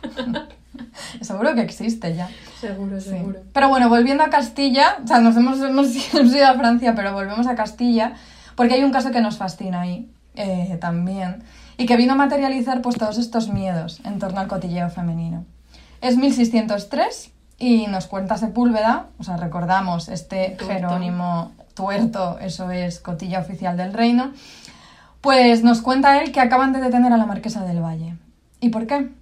seguro 1.21 1.55
que 1.55 1.63
existe 1.63 2.15
ya. 2.15 2.29
Seguro, 2.61 3.01
Sí. 3.01 3.11
seguro. 3.11 3.41
Pero 3.53 3.69
bueno, 3.69 3.89
volviendo 3.89 4.25
a 4.25 4.31
Castilla, 4.31 4.99
o 5.03 5.07
sea, 5.07 5.21
nos 5.21 5.37
hemos, 5.37 5.61
hemos 5.61 5.95
ido 5.95 6.47
a 6.47 6.55
Francia, 6.55 6.95
pero 6.95 7.13
volvemos 7.13 7.47
a 7.47 7.55
Castilla, 7.55 8.15
porque 8.57 8.75
hay 8.75 8.85
un 8.85 8.93
caso 8.93 9.11
que 9.11 9.21
nos 9.21 9.37
fascina 9.39 9.83
ahí 9.83 10.11
eh, 10.35 10.77
también, 10.81 11.45
y 11.79 11.87
que 11.87 11.97
vino 11.97 12.13
a 12.15 12.17
materializar 12.17 12.83
pues, 12.83 12.97
todos 12.97 13.19
estos 13.19 13.49
miedos 13.49 14.01
en 14.05 14.19
torno 14.19 14.41
al 14.41 14.49
cotilleo 14.49 14.91
femenino. 14.91 15.45
Es 16.01 16.17
1603 16.17 17.32
y 17.63 17.87
nos 17.87 18.09
cuenta 18.09 18.37
Sepúlveda, 18.39 19.07
o 19.21 19.23
sea, 19.23 19.37
recordamos 19.37 20.09
este 20.09 20.57
Tuerto. 20.59 20.67
Jerónimo 20.67 21.53
Tuerto, 21.75 22.41
eso 22.41 22.73
es 22.73 22.99
cotilla 22.99 23.39
oficial 23.39 23.77
del 23.77 23.93
reino, 23.93 24.33
pues 25.21 25.63
nos 25.63 25.81
cuenta 25.81 26.21
él 26.21 26.33
que 26.33 26.41
acaban 26.41 26.73
de 26.73 26.81
detener 26.81 27.13
a 27.13 27.17
la 27.17 27.25
marquesa 27.25 27.63
del 27.65 27.81
Valle. 27.81 28.17
¿Y 28.59 28.71
por 28.71 28.89
qué? 28.89 29.13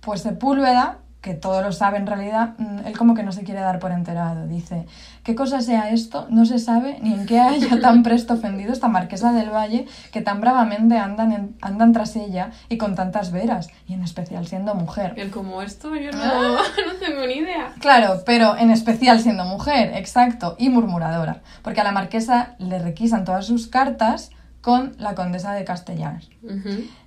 Pues 0.00 0.22
Sepúlveda, 0.22 0.98
que 1.28 1.34
todo 1.34 1.60
lo 1.60 1.72
sabe 1.72 1.98
en 1.98 2.06
realidad, 2.06 2.54
mm, 2.56 2.86
él 2.86 2.96
como 2.96 3.12
que 3.12 3.22
no 3.22 3.32
se 3.32 3.42
quiere 3.42 3.60
dar 3.60 3.80
por 3.80 3.92
enterado. 3.92 4.46
Dice, 4.46 4.86
¿qué 5.24 5.34
cosa 5.34 5.60
sea 5.60 5.90
esto? 5.90 6.26
No 6.30 6.46
se 6.46 6.58
sabe 6.58 6.96
ni 7.02 7.12
en 7.12 7.26
qué 7.26 7.38
haya 7.38 7.78
tan 7.82 8.02
presto 8.02 8.32
ofendido 8.32 8.72
esta 8.72 8.88
marquesa 8.88 9.30
del 9.32 9.50
Valle 9.50 9.84
que 10.10 10.22
tan 10.22 10.40
bravamente 10.40 10.96
andan, 10.96 11.32
en- 11.32 11.54
andan 11.60 11.92
tras 11.92 12.16
ella 12.16 12.52
y 12.70 12.78
con 12.78 12.94
tantas 12.94 13.30
veras, 13.30 13.68
y 13.86 13.92
en 13.92 14.02
especial 14.02 14.46
siendo 14.46 14.74
mujer. 14.74 15.12
El 15.16 15.30
como 15.30 15.60
esto, 15.60 15.94
yo 15.94 16.12
no, 16.12 16.22
Ah. 16.22 16.62
no 16.86 16.94
tengo 17.06 17.26
ni 17.26 17.34
idea. 17.34 17.72
Claro, 17.78 18.22
pero 18.24 18.56
en 18.56 18.70
especial 18.70 19.20
siendo 19.20 19.44
mujer, 19.44 19.92
exacto, 19.96 20.56
y 20.58 20.70
murmuradora, 20.70 21.42
porque 21.62 21.82
a 21.82 21.84
la 21.84 21.92
marquesa 21.92 22.54
le 22.58 22.78
requisan 22.78 23.26
todas 23.26 23.44
sus 23.44 23.66
cartas 23.66 24.30
con 24.60 24.94
la 24.98 25.14
condesa 25.14 25.52
de 25.52 25.64
Castellar. 25.64 26.22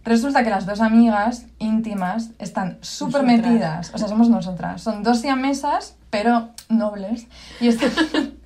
Resulta 0.03 0.43
que 0.43 0.49
las 0.49 0.65
dos 0.65 0.81
amigas 0.81 1.45
íntimas 1.59 2.31
están 2.39 2.77
súper 2.81 3.23
metidas, 3.23 3.91
o 3.93 3.97
sea, 3.97 4.07
somos 4.07 4.29
nosotras. 4.29 4.81
Son 4.81 5.03
dos 5.03 5.19
siamesas, 5.19 5.95
pero 6.09 6.49
nobles, 6.69 7.27
y 7.59 7.67
están, 7.67 7.91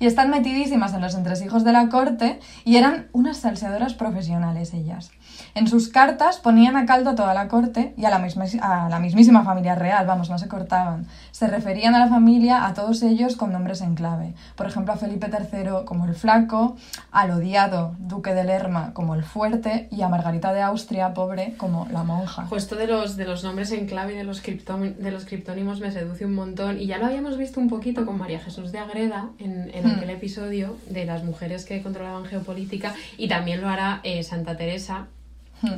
y 0.00 0.06
están 0.06 0.30
metidísimas 0.30 0.94
en 0.94 1.02
los 1.02 1.14
entresijos 1.14 1.64
de 1.64 1.72
la 1.72 1.88
corte 1.88 2.40
y 2.64 2.76
eran 2.76 3.08
unas 3.12 3.38
salseadoras 3.38 3.94
profesionales 3.94 4.72
ellas. 4.74 5.10
En 5.54 5.66
sus 5.68 5.88
cartas 5.88 6.38
ponían 6.38 6.76
a 6.76 6.84
caldo 6.86 7.10
a 7.10 7.14
toda 7.14 7.32
la 7.32 7.48
corte 7.48 7.94
y 7.96 8.04
a 8.04 8.10
la, 8.10 8.18
misma, 8.18 8.44
a 8.60 8.88
la 8.88 8.98
mismísima 8.98 9.44
familia 9.44 9.74
real, 9.76 10.06
vamos, 10.06 10.28
no 10.28 10.38
se 10.38 10.48
cortaban. 10.48 11.06
Se 11.30 11.46
referían 11.46 11.94
a 11.94 11.98
la 12.00 12.08
familia, 12.08 12.66
a 12.66 12.74
todos 12.74 13.02
ellos, 13.02 13.36
con 13.36 13.52
nombres 13.52 13.80
en 13.80 13.94
clave. 13.94 14.34
Por 14.56 14.66
ejemplo, 14.66 14.92
a 14.92 14.96
Felipe 14.96 15.28
III 15.30 15.84
como 15.84 16.04
el 16.06 16.14
Flaco, 16.14 16.76
al 17.12 17.30
odiado 17.30 17.94
duque 17.98 18.34
de 18.34 18.44
Lerma 18.44 18.92
como 18.92 19.14
el 19.14 19.22
Fuerte 19.22 19.88
y 19.90 20.02
a 20.02 20.08
Margarita 20.08 20.52
de 20.52 20.62
Austria, 20.62 21.14
pobre, 21.14 21.54
como 21.56 21.86
la 21.90 22.02
monja. 22.02 22.46
Jo, 22.46 22.56
esto 22.56 22.76
de 22.76 22.86
los, 22.88 23.16
de 23.16 23.24
los 23.24 23.44
nombres 23.44 23.70
en 23.72 23.86
clave 23.86 24.14
y 24.14 24.16
de 24.16 24.24
los, 24.24 24.42
de 24.42 25.10
los 25.10 25.24
criptónimos 25.24 25.80
me 25.80 25.92
seduce 25.92 26.26
un 26.26 26.34
montón. 26.34 26.80
Y 26.80 26.86
ya 26.86 26.98
lo 26.98 27.06
habíamos 27.06 27.36
visto 27.38 27.60
un 27.60 27.68
poquito 27.68 28.04
con 28.04 28.18
María 28.18 28.40
Jesús 28.40 28.72
de 28.72 28.78
Agreda 28.78 29.30
en, 29.38 29.70
en 29.72 29.84
Hmm. 29.84 29.96
aquel 29.96 30.10
episodio 30.10 30.76
de 30.88 31.04
las 31.04 31.24
mujeres 31.24 31.64
que 31.64 31.82
controlaban 31.82 32.24
geopolítica. 32.24 32.94
Y 33.18 33.28
también 33.28 33.60
lo 33.60 33.68
hará 33.68 34.00
eh, 34.02 34.22
Santa 34.22 34.56
Teresa. 34.56 35.06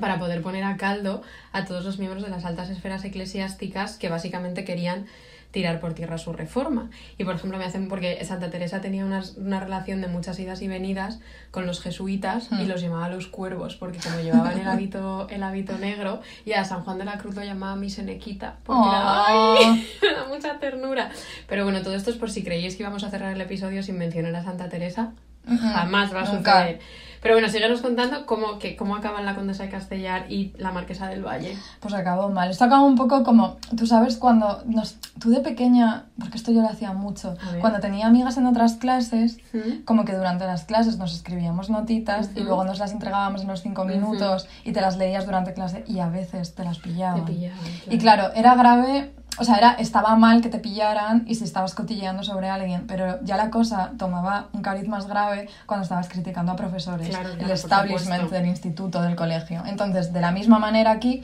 Para 0.01 0.18
poder 0.18 0.43
poner 0.43 0.64
a 0.64 0.76
caldo 0.76 1.22
a 1.53 1.64
todos 1.64 1.84
los 1.84 1.99
miembros 1.99 2.22
de 2.22 2.30
las 2.30 2.45
altas 2.45 2.70
esferas 2.70 3.05
eclesiásticas 3.05 3.97
que 3.99 4.09
básicamente 4.09 4.64
querían 4.64 5.07
tirar 5.53 5.80
por 5.80 5.95
tierra 5.95 6.18
su 6.18 6.34
reforma. 6.34 6.91
Y 7.16 7.24
por 7.24 7.34
ejemplo 7.37 7.57
me 7.59 7.64
hacen 7.64 7.89
porque 7.89 8.22
Santa 8.26 8.51
Teresa 8.51 8.82
tenía 8.82 9.07
una, 9.07 9.22
una 9.39 9.59
relación 9.59 10.03
de 10.03 10.09
muchas 10.09 10.39
idas 10.39 10.61
y 10.61 10.68
venidas 10.68 11.20
con 11.51 11.66
los 11.66 11.80
jesuitas 11.80 12.49
y 12.61 12.66
los 12.66 12.82
llamaba 12.82 13.09
los 13.09 13.26
cuervos 13.28 13.74
porque 13.76 13.99
como 13.99 14.20
llevaban 14.20 14.59
el 14.59 14.68
hábito, 14.68 15.28
el 15.30 15.43
hábito 15.43 15.78
negro 15.78 16.20
y 16.45 16.53
a 16.53 16.64
San 16.66 16.82
Juan 16.84 16.99
de 16.99 17.07
la 17.07 17.16
Cruz 17.16 17.34
lo 17.37 17.43
llamaba 17.43 17.74
mi 17.76 17.89
senequita 17.89 18.57
porque 18.64 18.87
era- 18.89 20.14
da 20.14 20.26
mucha 20.28 20.59
ternura. 20.59 21.11
Pero 21.49 21.64
bueno, 21.64 21.80
todo 21.80 21.95
esto 21.95 22.11
es 22.11 22.16
por 22.16 22.30
si 22.30 22.43
creíais 22.45 22.76
que 22.76 22.82
íbamos 22.82 23.03
a 23.05 23.11
cerrar 23.11 23.32
el 23.32 23.41
episodio 23.41 23.82
sin 23.82 23.97
mencionar 23.97 24.34
a 24.37 24.43
Santa 24.45 24.68
Teresa. 24.68 25.12
Jamás 25.49 26.12
va 26.14 26.22
a 26.22 26.32
nunca. 26.32 26.53
suceder. 26.59 26.80
Pero 27.26 27.34
bueno, 27.34 27.48
síguenos 27.48 27.80
contando 27.80 28.24
cómo, 28.24 28.60
que, 28.60 28.76
cómo 28.76 28.94
acaban 28.94 29.24
la 29.26 29.34
Condesa 29.34 29.64
de 29.64 29.68
Castellar 29.68 30.30
y 30.30 30.52
la 30.58 30.70
Marquesa 30.70 31.08
del 31.08 31.26
Valle. 31.26 31.58
Pues 31.80 31.92
acabó 31.92 32.28
mal. 32.28 32.52
Esto 32.52 32.62
acabó 32.66 32.86
un 32.86 32.94
poco 32.94 33.24
como, 33.24 33.56
tú 33.76 33.84
sabes, 33.84 34.16
cuando 34.16 34.62
nos, 34.64 34.94
tú 35.18 35.30
de 35.30 35.40
pequeña, 35.40 36.04
porque 36.20 36.36
esto 36.36 36.52
yo 36.52 36.60
lo 36.62 36.68
hacía 36.68 36.92
mucho, 36.92 37.34
cuando 37.60 37.80
tenía 37.80 38.06
amigas 38.06 38.36
en 38.36 38.46
otras 38.46 38.74
clases, 38.74 39.38
¿Mm? 39.52 39.82
como 39.84 40.04
que 40.04 40.12
durante 40.14 40.46
las 40.46 40.66
clases 40.66 40.98
nos 40.98 41.16
escribíamos 41.16 41.68
notitas 41.68 42.30
y 42.36 42.42
Ujú. 42.42 42.44
luego 42.44 42.62
nos 42.64 42.78
las 42.78 42.92
entregábamos 42.92 43.42
en 43.42 43.48
los 43.48 43.60
cinco 43.60 43.84
minutos 43.84 44.46
y 44.62 44.70
te 44.70 44.80
las 44.80 44.96
leías 44.96 45.26
durante 45.26 45.52
clase 45.52 45.82
y 45.88 45.98
a 45.98 46.08
veces 46.08 46.54
te 46.54 46.62
las 46.62 46.76
Te 46.80 46.84
pillaban. 46.90 47.24
pillaban. 47.24 47.58
Y 47.90 47.98
claro, 47.98 48.30
era 48.36 48.54
grave, 48.54 49.10
o 49.39 49.45
sea, 49.45 49.57
era, 49.57 49.72
estaba 49.72 50.16
mal 50.16 50.41
que 50.41 50.49
te 50.49 50.59
pillaran 50.59 51.24
y 51.26 51.34
si 51.34 51.45
estabas 51.45 51.74
cotilleando 51.74 52.22
sobre 52.22 52.49
alguien, 52.49 52.87
pero 52.87 53.22
ya 53.22 53.37
la 53.37 53.51
cosa 53.51 53.93
tomaba 53.99 54.49
un 54.53 54.62
cariz 54.62 54.89
más 54.89 55.07
grave 55.07 55.49
cuando 55.66 55.84
estabas 55.84 56.09
criticando 56.09 56.53
a 56.53 56.57
profesores, 56.57 57.09
Claro, 57.09 57.30
claro, 57.30 57.45
el 57.45 57.51
establishment 57.51 58.30
del 58.30 58.47
instituto, 58.47 59.03
del 59.03 59.16
colegio. 59.16 59.62
Entonces, 59.66 60.12
de 60.12 60.20
la 60.20 60.32
misma 60.32 60.59
manera 60.59 60.91
aquí, 60.91 61.22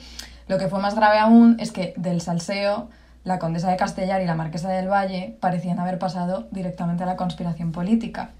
lo 0.48 0.58
que 0.58 0.68
fue 0.68 0.80
más 0.80 0.94
grave 0.94 1.18
aún 1.18 1.56
es 1.58 1.72
que 1.72 1.94
del 1.96 2.20
salseo, 2.20 2.88
la 3.24 3.38
condesa 3.38 3.70
de 3.70 3.76
Castellar 3.76 4.20
y 4.20 4.26
la 4.26 4.34
marquesa 4.34 4.68
del 4.68 4.88
Valle 4.88 5.36
parecían 5.40 5.78
haber 5.78 5.98
pasado 5.98 6.48
directamente 6.50 7.04
a 7.04 7.06
la 7.06 7.16
conspiración 7.16 7.70
política. 7.70 8.30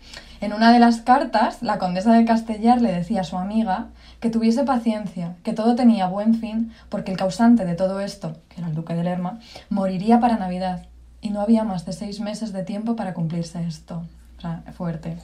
En 0.41 0.53
una 0.53 0.73
de 0.73 0.81
las 0.81 1.03
cartas, 1.03 1.63
la 1.63 1.79
condesa 1.79 2.13
de 2.13 2.25
Castellar 2.25 2.83
le 2.83 2.93
decía 2.93 3.21
a 3.21 3.25
su 3.25 3.39
amiga 3.39 3.87
que 4.23 4.31
tuviese 4.31 4.63
paciencia, 4.63 5.35
que 5.43 5.53
todo 5.53 5.75
tenía 5.75 6.07
buen 6.07 6.37
fin, 6.37 6.73
porque 6.89 7.11
el 7.11 7.17
causante 7.19 7.65
de 7.65 7.75
todo 7.75 7.99
esto, 8.01 8.37
que 8.49 8.61
era 8.61 8.69
el 8.69 8.75
duque 8.75 8.95
de 8.95 9.03
Lerma, 9.03 9.41
moriría 9.69 10.21
para 10.21 10.37
Navidad, 10.37 10.87
y 11.21 11.31
no 11.31 11.41
había 11.41 11.65
más 11.65 11.85
de 11.85 11.93
seis 11.93 12.21
meses 12.21 12.53
de 12.53 12.63
tiempo 12.63 12.95
para 12.95 13.15
cumplirse 13.15 13.61
esto. 13.67 14.05
O 14.39 14.41
sea, 14.41 14.63
fuerte. 14.77 15.17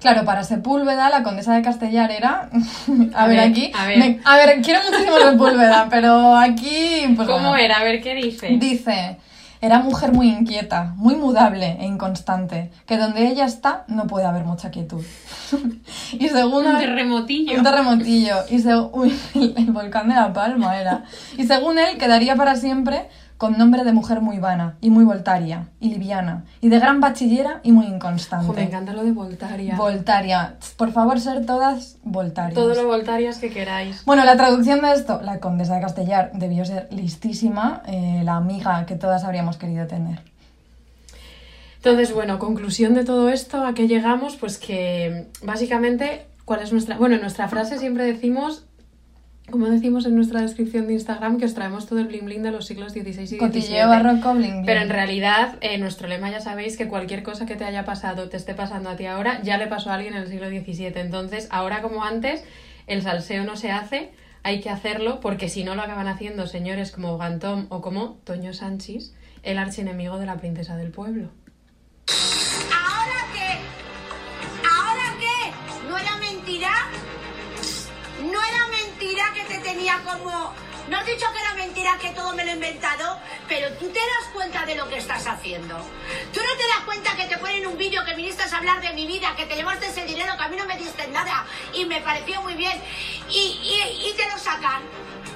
Claro, 0.00 0.24
para 0.24 0.42
Sepúlveda, 0.44 1.10
la 1.10 1.22
condesa 1.22 1.54
de 1.54 1.60
Castellar 1.62 2.10
era. 2.10 2.48
a, 3.14 3.24
A 3.24 3.26
ver, 3.26 3.36
ver, 3.38 3.48
aquí. 3.50 3.72
a 3.74 3.86
ver. 3.86 3.98
me- 3.98 4.20
a 4.24 4.36
ver, 4.36 4.60
quiero 4.62 4.80
muchísimo 4.90 5.18
Sepúlveda, 5.18 5.86
pero 5.90 6.34
aquí. 6.36 7.12
Pues 7.16 7.28
¿Cómo 7.28 7.50
bueno. 7.50 7.56
era? 7.56 7.78
A 7.78 7.84
ver 7.84 8.02
qué 8.02 8.14
dice. 8.14 8.48
Dice. 8.58 9.18
Era 9.62 9.80
mujer 9.80 10.12
muy 10.12 10.28
inquieta, 10.30 10.94
muy 10.96 11.16
mudable 11.16 11.76
e 11.80 11.84
inconstante, 11.86 12.70
que 12.86 12.96
donde 12.96 13.28
ella 13.28 13.44
está 13.44 13.84
no 13.88 14.06
puede 14.06 14.24
haber 14.24 14.44
mucha 14.44 14.70
quietud. 14.70 15.04
y 16.12 16.28
según 16.28 16.66
Un 16.66 16.78
terremotillo. 16.78 17.58
un 17.58 17.62
terremotillo. 17.64 18.36
Y 18.48 18.58
se- 18.60 18.74
uy, 18.92 19.14
el, 19.34 19.54
el 19.58 19.70
volcán 19.72 20.08
de 20.08 20.14
La 20.14 20.32
Palma 20.32 20.78
era. 20.80 21.04
Y 21.36 21.44
según 21.46 21.78
él, 21.78 21.98
quedaría 21.98 22.36
para 22.36 22.56
siempre 22.56 23.08
con 23.40 23.56
nombre 23.56 23.84
de 23.84 23.94
mujer 23.94 24.20
muy 24.20 24.38
vana 24.38 24.76
y 24.82 24.90
muy 24.90 25.02
voltaria 25.02 25.68
y 25.80 25.88
liviana 25.88 26.44
y 26.60 26.68
de 26.68 26.78
gran 26.78 27.00
bachillera 27.00 27.60
y 27.62 27.72
muy 27.72 27.86
inconstante. 27.86 28.52
Me 28.52 28.64
encanta 28.64 28.92
lo 28.92 29.02
de 29.02 29.12
Voltaria. 29.12 29.76
Voltaria. 29.76 30.56
Por 30.76 30.92
favor, 30.92 31.18
ser 31.18 31.46
todas 31.46 31.96
voltarias. 32.02 32.52
Todo 32.54 32.74
lo 32.74 32.86
Voltarias 32.86 33.38
que 33.38 33.48
queráis. 33.48 34.04
Bueno, 34.04 34.26
la 34.26 34.36
traducción 34.36 34.82
de 34.82 34.92
esto, 34.92 35.22
la 35.22 35.40
condesa 35.40 35.76
de 35.76 35.80
Castellar 35.80 36.32
debió 36.34 36.66
ser 36.66 36.88
listísima, 36.90 37.82
eh, 37.86 38.20
la 38.24 38.36
amiga 38.36 38.84
que 38.84 38.96
todas 38.96 39.24
habríamos 39.24 39.56
querido 39.56 39.86
tener. 39.86 40.20
Entonces, 41.76 42.12
bueno, 42.12 42.38
conclusión 42.38 42.92
de 42.92 43.06
todo 43.06 43.30
esto, 43.30 43.64
¿a 43.64 43.72
qué 43.72 43.88
llegamos? 43.88 44.36
Pues 44.36 44.58
que 44.58 45.28
básicamente, 45.42 46.26
¿cuál 46.44 46.60
es 46.60 46.72
nuestra...? 46.72 46.98
Bueno, 46.98 47.14
en 47.14 47.22
nuestra 47.22 47.48
frase 47.48 47.78
siempre 47.78 48.04
decimos, 48.04 48.66
como 49.50 49.68
decimos 49.68 50.06
en 50.06 50.14
nuestra 50.14 50.40
descripción 50.40 50.86
de 50.86 50.94
Instagram, 50.94 51.38
que 51.38 51.44
os 51.44 51.54
traemos 51.54 51.86
todo 51.86 51.98
el 51.98 52.06
bling 52.06 52.24
bling 52.24 52.42
de 52.42 52.50
los 52.50 52.66
siglos 52.66 52.92
XVI 52.92 53.08
y 53.08 53.26
XVII. 53.26 53.38
Cotilleo 53.38 53.88
barroco 53.88 54.34
bling 54.34 54.50
bling. 54.50 54.66
Pero 54.66 54.80
en 54.80 54.88
realidad, 54.88 55.56
eh, 55.60 55.78
nuestro 55.78 56.08
lema 56.08 56.30
ya 56.30 56.40
sabéis 56.40 56.76
que 56.76 56.88
cualquier 56.88 57.22
cosa 57.22 57.46
que 57.46 57.56
te 57.56 57.64
haya 57.64 57.84
pasado, 57.84 58.28
te 58.28 58.36
esté 58.36 58.54
pasando 58.54 58.90
a 58.90 58.96
ti 58.96 59.06
ahora, 59.06 59.42
ya 59.42 59.58
le 59.58 59.66
pasó 59.66 59.90
a 59.90 59.94
alguien 59.94 60.14
en 60.14 60.22
el 60.22 60.28
siglo 60.28 60.48
XVII. 60.48 60.92
Entonces, 60.96 61.48
ahora 61.50 61.82
como 61.82 62.04
antes, 62.04 62.44
el 62.86 63.02
salseo 63.02 63.44
no 63.44 63.56
se 63.56 63.70
hace, 63.70 64.10
hay 64.42 64.60
que 64.60 64.70
hacerlo, 64.70 65.20
porque 65.20 65.48
si 65.48 65.64
no 65.64 65.74
lo 65.74 65.82
acaban 65.82 66.08
haciendo 66.08 66.46
señores 66.46 66.92
como 66.92 67.18
Gantón 67.18 67.66
o 67.68 67.80
como 67.80 68.18
Toño 68.24 68.52
Sanchis, 68.52 69.14
el 69.42 69.58
archienemigo 69.58 70.18
de 70.18 70.26
la 70.26 70.36
princesa 70.36 70.76
del 70.76 70.90
pueblo. 70.90 71.30
Te 79.48 79.58
tenía 79.58 80.00
como... 80.04 80.54
No 80.88 80.98
has 80.98 81.06
dicho 81.06 81.26
que 81.32 81.38
era 81.38 81.54
mentira, 81.54 81.96
que 82.00 82.08
todo 82.10 82.34
me 82.34 82.44
lo 82.44 82.50
he 82.50 82.54
inventado, 82.54 83.16
pero 83.48 83.70
tú 83.74 83.86
te 83.90 84.00
das 84.00 84.28
cuenta 84.32 84.66
de 84.66 84.74
lo 84.74 84.88
que 84.88 84.96
estás 84.98 85.24
haciendo. 85.26 85.76
Tú 86.32 86.40
no 86.40 86.56
te 86.56 86.66
das 86.66 86.80
cuenta 86.84 87.14
que 87.14 87.26
te 87.26 87.38
ponen 87.38 87.64
un 87.66 87.78
vídeo 87.78 88.04
que 88.04 88.14
viniste 88.14 88.42
a 88.42 88.56
hablar 88.56 88.80
de 88.80 88.92
mi 88.94 89.06
vida, 89.06 89.36
que 89.36 89.46
te 89.46 89.54
llevaste 89.54 89.86
ese 89.86 90.04
dinero 90.04 90.36
que 90.36 90.42
a 90.42 90.48
mí 90.48 90.56
no 90.56 90.66
me 90.66 90.76
diste 90.76 91.06
nada 91.08 91.46
y 91.74 91.84
me 91.84 92.00
pareció 92.00 92.42
muy 92.42 92.54
bien 92.54 92.82
y, 93.28 93.38
y- 93.62 94.08
y 94.10 94.14
te 94.16 94.28
lo 94.30 94.36
sacan. 94.38 94.82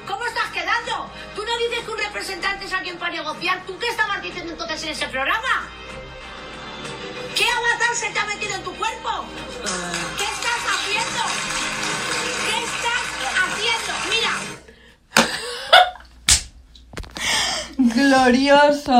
¿Cómo 0.08 0.24
estás 0.26 0.50
quedando? 0.50 1.08
Tú 1.36 1.44
no 1.44 1.56
dices 1.58 1.84
que 1.84 1.90
un 1.90 1.98
representante 1.98 2.64
es 2.64 2.72
alguien 2.72 2.98
para 2.98 3.12
negociar. 3.12 3.64
¿Tú 3.64 3.78
qué 3.78 3.86
estabas 3.88 4.20
diciendo 4.22 4.52
entonces 4.52 4.82
en 4.82 4.88
ese 4.88 5.06
programa? 5.06 5.68
¿Qué 7.36 7.46
avatar 7.48 7.94
se 7.94 8.10
te 8.10 8.18
ha 8.18 8.24
metido 8.26 8.54
en 8.56 8.62
tu 8.64 8.74
cuerpo? 8.74 9.24
¿Qué 10.18 10.24
estás 10.24 10.62
haciendo? 10.74 11.73
Mira, 14.10 14.34
Glorioso. 17.94 18.92